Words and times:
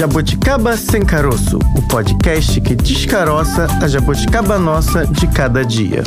Jabuticaba 0.00 0.78
Sem 0.78 1.04
Caroço, 1.04 1.58
o 1.76 1.82
podcast 1.86 2.58
que 2.62 2.74
descaroça 2.74 3.66
a 3.82 3.86
jabuticaba 3.86 4.58
nossa 4.58 5.06
de 5.06 5.26
cada 5.28 5.62
dia. 5.62 6.02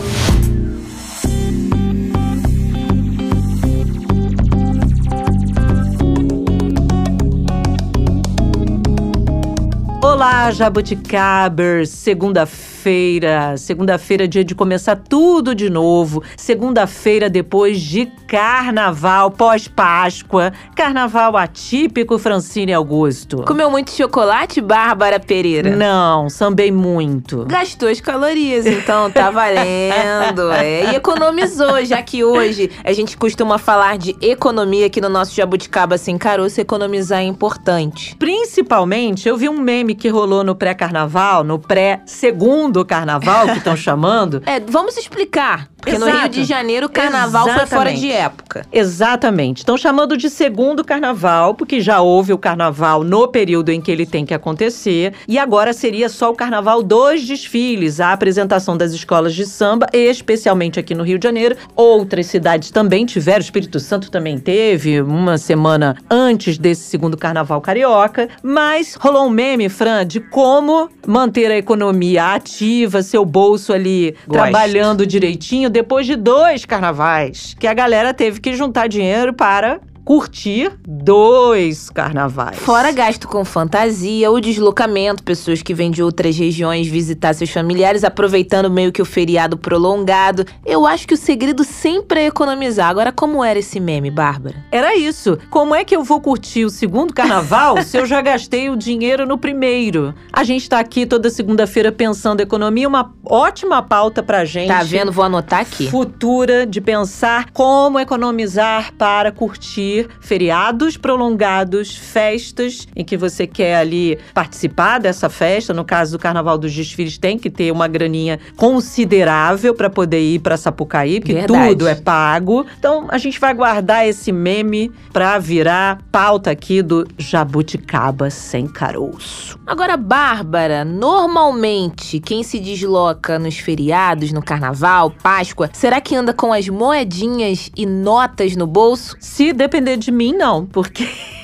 Olá, 10.02 10.50
jabuticabers! 10.50 11.92
Segunda-feira 11.92 12.73
segunda-feira. 12.84 13.58
Segunda-feira, 13.58 14.28
dia 14.28 14.44
de 14.44 14.54
começar 14.54 14.96
tudo 14.98 15.56
de 15.56 15.70
novo. 15.70 16.22
Segunda-feira, 16.36 17.30
depois 17.30 17.80
de 17.80 18.08
carnaval, 18.28 19.32
pós-Páscoa. 19.32 20.52
Carnaval 20.76 21.38
atípico, 21.38 22.18
Francine 22.18 22.74
Augusto. 22.74 23.44
Comeu 23.44 23.72
muito 23.72 23.92
chocolate, 23.92 24.60
Bárbara 24.60 25.20
Pereira? 25.20 25.76
Não, 25.76 26.30
sambei 26.30 26.72
muito. 26.72 27.46
Gastou 27.46 27.88
as 27.88 28.02
calorias, 28.02 28.66
então 28.66 29.10
tá 29.10 29.32
valendo. 29.32 30.52
é. 30.60 30.92
E 30.92 30.96
economizou, 30.96 31.86
já 31.86 32.02
que 32.02 32.24
hoje 32.24 32.70
a 32.84 32.92
gente 32.92 33.16
costuma 33.16 33.58
falar 33.58 33.98
de 33.98 34.16
economia 34.22 34.88
aqui 34.88 35.00
no 35.00 35.10
nosso 35.10 35.34
Jabuticaba 35.34 35.98
Sem 35.98 36.18
Caroço. 36.18 36.60
Economizar 36.60 37.22
é 37.22 37.24
importante. 37.24 38.16
Principalmente, 38.18 39.30
eu 39.30 39.38
vi 39.38 39.48
um 39.48 39.60
meme 39.60 39.96
que 39.96 40.10
rolou 40.10 40.44
no 40.44 40.56
pré-carnaval, 40.56 41.44
no 41.44 41.58
pré-segundo 41.58 42.73
do 42.74 42.84
carnaval, 42.86 43.48
que 43.48 43.60
estão 43.60 43.76
chamando. 43.78 44.42
É, 44.46 44.60
vamos 44.60 44.98
explicar. 44.98 45.70
Porque 45.78 45.98
Exato. 45.98 46.12
no 46.12 46.18
Rio 46.18 46.30
de 46.30 46.44
Janeiro 46.46 46.86
o 46.88 46.90
carnaval 46.90 47.44
Exatamente. 47.44 47.70
foi 47.70 47.78
fora 47.78 47.94
de 47.94 48.10
época. 48.10 48.66
Exatamente. 48.72 49.58
Estão 49.58 49.78
chamando 49.78 50.16
de 50.16 50.30
segundo 50.30 50.84
carnaval, 50.84 51.56
porque 51.56 51.82
já 51.82 52.00
houve 52.00 52.32
o 52.32 52.38
carnaval 52.38 53.04
no 53.04 53.28
período 53.28 53.70
em 53.70 53.82
que 53.82 53.92
ele 53.92 54.06
tem 54.06 54.26
que 54.26 54.34
acontecer. 54.34 55.14
E 55.28 55.38
agora 55.38 55.74
seria 55.74 56.08
só 56.08 56.32
o 56.32 56.36
carnaval 56.36 56.82
dos 56.82 57.28
desfiles, 57.28 58.00
a 58.00 58.14
apresentação 58.14 58.78
das 58.78 58.94
escolas 58.94 59.36
de 59.36 59.46
samba, 59.46 59.88
especialmente 59.92 60.80
aqui 60.80 60.96
no 60.96 61.04
Rio 61.04 61.20
de 61.20 61.28
Janeiro. 61.28 61.58
Outras 61.76 62.28
cidades 62.28 62.72
também 62.72 63.06
tiveram, 63.06 63.40
o 63.40 63.42
Espírito 63.42 63.80
Santo 63.80 64.10
também 64.10 64.38
teve, 64.38 65.02
uma 65.02 65.38
semana 65.38 65.98
antes 66.10 66.58
desse 66.58 66.84
segundo 66.84 67.18
carnaval 67.18 67.60
carioca. 67.60 68.30
Mas 68.42 68.96
rolou 68.96 69.26
um 69.28 69.30
meme, 69.30 69.68
Fran, 69.68 70.06
de 70.06 70.22
como 70.22 70.90
manter 71.06 71.52
a 71.52 71.58
economia 71.58 72.34
ativa, 72.34 72.63
seu 73.04 73.26
bolso 73.26 73.74
ali 73.74 74.12
Gosto. 74.12 74.32
trabalhando 74.32 75.06
direitinho 75.06 75.70
depois 75.70 76.06
de 76.06 76.16
dois 76.16 76.66
carnavais, 76.66 77.56
que 77.60 77.68
a 77.68 77.74
galera 77.74 78.14
teve 78.14 78.40
que 78.40 78.54
juntar 78.56 78.88
dinheiro 78.88 79.34
para 79.34 79.80
curtir 80.06 80.72
dois 80.86 81.90
carnavais. 81.90 82.58
Fora 82.58 82.92
gasto 82.92 83.28
com 83.28 83.46
fantasia, 83.46 84.30
o 84.30 84.40
deslocamento, 84.40 85.24
pessoas 85.24 85.62
que 85.62 85.74
vêm 85.74 85.92
de 85.92 86.04
outras 86.04 86.38
regiões 86.38 86.88
visitar 86.88 87.34
seus 87.34 87.50
familiares, 87.50 88.04
aproveitando 88.04 88.70
meio 88.70 88.92
que 88.92 89.02
o 89.02 89.06
feriado 89.06 89.58
prolongado. 89.58 90.46
Eu 90.66 90.86
acho 90.86 91.08
que 91.08 91.14
o 91.14 91.18
segredo 91.18 91.64
sempre 91.64 92.22
é 92.22 92.26
economizar. 92.28 92.90
Agora, 92.90 93.12
como 93.12 93.44
era 93.44 93.60
esse 93.60 93.80
meme, 93.80 94.12
Bárbara? 94.12 94.56
Era 94.72 94.96
isso. 94.96 95.38
Como 95.50 95.74
é 95.74 95.84
que 95.84 95.96
eu 95.96 96.04
vou 96.04 96.20
curtir 96.20 96.66
o 96.66 96.70
segundo 96.70 97.14
carnaval 97.14 97.82
se 97.84 97.98
eu 97.98 98.06
já 98.06 98.22
gastei 98.22 98.70
o 98.70 98.76
dinheiro 98.76 99.26
no 99.26 99.38
primeiro? 99.38 100.14
A 100.32 100.44
gente 100.44 100.68
tá 100.68 100.80
aqui 100.80 101.06
toda 101.06 101.30
segunda-feira 101.30 101.92
pensando 101.92 102.42
economia, 102.42 102.88
uma 102.88 103.14
ótima 103.26 103.82
pauta 103.82 104.22
pra 104.22 104.44
gente. 104.44 104.68
Tá 104.68 104.84
vendo? 104.84 105.12
Vou 105.12 105.24
anotar 105.24 105.62
aqui. 105.62 105.88
Futura 105.90 106.66
de 106.66 106.82
pensar 106.82 107.52
como 107.52 108.00
economizar 108.00 108.94
para 108.98 109.32
curtir 109.32 109.93
feriados 110.20 110.98
prolongados, 110.98 111.96
festas 111.96 112.88
em 112.96 113.04
que 113.04 113.18
você 113.18 113.46
quer 113.46 113.76
ali 113.76 114.18
participar 114.34 115.00
dessa 115.00 115.30
festa. 115.30 115.74
No 115.74 115.86
caso 115.86 116.14
do 116.14 116.20
Carnaval 116.20 116.58
dos 116.58 116.74
Desfiles, 116.74 117.18
tem 117.18 117.38
que 117.38 117.50
ter 117.50 117.72
uma 117.72 117.88
graninha 117.88 118.40
considerável 118.56 119.74
para 119.74 119.90
poder 119.90 120.22
ir 120.22 120.40
para 120.40 120.58
Sapucaí, 120.58 121.20
porque 121.20 121.34
Verdade. 121.34 121.70
tudo 121.70 121.88
é 121.88 121.96
pago. 121.96 122.66
Então 122.78 123.08
a 123.10 123.18
gente 123.18 123.40
vai 123.40 123.54
guardar 123.54 124.08
esse 124.08 124.32
meme 124.32 124.92
para 125.12 125.38
virar 125.40 126.02
pauta 126.12 126.52
aqui 126.52 126.82
do 126.82 127.08
Jabuticaba 127.18 128.30
sem 128.30 128.68
caroço. 128.68 129.60
Agora, 129.66 129.98
Bárbara, 129.98 130.84
normalmente 130.84 132.20
quem 132.20 132.44
se 132.44 132.60
desloca 132.60 133.38
nos 133.40 133.58
feriados, 133.58 134.32
no 134.32 134.42
Carnaval, 134.42 135.12
Páscoa, 135.12 135.70
será 135.74 136.02
que 136.02 136.16
anda 136.16 136.34
com 136.34 136.54
as 136.54 136.68
moedinhas 136.68 137.70
e 137.76 137.86
notas 137.86 138.56
no 138.56 138.68
bolso? 138.68 139.16
Se 139.20 139.54
depender 139.54 139.83
depender 139.84 139.98
de 139.98 140.12
mim, 140.12 140.34
não, 140.34 140.66
porque. 140.66 141.08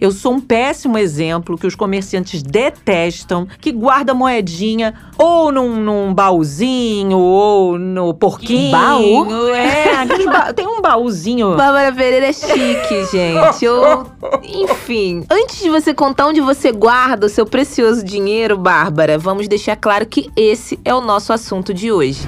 Eu 0.00 0.10
sou 0.12 0.32
um 0.32 0.40
péssimo 0.40 0.96
exemplo 0.96 1.58
que 1.58 1.66
os 1.66 1.74
comerciantes 1.74 2.42
detestam, 2.42 3.46
que 3.60 3.70
guarda 3.70 4.14
moedinha 4.14 4.94
ou 5.18 5.52
num, 5.52 5.76
num 5.76 6.14
baúzinho 6.14 7.18
ou 7.18 7.78
no 7.78 8.14
porquinho. 8.14 8.70
Baú? 8.70 9.54
É, 9.54 10.06
ba... 10.24 10.54
tem 10.54 10.66
um 10.66 10.80
baúzinho. 10.80 11.54
Bárbara 11.54 11.92
Pereira 11.92 12.28
é 12.28 12.32
chique, 12.32 13.04
gente. 13.12 13.68
Ou, 13.68 14.06
enfim, 14.42 15.26
antes 15.30 15.60
de 15.60 15.68
você 15.68 15.92
contar 15.92 16.28
onde 16.28 16.40
você 16.40 16.72
guarda 16.72 17.26
o 17.26 17.28
seu 17.28 17.44
precioso 17.44 18.02
dinheiro, 18.02 18.56
Bárbara, 18.56 19.18
vamos 19.18 19.48
deixar 19.48 19.76
claro 19.76 20.06
que 20.06 20.30
esse 20.34 20.80
é 20.82 20.94
o 20.94 21.02
nosso 21.02 21.30
assunto 21.30 21.74
de 21.74 21.92
hoje. 21.92 22.20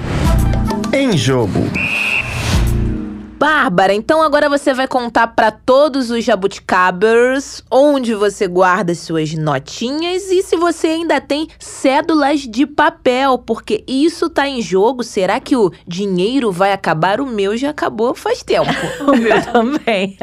Em 0.93 1.17
jogo. 1.17 1.59
Bárbara, 3.41 3.91
então 3.91 4.21
agora 4.21 4.47
você 4.47 4.71
vai 4.71 4.87
contar 4.87 5.29
para 5.29 5.49
todos 5.49 6.11
os 6.11 6.23
jabuticabers 6.23 7.63
onde 7.71 8.13
você 8.13 8.47
guarda 8.47 8.93
suas 8.93 9.33
notinhas 9.33 10.29
e 10.29 10.43
se 10.43 10.55
você 10.55 10.85
ainda 10.85 11.19
tem 11.19 11.47
cédulas 11.57 12.41
de 12.41 12.67
papel, 12.67 13.39
porque 13.39 13.83
isso 13.87 14.29
tá 14.29 14.47
em 14.47 14.61
jogo. 14.61 15.03
Será 15.03 15.39
que 15.39 15.55
o 15.55 15.71
dinheiro 15.87 16.51
vai 16.51 16.71
acabar? 16.71 17.19
O 17.19 17.25
meu 17.25 17.57
já 17.57 17.71
acabou 17.71 18.13
faz 18.13 18.43
tempo. 18.43 18.69
o 19.11 19.17
meu 19.17 19.41
também. 19.51 20.15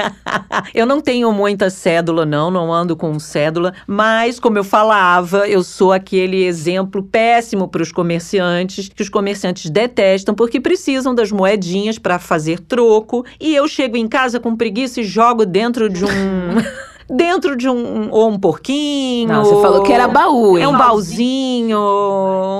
eu 0.72 0.86
não 0.86 1.00
tenho 1.00 1.32
muita 1.32 1.70
cédula, 1.70 2.24
não, 2.24 2.52
não 2.52 2.72
ando 2.72 2.96
com 2.96 3.18
cédula, 3.18 3.74
mas 3.84 4.38
como 4.38 4.58
eu 4.58 4.64
falava, 4.64 5.48
eu 5.48 5.64
sou 5.64 5.92
aquele 5.92 6.44
exemplo 6.44 7.02
péssimo 7.02 7.66
para 7.66 7.82
os 7.82 7.90
comerciantes, 7.90 8.88
que 8.88 9.02
os 9.02 9.08
comerciantes 9.08 9.68
detestam 9.68 10.36
porque 10.36 10.60
precisam 10.60 11.12
das 11.12 11.32
moedinhas 11.32 11.98
para 11.98 12.20
fazer 12.20 12.60
troco 12.60 13.07
e 13.40 13.54
eu 13.54 13.66
chego 13.66 13.96
em 13.96 14.08
casa 14.08 14.38
com 14.38 14.56
preguiça 14.56 15.00
e 15.00 15.04
jogo 15.04 15.44
dentro 15.44 15.88
de 15.88 16.04
um. 16.04 16.08
dentro 17.10 17.56
de 17.56 17.68
um 17.68 18.10
ou 18.10 18.30
um 18.30 18.38
porquinho. 18.38 19.28
Não, 19.28 19.44
você 19.44 19.60
falou 19.62 19.82
que 19.82 19.92
era 19.92 20.06
baú. 20.06 20.58
Hein? 20.58 20.64
É 20.64 20.68
um 20.68 20.76
baúzinho, 20.76 21.78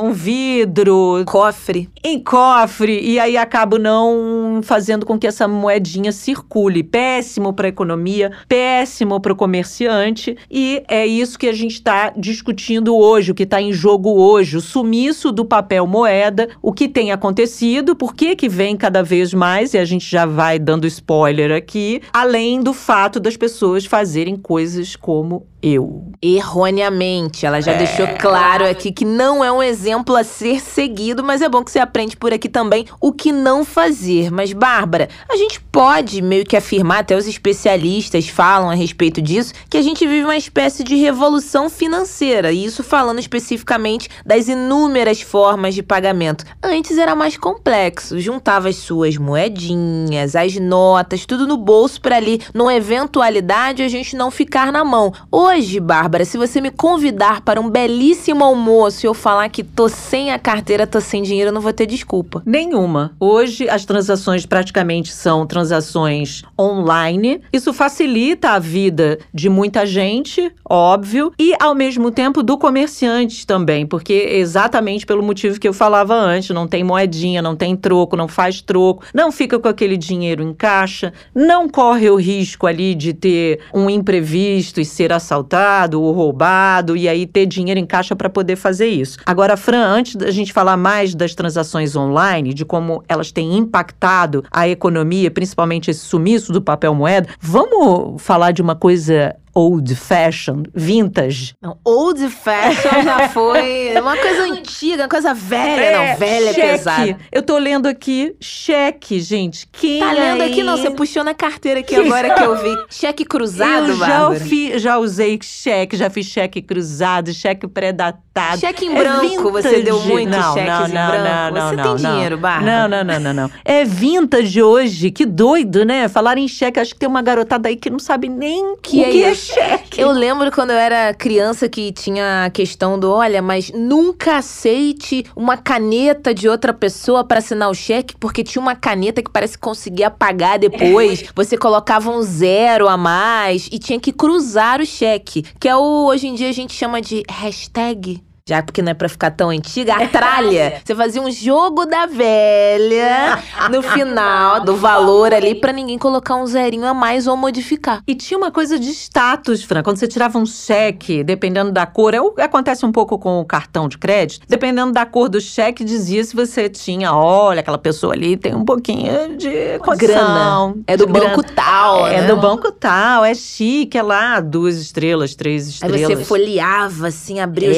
um 0.05 0.13
vidro, 0.13 1.23
cofre. 1.27 1.89
Em 2.03 2.19
cofre 2.19 3.01
e 3.01 3.19
aí 3.19 3.37
acabo 3.37 3.79
não 3.79 4.61
fazendo 4.63 5.05
com 5.05 5.19
que 5.19 5.27
essa 5.27 5.47
moedinha 5.47 6.13
circule. 6.13 6.83
Péssimo 6.83 7.53
para 7.53 7.67
a 7.67 7.69
economia, 7.69 8.33
péssimo 8.49 9.21
para 9.21 9.33
o 9.33 9.37
comerciante 9.37 10.37
e 10.51 10.83
é 10.89 11.07
isso 11.07 11.39
que 11.39 11.49
a 11.49 11.53
gente 11.53 11.75
está 11.75 12.13
discutindo 12.17 12.97
hoje, 12.97 13.33
o 13.33 13.35
que 13.35 13.43
está 13.43 13.61
em 13.61 13.73
jogo 13.73 14.11
hoje, 14.21 14.57
o 14.57 14.61
sumiço 14.61 15.31
do 15.31 15.45
papel 15.45 15.87
moeda, 15.87 16.49
o 16.63 16.73
que 16.73 16.89
tem 16.89 17.13
acontecido, 17.13 17.95
por 17.95 18.15
que 18.15 18.35
que 18.35 18.49
vem 18.49 18.77
cada 18.77 19.03
vez 19.03 19.35
mais 19.35 19.75
e 19.75 19.79
a 19.79 19.85
gente 19.85 20.09
já 20.09 20.25
vai 20.25 20.59
dando 20.59 20.87
spoiler 20.87 21.53
aqui, 21.53 22.01
além 22.13 22.61
do 22.61 22.73
fato 22.73 23.21
das 23.21 23.37
pessoas 23.37 23.85
fazerem 23.85 24.38
coisas 24.39 24.97
como 24.97 25.47
eu. 25.63 26.13
Erroneamente. 26.21 27.47
Ela 27.47 27.61
já 27.61 27.73
é. 27.73 27.79
deixou 27.79 28.07
claro 28.19 28.67
aqui 28.67 28.93
que 28.93 29.05
não 29.05 29.45
é 29.45 29.51
um 29.51 29.63
exemplo 29.63 30.17
a 30.17 30.25
ser 30.25 30.61
seguido, 30.61 31.23
mas 31.23 31.43
é 31.43 31.49
bom 31.49 31.63
que 31.63 31.71
você 31.71 31.79
aprende 31.79 32.17
por 32.17 32.33
aqui 32.33 32.49
também 32.49 32.87
o 33.01 33.13
que 33.13 33.31
não 33.33 33.65
fazer. 33.65 34.31
Mas, 34.31 34.53
Bárbara, 34.53 35.09
a 35.29 35.37
gente 35.37 35.61
pode 35.61 36.21
meio 36.23 36.45
que 36.45 36.57
afirmar, 36.57 37.01
até 37.01 37.17
os 37.17 37.27
especialistas 37.27 38.29
falam 38.29 38.71
a 38.71 38.75
respeito 38.75 39.21
disso, 39.21 39.53
que 39.69 39.77
a 39.77 39.83
gente 39.83 40.07
vive 40.07 40.25
uma 40.25 40.37
espécie 40.37 40.83
de 40.83 40.97
revolução 40.97 41.69
financeira. 41.71 42.53
E 42.53 42.65
isso 42.65 42.83
falando 42.83 43.19
especificamente 43.19 44.09
das 44.25 44.49
inúmeras 44.49 45.21
formas 45.21 45.75
de 45.75 45.83
pagamento. 45.83 46.45
Antes 46.63 46.99
era 46.99 47.15
mais 47.15 47.37
complexo. 47.37 48.19
Juntava 48.19 48.69
as 48.69 48.77
suas 48.77 49.17
moedinhas, 49.17 50.35
as 50.35 50.57
notas, 50.57 51.27
tudo 51.27 51.47
no 51.47 51.57
bolso 51.57 52.01
para 52.01 52.17
ali, 52.17 52.41
numa 52.53 52.75
eventualidade, 52.75 53.83
a 53.83 53.89
gente 53.89 54.17
não 54.17 54.31
ficar 54.31 54.73
na 54.73 54.85
mão. 54.85 55.13
Hoje 55.31 55.48
Hoje, 55.51 55.81
Bárbara, 55.81 56.27
se 56.27 56.37
você 56.37 56.61
me 56.61 56.71
convidar 56.71 57.41
para 57.41 57.59
um 57.59 57.71
belíssimo 57.71 58.45
almoço 58.45 59.07
e 59.07 59.09
eu 59.09 59.15
falar 59.15 59.49
que 59.49 59.65
tô 59.65 59.89
sem 59.89 60.31
a 60.31 60.39
carteira, 60.39 60.87
tô 60.87 61.01
sem 61.01 61.23
dinheiro, 61.23 61.49
eu 61.49 61.55
não 61.55 61.63
vou 61.63 61.73
ter 61.73 61.87
desculpa. 61.87 62.43
Nenhuma. 62.45 63.13
Hoje 63.19 63.67
as 63.67 63.87
transações 63.87 64.45
praticamente 64.45 65.11
são 65.11 65.47
transações 65.47 66.43
online. 66.61 67.41
Isso 67.51 67.73
facilita 67.73 68.51
a 68.51 68.59
vida 68.59 69.19
de 69.33 69.49
muita 69.49 69.87
gente, 69.87 70.53
óbvio, 70.69 71.33
e 71.39 71.55
ao 71.59 71.75
mesmo 71.75 72.11
tempo 72.11 72.43
do 72.43 72.59
comerciante 72.59 73.47
também, 73.47 73.87
porque 73.87 74.13
exatamente 74.13 75.07
pelo 75.07 75.23
motivo 75.23 75.59
que 75.59 75.67
eu 75.67 75.73
falava 75.73 76.15
antes, 76.15 76.51
não 76.51 76.69
tem 76.69 76.85
moedinha, 76.85 77.41
não 77.41 77.57
tem 77.57 77.75
troco, 77.75 78.17
não 78.17 78.29
faz 78.29 78.61
troco, 78.61 79.03
não 79.15 79.33
fica 79.33 79.59
com 79.59 79.67
aquele 79.67 79.97
dinheiro 79.97 80.43
em 80.43 80.53
caixa, 80.53 81.11
não 81.35 81.71
corre 81.71 82.11
o 82.11 82.17
risco 82.17 82.67
ali 82.67 82.95
de 82.95 83.15
ter 83.15 83.61
um 83.73 83.89
imprevisto 83.89 84.79
e 84.79 84.85
ser 84.85 85.11
assaltado 85.11 85.38
assaltado 85.39 86.03
ou 86.03 86.13
roubado 86.13 86.97
e 86.97 87.09
aí 87.09 87.27
ter 87.27 87.47
dinheiro 87.47 87.79
em 87.79 87.87
caixa 87.87 88.17
para 88.17 88.29
poder 88.29 88.57
fazer 88.57 88.87
isso. 88.87 89.19
Agora, 89.25 89.57
Fran, 89.57 89.85
antes 89.87 90.17
da 90.17 90.31
gente 90.31 90.53
falar 90.53 90.77
mais 90.77 91.15
das 91.15 91.35
transações 91.35 91.95
online, 91.95 92.53
de 92.53 92.65
como 92.65 93.03
elas 93.09 93.31
têm 93.31 93.57
impactado 93.57 94.45
a 94.51 94.69
economia, 94.69 95.31
principalmente 95.31 95.91
esse 95.91 96.01
sumiço 96.01 96.53
do 96.53 96.61
papel 96.61 96.95
moeda, 96.95 97.29
vamos 97.41 98.21
falar 98.23 98.53
de 98.53 98.63
uma 98.63 98.75
coisa 98.75 99.37
old 99.59 99.95
fashion, 99.97 100.63
vintage. 100.75 101.55
Não, 101.61 101.77
old 101.85 102.29
fashion 102.29 103.03
já 103.03 103.29
foi 103.31 103.93
uma 104.01 104.17
coisa 104.17 104.43
antiga, 104.45 105.03
uma 105.03 105.09
coisa 105.09 105.35
velha. 105.35 105.81
É, 105.81 106.11
não, 106.13 106.17
velha 106.19 106.53
cheque. 106.53 106.61
é 106.61 106.73
pesado. 106.73 107.17
Eu 107.33 107.43
tô 107.43 107.59
lendo 107.59 107.87
aqui 107.87 108.37
cheque, 108.41 109.21
gente. 109.21 109.67
Quem 109.73 109.99
Tá 110.01 110.13
lendo 110.13 110.43
aí? 110.43 110.51
aqui? 110.53 110.63
Não, 110.63 110.77
você 110.77 110.91
puxou 110.91 111.25
na 111.25 111.35
carteira 111.35 111.81
aqui 111.81 111.97
agora 111.97 112.35
que 112.35 112.43
eu 112.43 112.57
vi. 112.57 112.77
Cheque 112.91 113.25
cruzado, 113.25 113.91
Eu 113.91 113.97
já, 113.97 114.35
fi- 114.37 114.79
já 114.79 114.99
usei 114.99 115.39
cheque, 115.43 115.97
já 115.97 116.09
fiz 116.11 116.27
cheque 116.27 116.63
cruzado, 116.63 117.33
cheque 117.33 117.67
pré-datado. 117.67 118.61
Cheque 118.61 118.87
em 118.87 118.95
É 118.97 118.99
branco, 118.99 119.51
você 119.51 119.83
deu 119.83 119.97
vintage. 119.99 120.13
muito 120.13 120.31
não, 120.31 120.55
cheques 120.55 120.69
não, 120.73 120.87
em 120.89 120.93
não, 120.93 121.11
branco. 121.11 121.55
Não, 121.55 121.69
Você 121.69 121.77
não, 121.77 121.83
tem 121.97 122.03
não. 122.05 122.13
dinheiro, 122.15 122.39
Bárbara? 122.39 122.89
Não, 122.89 122.89
não, 122.89 123.05
não, 123.05 123.21
não, 123.21 123.35
não. 123.35 123.51
É 123.65 123.85
vintage 123.85 124.63
hoje, 124.63 125.11
que 125.11 125.27
doido, 125.27 125.85
né? 125.85 126.09
Falar 126.09 126.39
em 126.39 126.47
cheque, 126.47 126.79
acho 126.79 126.93
que 126.95 127.01
tem 127.01 127.09
uma 127.09 127.23
garotada 127.23 127.69
aí 127.69 127.77
que 127.77 127.91
não 127.91 127.99
sabe 127.99 128.29
nem 128.29 128.77
Que 128.83 128.99
o 129.01 129.05
é 129.05 129.11
que 129.11 129.25
é 129.25 129.31
isso? 129.33 129.48
Cheque. 129.49 130.01
Eu 130.01 130.11
lembro 130.11 130.53
quando 130.53 130.71
eu 130.71 130.77
era 130.77 131.13
criança 131.15 131.69
que 131.69 131.93
tinha 131.93 132.45
a 132.45 132.51
questão 132.51 132.99
do, 132.99 133.11
olha, 133.11 133.41
mas 133.43 133.71
nunca 133.73 134.37
aceite 134.37 135.25
uma 135.35 135.57
caneta 135.57 136.35
de 136.35 136.49
outra 136.49 136.73
pessoa 136.73 137.25
para 137.25 137.39
assinar 137.39 137.71
o 137.71 137.75
cheque, 137.75 138.15
porque 138.19 138.45
tinha 138.45 138.61
uma 138.61 138.77
caneta 138.77 139.23
que 139.23 139.31
parece 139.31 139.55
que 139.55 139.63
conseguia 139.63 140.11
pagar 140.11 140.59
depois. 140.59 141.25
Você 141.35 141.57
colocava 141.57 142.11
um 142.11 142.23
zero 142.23 142.89
a 142.89 142.97
mais 142.97 143.69
e 143.73 143.79
tinha 143.79 143.99
que 143.99 144.13
cruzar 144.13 144.81
o 144.81 144.87
cheque, 144.87 145.45
que 145.59 145.69
é 145.69 145.77
o 145.77 146.07
hoje 146.07 146.29
em 146.29 146.35
dia 146.35 146.49
a 146.49 146.53
gente 146.53 146.73
chama 146.73 147.01
de 147.01 147.23
hashtag. 147.29 148.23
Já 148.49 148.63
porque 148.63 148.81
não 148.81 148.91
é 148.93 148.95
pra 148.95 149.11
ficar 149.11 149.31
tão 149.31 149.51
antiga, 149.51 149.95
a 149.95 150.09
tralha. 150.09 150.81
Você 150.83 150.95
fazia 150.95 151.21
um 151.21 151.31
jogo 151.31 151.85
da 151.85 152.07
velha 152.07 153.39
no 153.71 153.83
final 153.83 154.61
do 154.65 154.75
valor 154.79 155.35
ali 155.35 155.55
pra 155.55 155.71
ninguém 155.73 155.99
colocar 155.99 156.37
um 156.37 156.47
zerinho 156.47 156.87
a 156.87 156.95
mais 156.95 157.27
ou 157.27 157.37
modificar. 157.37 158.01
E 158.07 158.15
tinha 158.15 158.39
uma 158.39 158.51
coisa 158.51 158.79
de 158.79 158.89
status, 158.91 159.63
Fran. 159.63 159.83
Quando 159.83 159.99
você 159.99 160.09
tirava 160.09 160.39
um 160.39 160.47
cheque, 160.47 161.23
dependendo 161.23 161.71
da 161.71 161.85
cor, 161.85 162.15
é 162.15 162.21
o- 162.23 162.35
acontece 162.39 162.87
um 162.87 162.93
pouco 162.93 163.19
com 163.19 163.39
o 163.41 163.45
cartão 163.45 163.87
de 163.89 163.99
crédito, 163.99 164.47
dependendo 164.49 164.93
da 164.93 165.05
cor 165.05 165.29
do 165.29 165.41
cheque, 165.41 165.85
dizia 165.85 166.25
se 166.25 166.35
você 166.35 166.69
tinha, 166.71 167.13
olha, 167.15 167.61
aquela 167.61 167.77
pessoa 167.79 168.15
ali 168.15 168.37
tem 168.37 168.55
um 168.55 168.65
pouquinho 168.65 169.37
de 169.37 169.79
condição, 169.81 170.73
grana. 170.73 170.75
É 170.87 170.97
do 170.97 171.05
de 171.07 171.13
banco 171.13 171.43
grana. 171.43 171.53
tal, 171.55 172.07
É 172.07 172.21
né? 172.23 172.27
do 172.27 172.37
banco 172.37 172.73
tal, 172.73 173.25
é 173.25 173.35
chique, 173.35 173.99
é 173.99 174.03
lá, 174.03 174.41
duas 174.41 174.77
estrelas, 174.77 175.35
três 175.35 175.65
Aí 175.67 175.71
estrelas. 175.91 176.19
você 176.19 176.25
folheava, 176.25 177.09
assim, 177.09 177.41
abria 177.41 177.69
o 177.71 177.75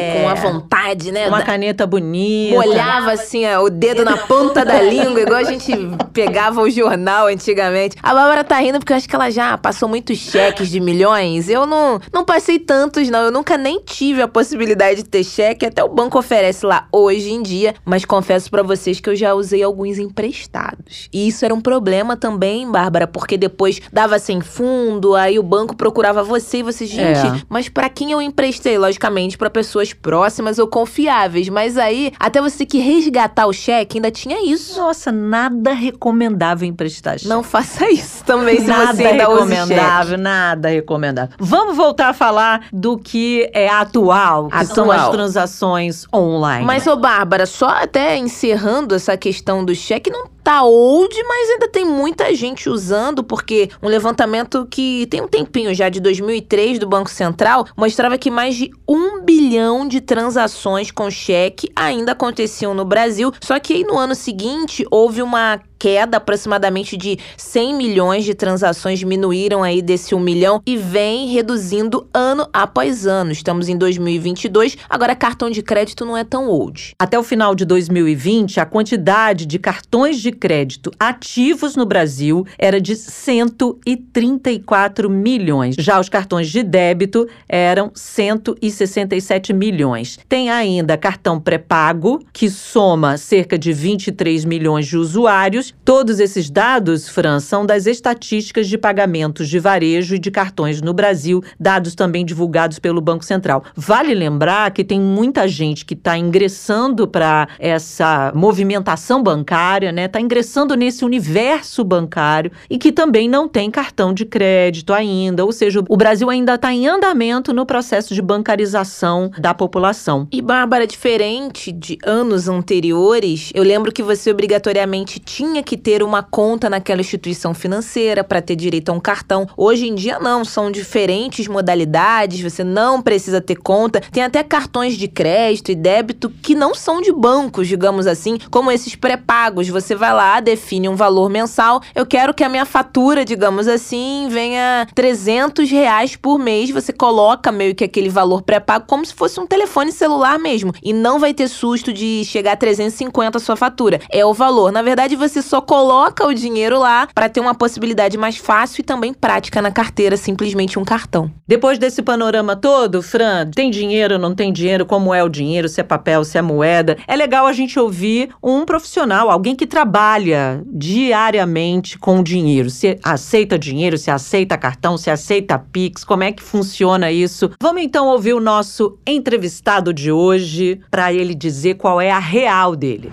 É. 0.00 0.22
com 0.22 0.28
a 0.28 0.34
vontade, 0.34 1.12
né? 1.12 1.28
Uma 1.28 1.38
Da- 1.38 1.44
caneta 1.44 1.86
bonita. 1.86 2.54
Molhava 2.56 3.12
assim 3.12 3.44
ó, 3.46 3.62
o 3.62 3.70
dedo 3.70 4.04
na 4.04 4.16
ponta 4.16 4.64
da 4.64 4.80
língua, 4.80 5.20
igual 5.20 5.38
a 5.38 5.44
gente 5.44 5.72
pegava 6.12 6.60
o 6.60 6.70
jornal 6.70 7.26
antigamente. 7.26 7.96
A 8.02 8.14
Bárbara 8.14 8.44
tá 8.44 8.56
rindo 8.58 8.78
porque 8.78 8.92
eu 8.92 8.96
acho 8.96 9.08
que 9.08 9.14
ela 9.14 9.30
já 9.30 9.56
passou 9.58 9.88
muitos 9.88 10.18
cheques 10.18 10.68
de 10.68 10.80
milhões. 10.80 11.48
Eu 11.48 11.66
não, 11.66 12.00
não 12.12 12.24
passei 12.24 12.58
tantos, 12.58 13.08
não. 13.08 13.20
Eu 13.24 13.30
nunca 13.30 13.56
nem 13.56 13.80
tive 13.80 14.22
a 14.22 14.28
possibilidade 14.28 15.02
de 15.02 15.08
ter 15.08 15.24
cheque. 15.24 15.66
Até 15.66 15.82
o 15.84 15.88
banco 15.88 16.18
oferece 16.18 16.64
lá 16.66 16.86
hoje 16.92 17.30
em 17.30 17.42
dia. 17.42 17.74
Mas 17.84 18.04
confesso 18.04 18.50
pra 18.50 18.62
vocês 18.62 19.00
que 19.00 19.08
eu 19.10 19.16
já 19.16 19.34
usei 19.34 19.62
alguns 19.62 19.98
emprestados. 19.98 21.08
E 21.12 21.28
isso 21.28 21.44
era 21.44 21.54
um 21.54 21.60
problema 21.60 22.16
também, 22.16 22.70
Bárbara, 22.70 23.06
porque 23.06 23.36
depois 23.36 23.80
dava 23.92 24.18
sem 24.18 24.40
fundo, 24.40 25.14
aí 25.14 25.38
o 25.38 25.42
banco 25.42 25.74
procurava 25.76 26.22
você 26.22 26.58
e 26.58 26.62
você, 26.62 26.86
gente, 26.86 27.26
É. 27.26 27.42
mas 27.48 27.68
pra 27.68 27.88
quem 27.88 28.12
eu 28.12 28.20
emprestei? 28.22 28.78
Logicamente, 28.78 29.36
pra 29.36 29.50
pessoas 29.50 29.89
próximas 29.92 30.58
ou 30.58 30.66
confiáveis. 30.66 31.48
Mas 31.48 31.76
aí, 31.76 32.12
até 32.18 32.40
você 32.40 32.58
ter 32.58 32.66
que 32.66 32.78
resgatar 32.78 33.46
o 33.46 33.52
cheque, 33.52 33.98
ainda 33.98 34.10
tinha 34.10 34.44
isso. 34.44 34.78
Nossa, 34.78 35.10
nada 35.10 35.72
recomendável 35.72 36.68
emprestar 36.68 37.18
cheque. 37.18 37.28
Não 37.28 37.42
faça 37.42 37.90
isso 37.90 38.24
também, 38.24 38.60
se 38.60 38.66
nada 38.66 38.92
você 38.92 39.04
ainda 39.04 39.28
recomendável, 39.28 40.18
nada 40.18 40.68
recomendável. 40.68 41.34
Vamos 41.38 41.76
voltar 41.76 42.08
a 42.08 42.12
falar 42.12 42.66
do 42.72 42.98
que 42.98 43.48
é 43.52 43.68
atual, 43.68 44.48
que 44.48 44.64
são 44.66 44.90
as 44.90 45.00
Atual. 45.00 45.12
transações 45.12 46.06
online. 46.14 46.64
Mas, 46.64 46.86
ô 46.86 46.96
Bárbara, 46.96 47.46
só 47.46 47.68
até 47.68 48.16
encerrando 48.16 48.94
essa 48.94 49.16
questão 49.16 49.64
do 49.64 49.74
cheque, 49.74 50.10
não 50.10 50.26
tá 50.42 50.62
old, 50.62 51.14
mas 51.24 51.50
ainda 51.50 51.68
tem 51.68 51.84
muita 51.84 52.34
gente 52.34 52.68
usando, 52.68 53.22
porque 53.22 53.68
um 53.82 53.88
levantamento 53.88 54.66
que 54.70 55.06
tem 55.06 55.20
um 55.20 55.28
tempinho 55.28 55.74
já, 55.74 55.88
de 55.88 56.00
2003, 56.00 56.78
do 56.78 56.86
Banco 56.86 57.10
Central, 57.10 57.66
mostrava 57.76 58.16
que 58.16 58.30
mais 58.30 58.56
de 58.56 58.70
um 58.88 59.09
bilhão 59.24 59.86
de 59.86 60.00
transações 60.00 60.90
com 60.90 61.10
cheque 61.10 61.70
ainda 61.74 62.12
aconteciam 62.12 62.74
no 62.74 62.84
Brasil, 62.84 63.32
só 63.40 63.58
que 63.58 63.72
aí 63.72 63.84
no 63.84 63.98
ano 63.98 64.14
seguinte 64.14 64.84
houve 64.90 65.22
uma 65.22 65.60
queda 65.80 66.18
aproximadamente 66.18 66.94
de 66.94 67.18
100 67.38 67.74
milhões 67.74 68.26
de 68.26 68.34
transações 68.34 68.98
diminuíram 68.98 69.62
aí 69.62 69.80
desse 69.80 70.14
1 70.14 70.20
milhão 70.20 70.60
e 70.66 70.76
vem 70.76 71.28
reduzindo 71.28 72.06
ano 72.12 72.46
após 72.52 73.06
ano. 73.06 73.32
Estamos 73.32 73.70
em 73.70 73.78
2022, 73.78 74.76
agora 74.88 75.16
cartão 75.16 75.48
de 75.48 75.62
crédito 75.62 76.04
não 76.04 76.14
é 76.14 76.22
tão 76.22 76.48
old. 76.48 76.92
Até 76.98 77.18
o 77.18 77.22
final 77.22 77.54
de 77.54 77.64
2020, 77.64 78.60
a 78.60 78.66
quantidade 78.66 79.46
de 79.46 79.58
cartões 79.58 80.20
de 80.20 80.30
crédito 80.30 80.90
ativos 81.00 81.76
no 81.76 81.86
Brasil 81.86 82.46
era 82.58 82.78
de 82.78 82.94
134 82.94 85.08
milhões. 85.08 85.76
Já 85.78 85.98
os 85.98 86.10
cartões 86.10 86.50
de 86.50 86.62
débito 86.62 87.26
eram 87.48 87.90
167 87.94 89.54
milhões. 89.54 90.18
Tem 90.28 90.50
ainda 90.50 90.98
cartão 90.98 91.40
pré-pago, 91.40 92.22
que 92.34 92.50
soma 92.50 93.16
cerca 93.16 93.58
de 93.58 93.72
23 93.72 94.44
milhões 94.44 94.86
de 94.86 94.98
usuários. 94.98 95.69
Todos 95.84 96.20
esses 96.20 96.48
dados, 96.48 97.08
Fran, 97.08 97.40
são 97.40 97.66
das 97.66 97.86
estatísticas 97.86 98.68
de 98.68 98.78
pagamentos 98.78 99.48
de 99.48 99.58
varejo 99.58 100.14
e 100.14 100.18
de 100.18 100.30
cartões 100.30 100.80
no 100.80 100.92
Brasil, 100.92 101.42
dados 101.58 101.94
também 101.94 102.24
divulgados 102.24 102.78
pelo 102.78 103.00
Banco 103.00 103.24
Central. 103.24 103.64
Vale 103.74 104.14
lembrar 104.14 104.70
que 104.70 104.84
tem 104.84 105.00
muita 105.00 105.48
gente 105.48 105.84
que 105.84 105.94
está 105.94 106.16
ingressando 106.16 107.08
para 107.08 107.48
essa 107.58 108.32
movimentação 108.34 109.22
bancária, 109.22 109.90
né? 109.90 110.04
Está 110.04 110.20
ingressando 110.20 110.76
nesse 110.76 111.04
universo 111.04 111.82
bancário 111.82 112.52
e 112.68 112.78
que 112.78 112.92
também 112.92 113.28
não 113.28 113.48
tem 113.48 113.70
cartão 113.70 114.12
de 114.12 114.24
crédito 114.24 114.92
ainda. 114.92 115.44
Ou 115.44 115.52
seja, 115.52 115.82
o 115.88 115.96
Brasil 115.96 116.30
ainda 116.30 116.54
está 116.54 116.72
em 116.72 116.86
andamento 116.86 117.52
no 117.52 117.66
processo 117.66 118.14
de 118.14 118.22
bancarização 118.22 119.30
da 119.38 119.54
população. 119.54 120.28
E 120.30 120.40
Bárbara, 120.40 120.86
diferente 120.86 121.72
de 121.72 121.98
anos 122.04 122.48
anteriores, 122.48 123.50
eu 123.54 123.64
lembro 123.64 123.92
que 123.92 124.02
você 124.02 124.30
obrigatoriamente 124.30 125.18
tinha 125.18 125.59
que 125.62 125.76
ter 125.76 126.02
uma 126.02 126.22
conta 126.22 126.70
naquela 126.70 127.00
instituição 127.00 127.54
financeira 127.54 128.22
para 128.22 128.42
ter 128.42 128.56
direito 128.56 128.90
a 128.90 128.92
um 128.92 129.00
cartão. 129.00 129.46
Hoje 129.56 129.86
em 129.86 129.94
dia 129.94 130.18
não, 130.18 130.44
são 130.44 130.70
diferentes 130.70 131.48
modalidades, 131.48 132.40
você 132.40 132.64
não 132.64 133.00
precisa 133.02 133.40
ter 133.40 133.56
conta. 133.56 134.00
Tem 134.12 134.22
até 134.22 134.42
cartões 134.42 134.96
de 134.96 135.08
crédito 135.08 135.70
e 135.70 135.74
débito 135.74 136.30
que 136.30 136.54
não 136.54 136.74
são 136.74 137.00
de 137.00 137.12
bancos, 137.12 137.68
digamos 137.68 138.06
assim, 138.06 138.38
como 138.50 138.70
esses 138.70 138.94
pré-pagos. 138.94 139.68
Você 139.68 139.94
vai 139.94 140.12
lá, 140.12 140.40
define 140.40 140.88
um 140.88 140.96
valor 140.96 141.28
mensal. 141.28 141.82
Eu 141.94 142.06
quero 142.06 142.34
que 142.34 142.44
a 142.44 142.48
minha 142.48 142.64
fatura, 142.64 143.24
digamos 143.24 143.68
assim, 143.68 144.28
venha 144.30 144.86
300 144.94 145.70
reais 145.70 146.16
por 146.16 146.38
mês. 146.38 146.70
Você 146.70 146.92
coloca 146.92 147.52
meio 147.52 147.74
que 147.74 147.84
aquele 147.84 148.08
valor 148.08 148.42
pré-pago 148.42 148.86
como 148.86 149.04
se 149.04 149.14
fosse 149.14 149.38
um 149.40 149.46
telefone 149.46 149.92
celular 149.92 150.38
mesmo. 150.38 150.72
E 150.82 150.92
não 150.92 151.18
vai 151.18 151.34
ter 151.34 151.48
susto 151.48 151.92
de 151.92 152.24
chegar 152.24 152.52
a 152.52 152.56
350 152.56 153.38
a 153.38 153.40
sua 153.40 153.56
fatura. 153.56 154.00
É 154.10 154.24
o 154.24 154.34
valor. 154.34 154.72
Na 154.72 154.82
verdade, 154.82 155.16
você 155.16 155.42
só 155.50 155.60
coloca 155.60 156.24
o 156.24 156.32
dinheiro 156.32 156.78
lá 156.78 157.08
para 157.12 157.28
ter 157.28 157.40
uma 157.40 157.56
possibilidade 157.56 158.16
mais 158.16 158.36
fácil 158.36 158.82
e 158.82 158.84
também 158.84 159.12
prática 159.12 159.60
na 159.60 159.72
carteira, 159.72 160.16
simplesmente 160.16 160.78
um 160.78 160.84
cartão. 160.84 161.28
Depois 161.44 161.76
desse 161.76 162.02
panorama 162.02 162.54
todo, 162.54 163.02
Fran, 163.02 163.50
tem 163.50 163.68
dinheiro, 163.68 164.16
não 164.16 164.32
tem 164.32 164.52
dinheiro, 164.52 164.86
como 164.86 165.12
é 165.12 165.24
o 165.24 165.28
dinheiro, 165.28 165.68
se 165.68 165.80
é 165.80 165.82
papel, 165.82 166.22
se 166.22 166.38
é 166.38 166.42
moeda. 166.42 166.96
É 167.04 167.16
legal 167.16 167.48
a 167.48 167.52
gente 167.52 167.80
ouvir 167.80 168.30
um 168.40 168.64
profissional, 168.64 169.28
alguém 169.28 169.56
que 169.56 169.66
trabalha 169.66 170.62
diariamente 170.66 171.98
com 171.98 172.22
dinheiro. 172.22 172.70
Se 172.70 172.96
aceita 173.02 173.58
dinheiro, 173.58 173.98
se 173.98 174.08
aceita 174.08 174.56
cartão, 174.56 174.96
se 174.96 175.10
aceita 175.10 175.58
Pix, 175.58 176.04
como 176.04 176.22
é 176.22 176.30
que 176.30 176.44
funciona 176.44 177.10
isso? 177.10 177.50
Vamos 177.60 177.82
então 177.82 178.06
ouvir 178.06 178.34
o 178.34 178.40
nosso 178.40 179.00
entrevistado 179.04 179.92
de 179.92 180.12
hoje 180.12 180.80
para 180.88 181.12
ele 181.12 181.34
dizer 181.34 181.74
qual 181.74 182.00
é 182.00 182.12
a 182.12 182.20
real 182.20 182.76
dele. 182.76 183.10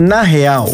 Na 0.00 0.22
real, 0.22 0.64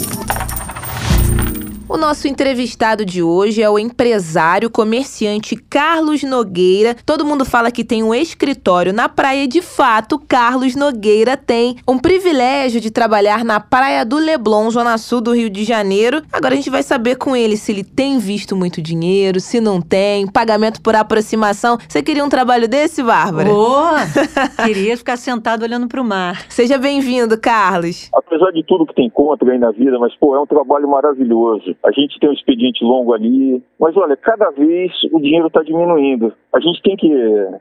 O 1.97 1.99
nosso 1.99 2.29
entrevistado 2.29 3.07
de 3.07 3.23
hoje 3.23 3.63
é 3.63 3.71
o 3.71 3.79
empresário 3.79 4.69
comerciante 4.69 5.57
Carlos 5.57 6.23
Nogueira. 6.23 6.95
Todo 7.07 7.25
mundo 7.25 7.43
fala 7.43 7.71
que 7.71 7.83
tem 7.83 8.03
um 8.03 8.15
escritório 8.15 8.93
na 8.93 9.09
praia, 9.09 9.49
de 9.49 9.63
fato, 9.63 10.19
Carlos 10.19 10.77
Nogueira 10.77 11.39
tem 11.39 11.77
um 11.89 11.99
privilégio 11.99 12.83
de 12.83 12.91
trabalhar 12.91 13.43
na 13.47 13.61
Praia 13.61 14.05
do 14.05 14.19
Leblon, 14.19 14.69
zona 14.71 14.99
sul 14.99 15.23
do 15.23 15.33
Rio 15.33 15.49
de 15.49 15.65
Janeiro. 15.65 16.23
Agora 16.31 16.53
a 16.53 16.57
gente 16.57 16.69
vai 16.69 16.83
saber 16.83 17.17
com 17.17 17.35
ele 17.35 17.57
se 17.57 17.73
ele 17.73 17.83
tem 17.83 18.19
visto 18.19 18.55
muito 18.55 18.83
dinheiro, 18.83 19.41
se 19.41 19.59
não 19.59 19.81
tem, 19.81 20.27
pagamento 20.27 20.83
por 20.83 20.95
aproximação. 20.95 21.79
Você 21.89 22.03
queria 22.03 22.23
um 22.23 22.29
trabalho 22.29 22.69
desse, 22.69 23.03
Bárbara? 23.03 23.49
Boa! 23.49 24.01
Queria 24.67 24.99
ficar 24.99 25.17
sentado 25.17 25.63
olhando 25.63 25.89
para 25.89 26.03
o 26.03 26.05
mar. 26.05 26.45
Seja 26.51 26.77
bem-vindo, 26.77 27.41
Carlos. 27.41 28.11
Apesar 28.15 28.51
de 28.51 28.63
tudo 28.65 28.85
que 28.85 28.95
tem 28.95 29.09
contra 29.09 29.51
aí 29.51 29.59
na 29.59 29.71
vida, 29.71 29.99
mas 29.99 30.15
pô, 30.17 30.37
é 30.37 30.41
um 30.41 30.47
trabalho 30.47 30.87
maravilhoso. 30.87 31.75
A 31.87 31.93
gente 31.93 32.19
tem 32.19 32.29
um 32.29 32.33
expediente 32.33 32.85
longo 32.85 33.15
ali, 33.15 33.63
mas 33.79 33.97
olha, 33.97 34.17
cada 34.17 34.51
vez 34.51 34.91
o 35.13 35.21
dinheiro 35.21 35.47
está 35.47 35.63
diminuindo. 35.63 36.33
A 36.53 36.59
gente 36.59 36.83
tem 36.83 36.97
que, 36.97 37.09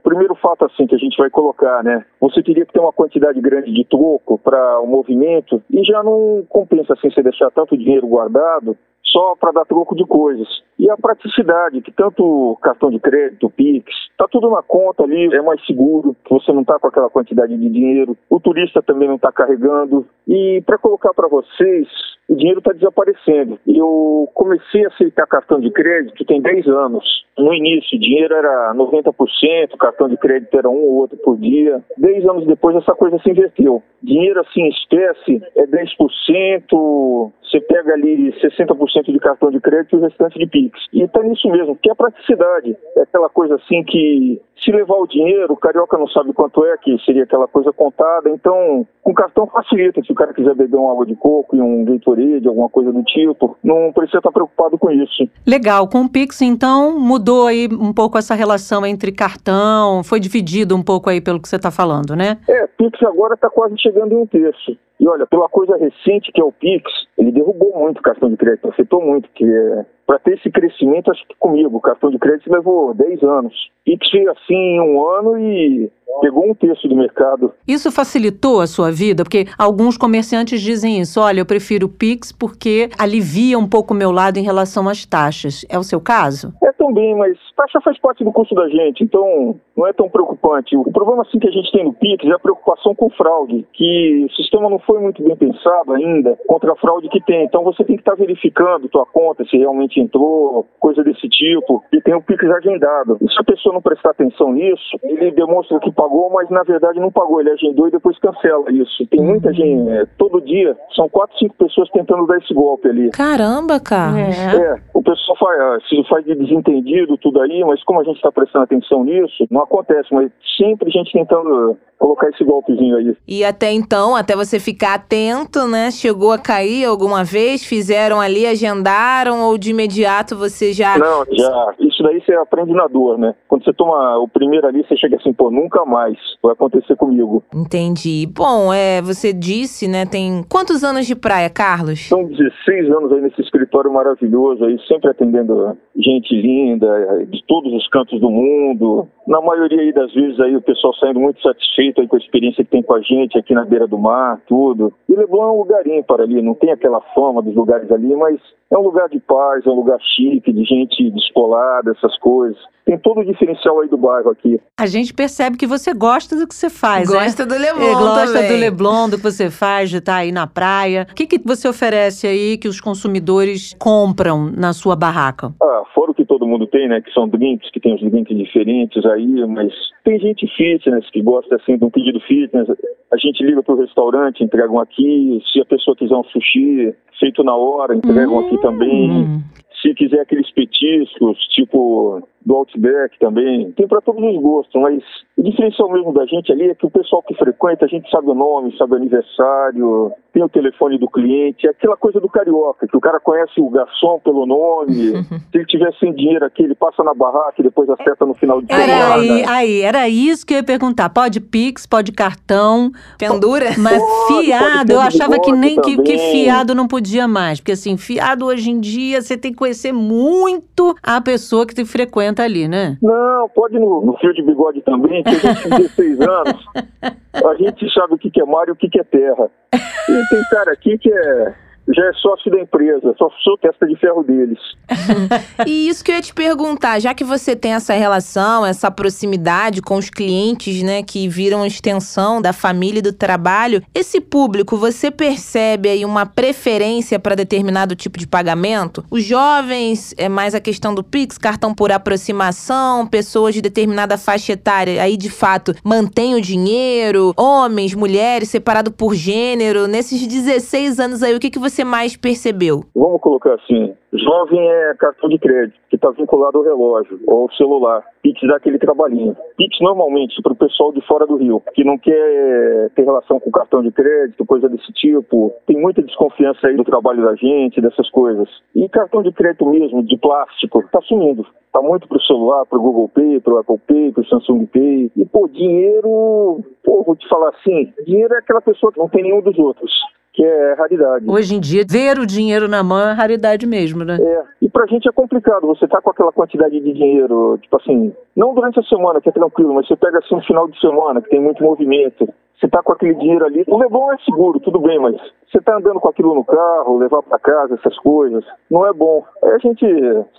primeiro 0.03 0.33
fato 0.33 0.65
assim 0.65 0.87
que 0.87 0.95
a 0.95 0.97
gente 0.97 1.15
vai 1.15 1.29
colocar, 1.29 1.83
né? 1.83 2.03
Você 2.19 2.41
teria 2.41 2.65
que 2.65 2.73
ter 2.73 2.79
uma 2.79 2.91
quantidade 2.91 3.39
grande 3.39 3.71
de 3.71 3.85
troco 3.85 4.39
para 4.39 4.79
o 4.79 4.87
movimento 4.87 5.61
e 5.69 5.83
já 5.83 6.01
não 6.01 6.43
compensa 6.49 6.93
assim 6.93 7.11
você 7.11 7.21
deixar 7.21 7.51
tanto 7.51 7.77
dinheiro 7.77 8.07
guardado 8.07 8.75
só 9.15 9.33
para 9.39 9.53
dar 9.53 9.65
troco 9.65 9.95
de 9.95 10.03
coisas. 10.03 10.45
E 10.77 10.91
a 10.91 10.97
praticidade, 10.97 11.81
que 11.81 11.91
tanto 11.91 12.57
cartão 12.61 12.91
de 12.91 12.99
crédito, 12.99 13.49
Pix, 13.49 13.85
tá 14.17 14.27
tudo 14.29 14.49
na 14.49 14.61
conta 14.61 15.03
ali, 15.03 15.33
é 15.33 15.41
mais 15.41 15.65
seguro, 15.65 16.13
você 16.29 16.51
não 16.51 16.65
tá 16.65 16.77
com 16.77 16.87
aquela 16.87 17.09
quantidade 17.09 17.57
de 17.57 17.69
dinheiro, 17.69 18.17
o 18.29 18.39
turista 18.41 18.81
também 18.81 19.07
não 19.07 19.17
tá 19.17 19.31
carregando. 19.31 20.05
E 20.27 20.61
para 20.65 20.77
colocar 20.77 21.13
para 21.13 21.29
vocês, 21.29 21.87
o 22.27 22.35
dinheiro 22.35 22.59
está 22.59 22.73
desaparecendo. 22.73 23.59
Eu 23.65 24.29
comecei 24.33 24.83
a 24.83 24.89
aceitar 24.89 25.27
cartão 25.27 25.59
de 25.59 25.69
crédito 25.71 26.25
tem 26.25 26.41
10 26.41 26.67
anos. 26.67 27.05
No 27.37 27.53
início, 27.53 27.97
o 27.97 28.01
dinheiro 28.01 28.33
era 28.33 28.73
90%, 28.73 29.77
cartão 29.77 30.09
de 30.09 30.17
crédito 30.17 30.57
era 30.57 30.69
um 30.69 30.83
ou 30.83 30.93
outro 30.95 31.17
por 31.17 31.37
dia. 31.37 31.81
10 31.97 32.25
anos 32.27 32.47
depois, 32.47 32.75
essa 32.75 32.93
coisa 32.93 33.19
se 33.19 33.29
inverteu. 33.29 33.83
Dinheiro 34.01 34.41
assim, 34.41 34.67
espécie, 34.67 35.41
é 35.55 35.65
10%, 35.67 37.31
você 37.43 37.61
pega 37.61 37.93
ali 37.93 38.33
60% 38.41 39.04
de 39.11 39.19
cartão 39.19 39.49
de 39.51 39.59
crédito 39.59 39.95
e 39.95 39.99
o 39.99 40.01
restante 40.01 40.37
de 40.37 40.47
Pix. 40.47 40.79
E 40.93 41.03
está 41.03 41.21
nisso 41.21 41.49
mesmo, 41.49 41.75
que 41.75 41.89
é 41.89 41.95
praticidade. 41.95 42.75
É 42.97 43.01
aquela 43.01 43.29
coisa 43.29 43.55
assim 43.55 43.83
que 43.83 44.41
se 44.65 44.71
levar 44.71 44.95
o 44.95 45.07
dinheiro, 45.07 45.53
o 45.53 45.57
carioca 45.57 45.95
não 45.97 46.07
sabe 46.07 46.33
quanto 46.33 46.65
é, 46.65 46.75
que 46.77 46.97
seria 47.05 47.23
aquela 47.23 47.47
coisa 47.47 47.71
contada. 47.71 48.29
Então, 48.29 48.85
com 49.03 49.13
cartão 49.13 49.45
facilita. 49.45 50.01
Se 50.03 50.11
o 50.11 50.15
cara 50.15 50.33
quiser 50.33 50.55
beber 50.55 50.77
uma 50.77 50.91
água 50.91 51.05
de 51.05 51.15
coco 51.15 51.55
e 51.55 51.61
um 51.61 51.85
Gatorade, 51.85 52.47
alguma 52.47 52.67
coisa 52.67 52.91
do 52.91 53.03
tipo, 53.03 53.55
não 53.63 53.93
precisa 53.93 54.17
estar 54.17 54.31
preocupado 54.31 54.77
com 54.77 54.91
isso. 54.91 55.29
Legal. 55.45 55.87
Com 55.87 56.01
o 56.01 56.09
Pix, 56.09 56.41
então, 56.41 56.99
mudou 56.99 57.45
aí 57.45 57.69
um 57.71 57.93
pouco 57.93 58.17
essa 58.17 58.33
relação 58.33 58.83
entre 58.85 59.11
cartão, 59.11 60.03
foi 60.03 60.19
dividido 60.19 60.75
um 60.75 60.81
pouco 60.81 61.09
aí 61.09 61.21
pelo 61.21 61.39
que 61.39 61.47
você 61.47 61.57
está 61.57 61.69
falando, 61.69 62.15
né? 62.15 62.37
É, 62.49 62.65
Pix 62.65 63.01
agora 63.03 63.35
está 63.35 63.49
quase 63.49 63.79
chegando 63.79 64.13
em 64.13 64.17
um 64.17 64.25
terço. 64.25 64.75
E 64.99 65.07
olha, 65.07 65.27
pela 65.27 65.47
coisa 65.49 65.77
recente 65.77 66.31
que 66.31 66.41
é 66.41 66.43
o 66.43 66.51
Pix, 66.51 66.89
ele 67.17 67.31
derrubou 67.31 67.77
muito 67.77 67.99
o 67.99 68.01
cartão 68.01 68.29
de 68.29 68.37
crédito, 68.37 68.69
afetou 68.69 69.01
muito, 69.01 69.29
que 69.35 69.45
é, 69.45 69.85
para 70.05 70.19
ter 70.19 70.35
esse 70.35 70.49
crescimento, 70.51 71.11
acho 71.11 71.25
que 71.27 71.35
comigo, 71.39 71.75
o 71.75 71.81
cartão 71.81 72.11
de 72.11 72.19
crédito 72.19 72.51
levou 72.51 72.93
10 72.93 73.23
anos. 73.23 73.53
Pix 73.83 74.09
veio 74.11 74.31
assim 74.31 74.79
um 74.79 75.07
ano 75.07 75.39
e 75.39 75.91
pegou 76.21 76.49
um 76.49 76.53
terço 76.53 76.87
do 76.87 76.95
mercado. 76.95 77.53
Isso 77.67 77.91
facilitou 77.91 78.61
a 78.61 78.67
sua 78.67 78.91
vida? 78.91 79.23
Porque 79.23 79.45
alguns 79.57 79.97
comerciantes 79.97 80.61
dizem 80.61 80.99
isso. 80.99 81.19
Olha, 81.19 81.39
eu 81.39 81.45
prefiro 81.45 81.87
o 81.87 81.89
Pix 81.89 82.31
porque 82.31 82.89
alivia 82.97 83.57
um 83.57 83.67
pouco 83.67 83.93
o 83.93 83.97
meu 83.97 84.11
lado 84.11 84.37
em 84.37 84.43
relação 84.43 84.87
às 84.87 85.05
taxas. 85.05 85.65
É 85.69 85.77
o 85.77 85.83
seu 85.83 85.99
caso? 85.99 86.53
É 86.63 86.71
também, 86.73 87.15
mas 87.15 87.37
taxa 87.55 87.81
faz 87.81 87.97
parte 87.99 88.23
do 88.23 88.31
custo 88.31 88.53
da 88.53 88.67
gente, 88.69 89.03
então 89.03 89.59
não 89.75 89.87
é 89.87 89.93
tão 89.93 90.09
preocupante. 90.09 90.75
O 90.77 90.91
problema 90.91 91.23
assim 91.23 91.39
que 91.39 91.47
a 91.47 91.51
gente 91.51 91.71
tem 91.71 91.83
no 91.83 91.93
Pix 91.93 92.25
é 92.25 92.31
a 92.31 92.39
preocupação 92.39 92.93
com 92.95 93.09
fraude, 93.09 93.65
que 93.73 94.25
o 94.25 94.35
sistema 94.35 94.69
não 94.69 94.79
foi 94.79 94.99
muito 94.99 95.23
bem 95.23 95.35
pensado 95.35 95.93
ainda 95.93 96.37
contra 96.47 96.71
a 96.71 96.75
fraude 96.75 97.09
que 97.09 97.21
tem. 97.21 97.45
Então 97.45 97.63
você 97.63 97.83
tem 97.83 97.95
que 97.95 98.01
estar 98.01 98.15
verificando 98.15 98.89
tua 98.89 99.05
conta 99.05 99.43
se 99.45 99.57
realmente 99.57 99.99
entrou, 99.99 100.65
coisa 100.79 101.03
desse 101.03 101.27
tipo, 101.27 101.83
e 101.91 102.01
tem 102.01 102.13
o 102.13 102.21
Pix 102.21 102.43
agendado. 102.45 103.17
E 103.21 103.29
se 103.29 103.39
a 103.39 103.43
pessoa 103.43 103.73
não 103.73 103.81
prestar 103.81 104.11
atenção 104.11 104.53
nisso, 104.53 104.97
ele 105.03 105.31
demonstra 105.31 105.79
que 105.79 105.91
pagou, 106.05 106.29
mas 106.31 106.49
na 106.49 106.63
verdade 106.63 106.99
não 106.99 107.11
pagou, 107.11 107.41
ele 107.41 107.51
agendou 107.51 107.87
e 107.87 107.91
depois 107.91 108.17
cancela 108.19 108.71
isso. 108.71 109.05
Tem 109.09 109.21
muita 109.21 109.51
gente, 109.51 109.89
é, 109.89 110.05
todo 110.17 110.41
dia, 110.41 110.77
são 110.95 111.09
quatro, 111.09 111.37
cinco 111.37 111.55
pessoas 111.57 111.89
tentando 111.89 112.27
dar 112.27 112.37
esse 112.37 112.53
golpe 112.53 112.87
ali. 112.87 113.09
Caramba, 113.09 113.79
cara. 113.79 114.19
É. 114.19 114.55
É, 114.55 114.75
o 114.93 115.01
pessoal 115.01 115.37
faz, 115.37 115.83
se 115.87 116.03
faz 116.07 116.23
de 116.25 116.35
desentendido 116.35 117.17
tudo 117.17 117.41
aí, 117.41 117.63
mas 117.65 117.83
como 117.83 117.99
a 117.99 118.03
gente 118.03 118.17
está 118.17 118.31
prestando 118.31 118.63
atenção 118.63 119.03
nisso, 119.03 119.45
não 119.49 119.61
acontece, 119.61 120.13
mas 120.13 120.31
sempre 120.57 120.89
a 120.89 120.91
gente 120.91 121.11
tentando 121.11 121.77
colocar 121.97 122.29
esse 122.29 122.43
golpezinho 122.43 122.97
aí. 122.97 123.17
E 123.27 123.43
até 123.43 123.71
então, 123.71 124.15
até 124.15 124.35
você 124.35 124.59
ficar 124.59 124.95
atento, 124.95 125.67
né? 125.67 125.89
Chegou 125.91 126.31
a 126.31 126.37
cair 126.37 126.85
alguma 126.85 127.23
vez? 127.23 127.63
Fizeram 127.63 128.19
ali, 128.19 128.45
agendaram 128.45 129.41
ou 129.43 129.57
de 129.57 129.71
imediato 129.71 130.35
você 130.35 130.73
já. 130.73 130.97
Não, 130.97 131.25
já. 131.31 131.73
Daí 132.05 132.21
você 132.21 132.35
aprende 132.35 132.71
na 132.71 132.85
dor, 132.85 133.17
né? 133.17 133.33
Quando 133.47 133.63
você 133.63 133.73
toma 133.73 134.19
o 134.19 134.27
primeiro 134.27 134.67
ali, 134.67 134.85
você 134.85 134.95
chega 134.95 135.15
assim, 135.15 135.33
pô, 135.33 135.49
nunca 135.49 135.83
mais 135.85 136.15
vai 136.43 136.53
acontecer 136.53 136.95
comigo. 136.95 137.43
Entendi. 137.51 138.29
Bom, 138.31 138.71
é, 138.71 139.01
você 139.01 139.33
disse, 139.33 139.87
né? 139.87 140.05
Tem 140.05 140.43
quantos 140.47 140.83
anos 140.83 141.07
de 141.07 141.15
praia, 141.15 141.49
Carlos? 141.49 142.07
São 142.07 142.23
16 142.23 142.91
anos 142.91 143.11
aí 143.11 143.21
nesse 143.21 143.41
escritório 143.41 143.91
maravilhoso 143.91 144.65
aí, 144.65 144.79
sempre 144.87 145.09
atendendo 145.09 145.75
gente 145.97 146.39
linda, 146.39 147.25
de 147.27 147.43
todos 147.47 147.73
os 147.73 147.87
cantos 147.89 148.21
do 148.21 148.29
mundo. 148.29 149.07
Na 149.27 149.41
maioria 149.41 149.81
aí 149.81 149.91
das 149.91 150.13
vezes 150.13 150.39
aí 150.39 150.55
o 150.55 150.61
pessoal 150.61 150.93
saindo 150.95 151.19
muito 151.19 151.41
satisfeito 151.41 152.01
aí 152.01 152.07
com 152.07 152.17
a 152.17 152.19
experiência 152.19 152.63
que 152.63 152.69
tem 152.69 152.83
com 152.83 152.93
a 152.93 153.01
gente 153.01 153.35
aqui 153.35 153.55
na 153.55 153.65
beira 153.65 153.87
do 153.87 153.97
mar, 153.97 154.39
tudo. 154.47 154.93
E 155.09 155.15
Leblon 155.15 155.43
é 155.43 155.51
um 155.51 155.57
lugar 155.57 155.87
ímpar 155.87 156.21
ali, 156.21 156.39
não 156.39 156.53
tem 156.53 156.71
aquela 156.71 157.01
fama 157.15 157.41
dos 157.41 157.55
lugares 157.55 157.91
ali, 157.91 158.15
mas 158.15 158.39
é 158.71 158.77
um 158.77 158.81
lugar 158.81 159.07
de 159.09 159.19
paz, 159.19 159.65
é 159.65 159.69
um 159.69 159.75
lugar 159.75 159.99
chique, 160.15 160.51
de 160.51 160.63
gente 160.63 161.09
descolada, 161.11 161.94
essas 161.97 162.17
coisas. 162.19 162.57
Tem 162.85 162.99
todo 162.99 163.21
o 163.21 163.25
diferencial 163.25 163.79
aí 163.79 163.89
do 163.89 163.97
bairro 163.97 164.29
aqui. 164.29 164.59
A 164.79 164.85
gente 164.85 165.11
percebe 165.11 165.57
que 165.57 165.65
você 165.65 165.91
gosta 165.93 166.35
do 166.35 166.47
que 166.47 166.53
você 166.53 166.69
faz, 166.69 167.09
né? 167.09 167.17
Gosta 167.19 167.43
do 167.45 167.55
Leblon 167.57 167.83
É, 167.83 167.93
gosta 167.93 168.33
também. 168.33 168.47
do 168.49 168.57
Leblon, 168.57 169.09
do 169.09 169.17
que 169.17 169.23
você 169.23 169.49
faz, 169.49 169.89
de 169.89 169.97
estar 169.97 170.17
aí 170.17 170.31
na 170.31 170.45
praia. 170.45 171.07
O 171.09 171.15
que, 171.15 171.25
que 171.25 171.39
você 171.43 171.67
oferece 171.67 172.27
aí 172.27 172.57
que 172.59 172.67
os 172.67 172.79
consumidores 172.79 173.73
compram 173.79 174.51
na 174.55 174.71
sua 174.71 174.95
barraca? 174.95 175.51
Ah, 175.61 175.83
fora 175.95 176.11
o 176.11 176.13
que 176.13 176.25
todo 176.25 176.45
mundo 176.45 176.67
tem, 176.67 176.87
né? 176.87 177.01
Que 177.01 177.11
são 177.11 177.27
drinks, 177.27 177.71
que 177.71 177.79
tem 177.79 177.95
os 177.95 178.01
drinks 178.01 178.37
diferentes 178.37 179.03
aí, 179.05 179.47
mas 179.47 179.73
tem 180.03 180.19
gente 180.19 180.45
fitness 180.55 181.09
que 181.09 181.23
gosta 181.23 181.55
assim 181.55 181.77
de 181.77 181.85
um 181.85 181.89
pedido 181.89 182.19
fitness. 182.19 182.67
A 183.11 183.17
gente 183.17 183.43
liga 183.43 183.63
pro 183.63 183.79
restaurante, 183.79 184.43
entregam 184.43 184.79
aqui. 184.79 185.41
Se 185.51 185.59
a 185.59 185.65
pessoa 185.65 185.95
quiser 185.95 186.15
um 186.15 186.23
sushi 186.25 186.93
feito 187.19 187.43
na 187.43 187.55
hora, 187.55 187.95
entregam 187.95 188.39
aqui 188.39 188.61
também. 188.61 189.41
Se 189.85 189.93
quiser 189.93 190.21
aqueles 190.21 190.49
petiscos, 190.51 191.37
tipo 191.49 192.27
do 192.45 192.55
Outback 192.55 193.17
também, 193.19 193.71
tem 193.71 193.87
para 193.87 194.01
todos 194.01 194.23
os 194.23 194.41
gostos, 194.41 194.79
mas 194.79 195.03
o 195.35 195.41
diferencial 195.41 195.91
mesmo 195.91 196.13
da 196.13 196.25
gente 196.25 196.51
ali 196.51 196.69
é 196.69 196.75
que 196.75 196.85
o 196.85 196.91
pessoal 196.91 197.23
que 197.23 197.33
frequenta, 197.33 197.85
a 197.85 197.87
gente 197.87 198.09
sabe 198.09 198.29
o 198.29 198.35
nome, 198.35 198.77
sabe 198.77 198.93
o 198.93 198.97
aniversário, 198.97 200.11
tem 200.31 200.43
o 200.43 200.49
telefone 200.49 200.99
do 200.99 201.09
cliente, 201.09 201.65
é 201.65 201.71
aquela 201.71 201.97
coisa 201.97 202.19
do 202.19 202.29
carioca, 202.29 202.87
que 202.87 202.95
o 202.95 202.99
cara 202.99 203.19
conhece 203.19 203.59
o 203.59 203.69
garçom 203.69 204.19
pelo 204.19 204.45
nome, 204.45 205.23
se 205.51 205.57
ele 205.57 205.65
tiver 205.65 205.91
sem 205.99 206.13
dinheiro 206.13 206.45
aqui, 206.45 206.63
ele 206.63 206.75
passa 206.75 207.03
na 207.03 207.15
barraca 207.15 207.55
e 207.57 207.63
depois 207.63 207.89
acerta 207.89 208.25
no 208.27 208.35
final 208.35 208.61
de 208.61 208.71
Era 208.71 208.85
semana. 208.85 209.15
aí, 209.15 209.45
aí, 209.47 209.81
era 209.81 210.07
isso 210.07 210.45
que 210.45 210.53
eu 210.53 210.57
ia 210.57 210.63
perguntar. 210.63 211.09
Pode 211.09 211.41
Pix, 211.41 211.87
pode 211.87 212.11
cartão. 212.11 212.91
Pendura? 213.17 213.71
Mas 213.79 213.97
Pode, 213.97 214.45
fiado, 214.45 214.77
pode 214.77 214.91
eu 214.91 215.01
achava 215.01 215.39
que 215.39 215.51
nem 215.51 215.81
que, 215.81 215.97
que 216.03 216.17
fiado 216.17 216.75
não 216.75 216.87
podia 216.87 217.27
mais. 217.27 217.59
Porque 217.59 217.71
assim, 217.71 217.97
fiado 217.97 218.45
hoje 218.45 218.69
em 218.69 218.79
dia, 218.79 219.21
você 219.21 219.35
tem 219.35 219.51
que 219.51 219.57
conhecer 219.75 219.91
muito 219.91 220.95
a 221.03 221.19
pessoa 221.19 221.67
que 221.67 221.75
te 221.75 221.83
frequenta 221.83 222.43
ali, 222.43 222.67
né? 222.67 222.97
Não, 223.01 223.49
pode 223.49 223.77
no, 223.77 224.05
no 224.05 224.17
fio 224.17 224.33
de 224.33 224.41
bigode 224.41 224.81
também, 224.81 225.21
que 225.23 225.29
a 225.29 225.33
gente 225.33 225.63
tem 225.63 225.77
16 225.77 226.21
anos. 226.23 226.65
A 227.01 227.55
gente 227.55 227.93
sabe 227.93 228.13
o 228.13 228.17
que 228.17 228.31
que 228.31 228.41
é 228.41 228.45
mar 228.45 228.67
e 228.67 228.71
o 228.71 228.75
que 228.75 228.89
que 228.89 228.99
é 228.99 229.03
terra. 229.03 229.49
E 229.73 230.29
tem 230.29 230.43
cara 230.49 230.71
aqui 230.71 230.97
que 230.97 231.11
é 231.11 231.53
já 231.93 232.05
é 232.05 232.13
sócio 232.13 232.51
da 232.51 232.59
empresa, 232.59 233.13
só 233.17 233.29
sou 233.43 233.57
testa 233.57 233.85
de 233.85 233.95
ferro 233.97 234.23
deles. 234.23 234.59
E 235.65 235.87
isso 235.87 236.03
que 236.03 236.11
eu 236.11 236.15
ia 236.15 236.21
te 236.21 236.33
perguntar, 236.33 236.99
já 236.99 237.13
que 237.13 237.23
você 237.23 237.55
tem 237.55 237.73
essa 237.73 237.93
relação, 237.93 238.65
essa 238.65 238.91
proximidade 238.91 239.81
com 239.81 239.95
os 239.95 240.09
clientes, 240.09 240.83
né, 240.83 241.01
que 241.01 241.27
viram 241.27 241.65
extensão 241.65 242.41
da 242.41 242.53
família 242.53 242.99
e 242.99 243.01
do 243.01 243.13
trabalho, 243.13 243.81
esse 243.93 244.19
público, 244.21 244.77
você 244.77 245.09
percebe 245.09 245.89
aí 245.89 246.05
uma 246.05 246.25
preferência 246.25 247.19
para 247.19 247.35
determinado 247.35 247.95
tipo 247.95 248.19
de 248.19 248.27
pagamento? 248.27 249.03
Os 249.09 249.23
jovens, 249.23 250.13
é 250.17 250.29
mais 250.29 250.53
a 250.53 250.59
questão 250.59 250.93
do 250.93 251.03
Pix, 251.03 251.37
cartão 251.37 251.73
por 251.73 251.91
aproximação, 251.91 253.07
pessoas 253.07 253.55
de 253.55 253.61
determinada 253.61 254.17
faixa 254.17 254.53
etária, 254.53 255.01
aí 255.01 255.17
de 255.17 255.29
fato 255.29 255.73
mantém 255.83 256.35
o 256.35 256.41
dinheiro, 256.41 257.33
homens, 257.37 257.93
mulheres, 257.93 258.49
separado 258.49 258.91
por 258.91 259.15
gênero. 259.15 259.87
Nesses 259.87 260.25
16 260.27 260.99
anos 260.99 261.23
aí, 261.23 261.33
o 261.35 261.39
que, 261.39 261.49
que 261.49 261.59
você 261.59 261.74
você 261.75 261.83
mais 261.83 262.15
percebeu? 262.15 262.85
Vamos 262.95 263.19
colocar 263.19 263.53
assim, 263.55 263.93
jovem 264.13 264.65
é 264.65 264.93
cartão 264.97 265.27
de 265.27 265.37
crédito, 265.37 265.77
que 265.89 265.97
está 265.97 266.09
vinculado 266.11 266.57
ao 266.57 266.63
relógio 266.63 267.19
ou 267.27 267.43
ao 267.43 267.51
celular. 267.51 268.01
Pix 268.23 268.39
dá 268.47 268.55
aquele 268.55 268.79
trabalhinho. 268.79 269.35
Pix 269.57 269.77
normalmente 269.81 270.41
para 270.41 270.53
o 270.53 270.55
pessoal 270.55 270.93
de 270.93 271.05
fora 271.05 271.27
do 271.27 271.35
Rio, 271.35 271.61
que 271.73 271.83
não 271.83 271.97
quer 271.97 272.89
ter 272.95 273.03
relação 273.03 273.41
com 273.41 273.51
cartão 273.51 273.81
de 273.81 273.91
crédito, 273.91 274.45
coisa 274.45 274.69
desse 274.69 274.91
tipo. 274.93 275.53
Tem 275.67 275.77
muita 275.77 276.01
desconfiança 276.01 276.65
aí 276.65 276.77
do 276.77 276.85
trabalho 276.85 277.25
da 277.25 277.35
gente, 277.35 277.81
dessas 277.81 278.09
coisas. 278.09 278.47
E 278.73 278.87
cartão 278.87 279.21
de 279.21 279.33
crédito 279.33 279.65
mesmo, 279.65 280.01
de 280.01 280.17
plástico, 280.17 280.79
está 280.79 281.01
sumindo. 281.01 281.45
Está 281.65 281.81
muito 281.81 282.07
pro 282.07 282.21
celular, 282.21 282.65
pro 282.67 282.79
Google 282.79 283.09
Pay, 283.09 283.41
pro 283.41 283.57
Apple 283.57 283.79
Pay, 283.85 284.13
pro 284.13 284.25
Samsung 284.27 284.65
Pay. 284.67 285.11
E, 285.13 285.25
pô, 285.25 285.49
dinheiro, 285.49 286.63
pô, 286.85 287.03
vou 287.05 287.17
te 287.17 287.27
falar 287.27 287.49
assim, 287.49 287.91
dinheiro 288.05 288.33
é 288.33 288.37
aquela 288.37 288.61
pessoa 288.61 288.93
que 288.93 288.99
não 288.99 289.09
tem 289.09 289.23
nenhum 289.23 289.41
dos 289.41 289.59
outros 289.59 289.91
que 290.35 290.43
é 290.43 290.73
raridade. 290.73 291.25
Hoje 291.27 291.55
em 291.55 291.59
dia, 291.59 291.85
ver 291.87 292.19
o 292.19 292.25
dinheiro 292.25 292.67
na 292.67 292.83
mão 292.83 293.09
é 293.09 293.13
raridade 293.13 293.65
mesmo, 293.65 294.03
né? 294.03 294.17
É, 294.19 294.43
e 294.61 294.69
pra 294.69 294.85
gente 294.85 295.07
é 295.07 295.11
complicado, 295.11 295.65
você 295.65 295.87
tá 295.87 296.01
com 296.01 296.09
aquela 296.09 296.31
quantidade 296.33 296.77
de 296.77 296.93
dinheiro, 296.93 297.57
tipo 297.61 297.77
assim, 297.77 298.13
não 298.35 298.53
durante 298.53 298.77
a 298.77 298.83
semana, 298.83 299.21
que 299.21 299.29
é 299.29 299.31
tranquilo, 299.31 299.73
mas 299.73 299.87
você 299.87 299.95
pega 299.95 300.19
assim 300.19 300.35
um 300.35 300.41
final 300.41 300.67
de 300.67 300.77
semana, 300.81 301.21
que 301.21 301.29
tem 301.29 301.41
muito 301.41 301.63
movimento, 301.63 302.27
você 302.59 302.67
tá 302.67 302.81
com 302.81 302.93
aquele 302.93 303.15
dinheiro 303.15 303.45
ali, 303.45 303.63
o 303.67 303.77
Leblon 303.77 304.13
é 304.13 304.17
seguro, 304.19 304.59
tudo 304.59 304.79
bem, 304.79 304.99
mas 304.99 305.15
você 305.51 305.61
tá 305.61 305.77
andando 305.77 305.99
com 305.99 306.09
aquilo 306.09 306.35
no 306.35 306.43
carro, 306.43 306.97
levar 306.97 307.21
para 307.23 307.39
casa, 307.39 307.75
essas 307.75 307.97
coisas, 307.99 308.43
não 308.69 308.85
é 308.85 308.91
bom. 308.91 309.23
Aí 309.43 309.51
a 309.51 309.57
gente 309.59 309.85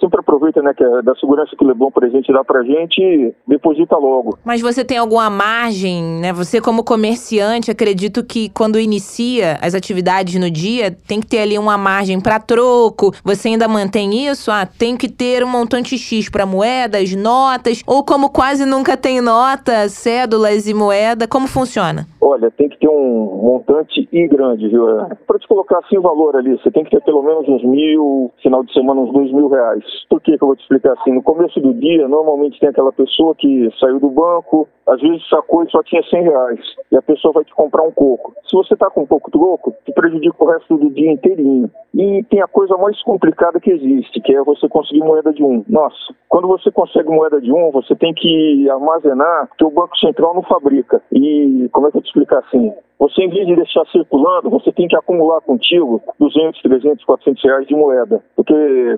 sempre 0.00 0.20
aproveita, 0.20 0.60
né, 0.60 0.74
que 0.74 0.84
é 0.84 1.02
da 1.02 1.14
segurança 1.14 1.56
que 1.56 1.64
o 1.64 1.66
Leblon 1.66 1.90
presente 1.90 2.32
dá 2.32 2.44
pra 2.44 2.62
gente 2.62 3.00
e 3.00 3.34
deposita 3.46 3.96
logo. 3.96 4.38
Mas 4.44 4.60
você 4.60 4.84
tem 4.84 4.98
alguma 4.98 5.30
margem, 5.30 6.02
né? 6.20 6.32
Você 6.32 6.60
como 6.60 6.84
comerciante, 6.84 7.70
acredito 7.70 8.24
que 8.24 8.50
quando 8.50 8.78
inicia 8.78 9.58
as 9.62 9.74
atividades 9.74 10.38
no 10.38 10.50
dia, 10.50 10.90
tem 10.90 11.20
que 11.20 11.26
ter 11.26 11.38
ali 11.38 11.58
uma 11.58 11.78
margem 11.78 12.20
para 12.20 12.40
troco. 12.40 13.14
Você 13.24 13.48
ainda 13.48 13.68
mantém 13.68 14.26
isso? 14.26 14.50
Ah, 14.50 14.66
tem 14.66 14.96
que 14.96 15.08
ter 15.08 15.42
um 15.44 15.48
montante 15.48 15.96
X 15.96 16.28
para 16.28 16.44
moedas, 16.44 17.14
notas, 17.14 17.82
ou 17.86 18.04
como 18.04 18.30
quase 18.30 18.66
nunca 18.66 18.96
tem 18.96 19.20
nota, 19.20 19.88
cédulas 19.88 20.66
e 20.66 20.74
moeda, 20.74 21.26
como 21.26 21.46
funciona? 21.46 22.06
Olha, 22.28 22.50
tem 22.50 22.68
que 22.68 22.76
ter 22.80 22.88
um 22.88 23.40
montante 23.40 24.08
e 24.12 24.26
grande, 24.26 24.66
viu? 24.66 24.84
Para 25.28 25.38
te 25.38 25.46
colocar 25.46 25.78
assim 25.78 25.96
o 25.96 26.02
valor 26.02 26.34
ali, 26.34 26.58
você 26.58 26.72
tem 26.72 26.82
que 26.82 26.90
ter 26.90 27.00
pelo 27.02 27.22
menos 27.22 27.48
uns 27.48 27.62
mil, 27.62 28.32
final 28.42 28.64
de 28.64 28.72
semana 28.72 29.00
uns 29.00 29.12
dois 29.12 29.30
mil 29.30 29.46
reais. 29.46 29.84
Por 30.10 30.20
que, 30.20 30.36
que 30.36 30.42
eu 30.42 30.48
vou 30.48 30.56
te 30.56 30.62
explicar 30.62 30.94
assim? 30.94 31.12
No 31.12 31.22
começo 31.22 31.60
do 31.60 31.72
dia, 31.72 32.08
normalmente 32.08 32.58
tem 32.58 32.68
aquela 32.68 32.92
pessoa 32.92 33.32
que 33.36 33.70
saiu 33.78 34.00
do 34.00 34.10
banco, 34.10 34.66
às 34.86 35.00
vezes 35.00 35.28
sacou 35.28 35.64
e 35.64 35.70
só 35.70 35.82
tinha 35.82 36.02
100 36.02 36.22
reais. 36.22 36.60
E 36.92 36.96
a 36.96 37.02
pessoa 37.02 37.34
vai 37.34 37.44
te 37.44 37.52
comprar 37.54 37.82
um 37.82 37.90
coco. 37.90 38.34
Se 38.48 38.54
você 38.54 38.76
tá 38.76 38.88
com 38.88 39.02
um 39.02 39.06
pouco 39.06 39.30
troco, 39.30 39.74
te 39.84 39.92
prejudica 39.92 40.36
o 40.38 40.48
resto 40.48 40.76
do 40.76 40.90
dia 40.90 41.10
inteirinho. 41.10 41.68
E 41.92 42.22
tem 42.30 42.40
a 42.40 42.46
coisa 42.46 42.76
mais 42.76 43.00
complicada 43.02 43.58
que 43.58 43.70
existe, 43.70 44.20
que 44.20 44.34
é 44.34 44.42
você 44.42 44.68
conseguir 44.68 45.00
moeda 45.00 45.32
de 45.32 45.42
um. 45.42 45.64
Nossa, 45.68 46.14
quando 46.28 46.46
você 46.46 46.70
consegue 46.70 47.08
moeda 47.08 47.40
de 47.40 47.52
um, 47.52 47.70
você 47.72 47.96
tem 47.96 48.14
que 48.14 48.70
armazenar, 48.70 49.48
que 49.58 49.64
o 49.64 49.70
Banco 49.70 49.96
Central 49.98 50.34
não 50.34 50.42
fabrica. 50.42 51.02
E 51.10 51.68
como 51.72 51.88
é 51.88 51.90
que 51.90 51.98
eu 51.98 52.02
te 52.02 52.12
explicar 52.16 52.38
assim? 52.38 52.72
Você, 52.98 53.22
em 53.22 53.28
vez 53.28 53.46
de 53.46 53.54
deixar 53.54 53.84
circulando, 53.92 54.48
você 54.48 54.72
tem 54.72 54.88
que 54.88 54.96
acumular 54.96 55.42
contigo 55.42 56.02
200, 56.18 56.62
300, 56.62 57.04
400 57.04 57.44
reais 57.44 57.66
de 57.66 57.74
moeda. 57.74 58.22
Porque 58.34 58.54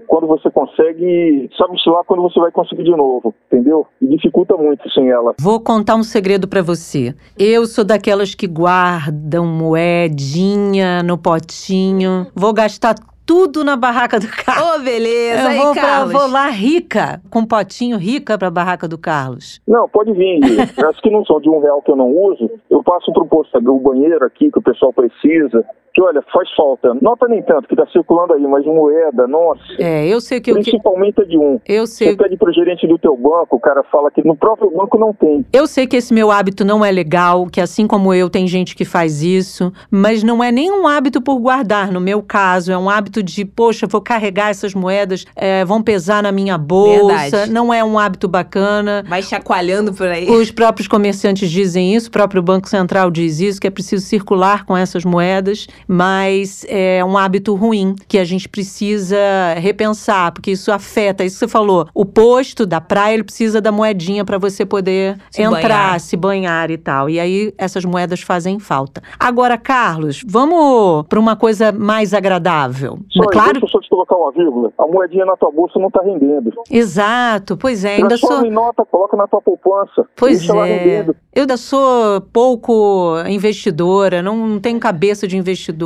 quando 0.07 0.29
você 0.29 0.49
consegue, 0.51 1.51
sabe-se 1.59 1.91
lá 1.91 2.05
quando 2.05 2.23
você 2.23 2.39
vai 2.39 2.53
conseguir 2.53 2.85
de 2.85 2.93
novo, 2.93 3.35
entendeu? 3.51 3.85
E 4.01 4.07
dificulta 4.07 4.57
muito 4.57 4.89
sem 4.91 5.11
ela. 5.11 5.35
Vou 5.41 5.61
contar 5.61 5.97
um 5.97 6.05
segredo 6.05 6.47
para 6.47 6.63
você. 6.63 7.13
Eu 7.37 7.67
sou 7.67 7.85
daquelas 7.85 8.37
que 8.37 8.47
guardam 8.47 9.45
moedinha 9.45 11.03
no 11.03 11.19
potinho. 11.19 12.29
Vou 12.37 12.53
gastar 12.53 12.95
tudo 13.29 13.63
na 13.63 13.77
barraca 13.77 14.19
do 14.19 14.27
Carlos. 14.43 14.65
Ô, 14.65 14.77
oh, 14.77 14.83
beleza, 14.83 15.43
eu 15.43 15.49
aí, 15.49 15.59
vou, 15.59 15.75
pra, 15.75 16.05
vou 16.07 16.27
lá 16.27 16.49
rica, 16.49 17.21
com 17.29 17.41
um 17.41 17.47
potinho 17.47 17.99
rica 17.99 18.39
pra 18.39 18.51
barraca 18.51 18.89
do 18.89 18.97
Carlos. 18.97 19.61
Não, 19.69 19.87
pode 19.87 20.15
vir. 20.15 20.41
As 20.83 20.99
que 21.01 21.11
não 21.11 21.23
são 21.27 21.39
de 21.39 21.51
um 21.51 21.61
real 21.61 21.83
que 21.83 21.91
eu 21.91 21.97
não 21.97 22.11
uso, 22.11 22.51
eu 22.71 22.83
passo 22.83 23.13
pro 23.13 23.27
posto, 23.27 23.59
o 23.59 23.81
banheiro 23.81 24.25
aqui 24.25 24.51
que 24.51 24.59
o 24.59 24.63
pessoal 24.63 24.95
precisa 24.95 25.63
que 25.99 26.03
olha, 26.03 26.23
faz 26.33 26.49
falta. 26.57 26.95
Nota 27.03 27.27
nem 27.27 27.43
tanto, 27.43 27.67
que 27.69 27.75
tá 27.75 27.85
circulando 27.93 28.33
aí, 28.33 28.43
mas 28.43 28.65
moeda, 28.65 29.27
nossa. 29.27 29.61
É, 29.81 30.07
eu 30.07 30.21
sei 30.21 30.41
que... 30.41 30.53
Principalmente 30.53 31.21
a 31.21 31.25
de 31.25 31.37
um. 31.37 31.61
Eu 31.67 31.89
sei. 31.89 32.11
Você 32.11 32.17
pede 32.17 32.37
pro 32.37 32.53
gerente 32.53 32.87
do 32.87 32.97
teu 32.99 33.17
banco, 33.17 33.57
o 33.57 33.61
cara 33.61 33.83
fala 33.91 34.09
que 34.09 34.23
no 34.25 34.37
próprio 34.37 34.71
banco 34.71 34.97
não 34.97 35.13
tem. 35.13 35.45
Eu 35.53 35.67
sei 35.67 35.89
que 35.89 35.97
esse 35.97 36.15
meu 36.15 36.31
hábito 36.31 36.65
não 36.65 36.85
é 36.85 36.93
legal, 36.93 37.47
que 37.47 37.61
assim 37.61 37.87
como 37.87 38.15
eu, 38.15 38.31
tem 38.31 38.47
gente 38.47 38.77
que 38.77 38.85
faz 38.85 39.23
isso, 39.23 39.73
mas 39.91 40.23
não 40.23 40.43
é 40.43 40.53
nem 40.53 40.71
um 40.71 40.87
hábito 40.87 41.21
por 41.21 41.37
guardar, 41.41 41.91
no 41.91 42.01
meu 42.01 42.23
caso, 42.23 42.71
é 42.71 42.79
um 42.79 42.89
hábito 42.89 43.21
de, 43.21 43.45
poxa, 43.45 43.87
vou 43.89 44.01
carregar 44.01 44.51
essas 44.51 44.75
moedas, 44.75 45.25
é, 45.35 45.65
vão 45.65 45.83
pesar 45.83 46.23
na 46.23 46.31
minha 46.31 46.57
bolsa, 46.57 47.31
Verdade. 47.31 47.53
não 47.53 47.75
é 47.75 47.83
um 47.83 47.99
hábito 47.99 48.29
bacana. 48.29 49.05
Vai 49.09 49.23
chacoalhando 49.23 49.93
por 49.93 50.07
aí. 50.07 50.31
Os 50.31 50.53
próprios 50.53 50.87
comerciantes 50.87 51.51
dizem 51.51 51.95
isso, 51.97 52.09
o 52.09 52.13
próprio 52.13 52.41
Banco 52.41 52.69
Central 52.69 53.11
diz 53.11 53.41
isso, 53.41 53.61
que 53.61 53.67
é 53.67 53.71
preciso 53.71 54.07
circular 54.07 54.65
com 54.65 54.77
essas 54.77 55.05
moedas 55.05 55.67
mas 55.89 56.65
é 56.69 57.03
um 57.05 57.17
hábito 57.17 57.55
ruim 57.55 57.97
que 58.07 58.19
a 58.19 58.25
gente 58.25 58.49
precisa 58.49 59.17
repensar, 59.57 60.33
porque 60.33 60.51
isso 60.51 60.71
afeta, 60.71 61.25
isso 61.25 61.37
que 61.37 61.41
você 61.41 61.49
falou, 61.49 61.89
o 61.95 62.05
posto 62.05 62.67
da 62.67 62.81
praia, 62.81 63.15
ele 63.15 63.25
precisa 63.25 63.61
da 63.61 63.73
moedinha 63.73 64.25
para 64.25 64.37
você 64.37 64.67
poder 64.67 65.19
Se 65.31 65.43
entrar, 65.43 65.61
banhar. 65.63 66.01
se 66.01 66.17
banhar 66.17 66.71
e 66.71 66.77
tal. 66.77 67.09
E 67.09 67.19
aí 67.19 67.55
essas 67.57 67.85
moedas 67.85 68.21
fazem 68.21 68.59
falta. 68.59 69.03
Agora, 69.19 69.57
Carlos, 69.57 70.23
vamos 70.27 71.07
para 71.09 71.19
uma 71.19 71.35
coisa 71.35 71.73
mais 71.73 72.13
agradável. 72.13 72.99
Só, 73.11 73.23
claro, 73.25 73.53
Deixa 73.53 73.67
eu 73.67 73.71
só 73.71 73.81
te 73.81 73.89
colocar 73.89 74.17
uma 74.17 74.31
vírgula. 74.33 74.71
A 74.79 74.87
moedinha 74.87 75.25
na 75.25 75.37
tua 75.37 75.51
bolsa 75.51 75.79
não 75.79 75.91
tá 75.91 76.03
rendendo. 76.03 76.53
exato. 76.71 77.57
Pois 77.57 77.85
é, 77.85 77.95
ainda 77.97 78.09
Transforma 78.09 78.37
sou 78.37 78.47
em 78.47 78.51
nota, 78.51 78.85
coloca 78.85 79.17
na 79.17 79.27
tua 79.27 79.41
poupança. 79.41 80.07
Pois 80.17 80.49
é. 80.49 81.07
Eu 81.35 81.43
ainda 81.43 81.57
sou 81.57 82.21
pouco 82.33 83.15
investidora, 83.29 84.21
não 84.23 84.59
tenho 84.59 84.79
cabeça 84.79 85.27
de 85.27 85.37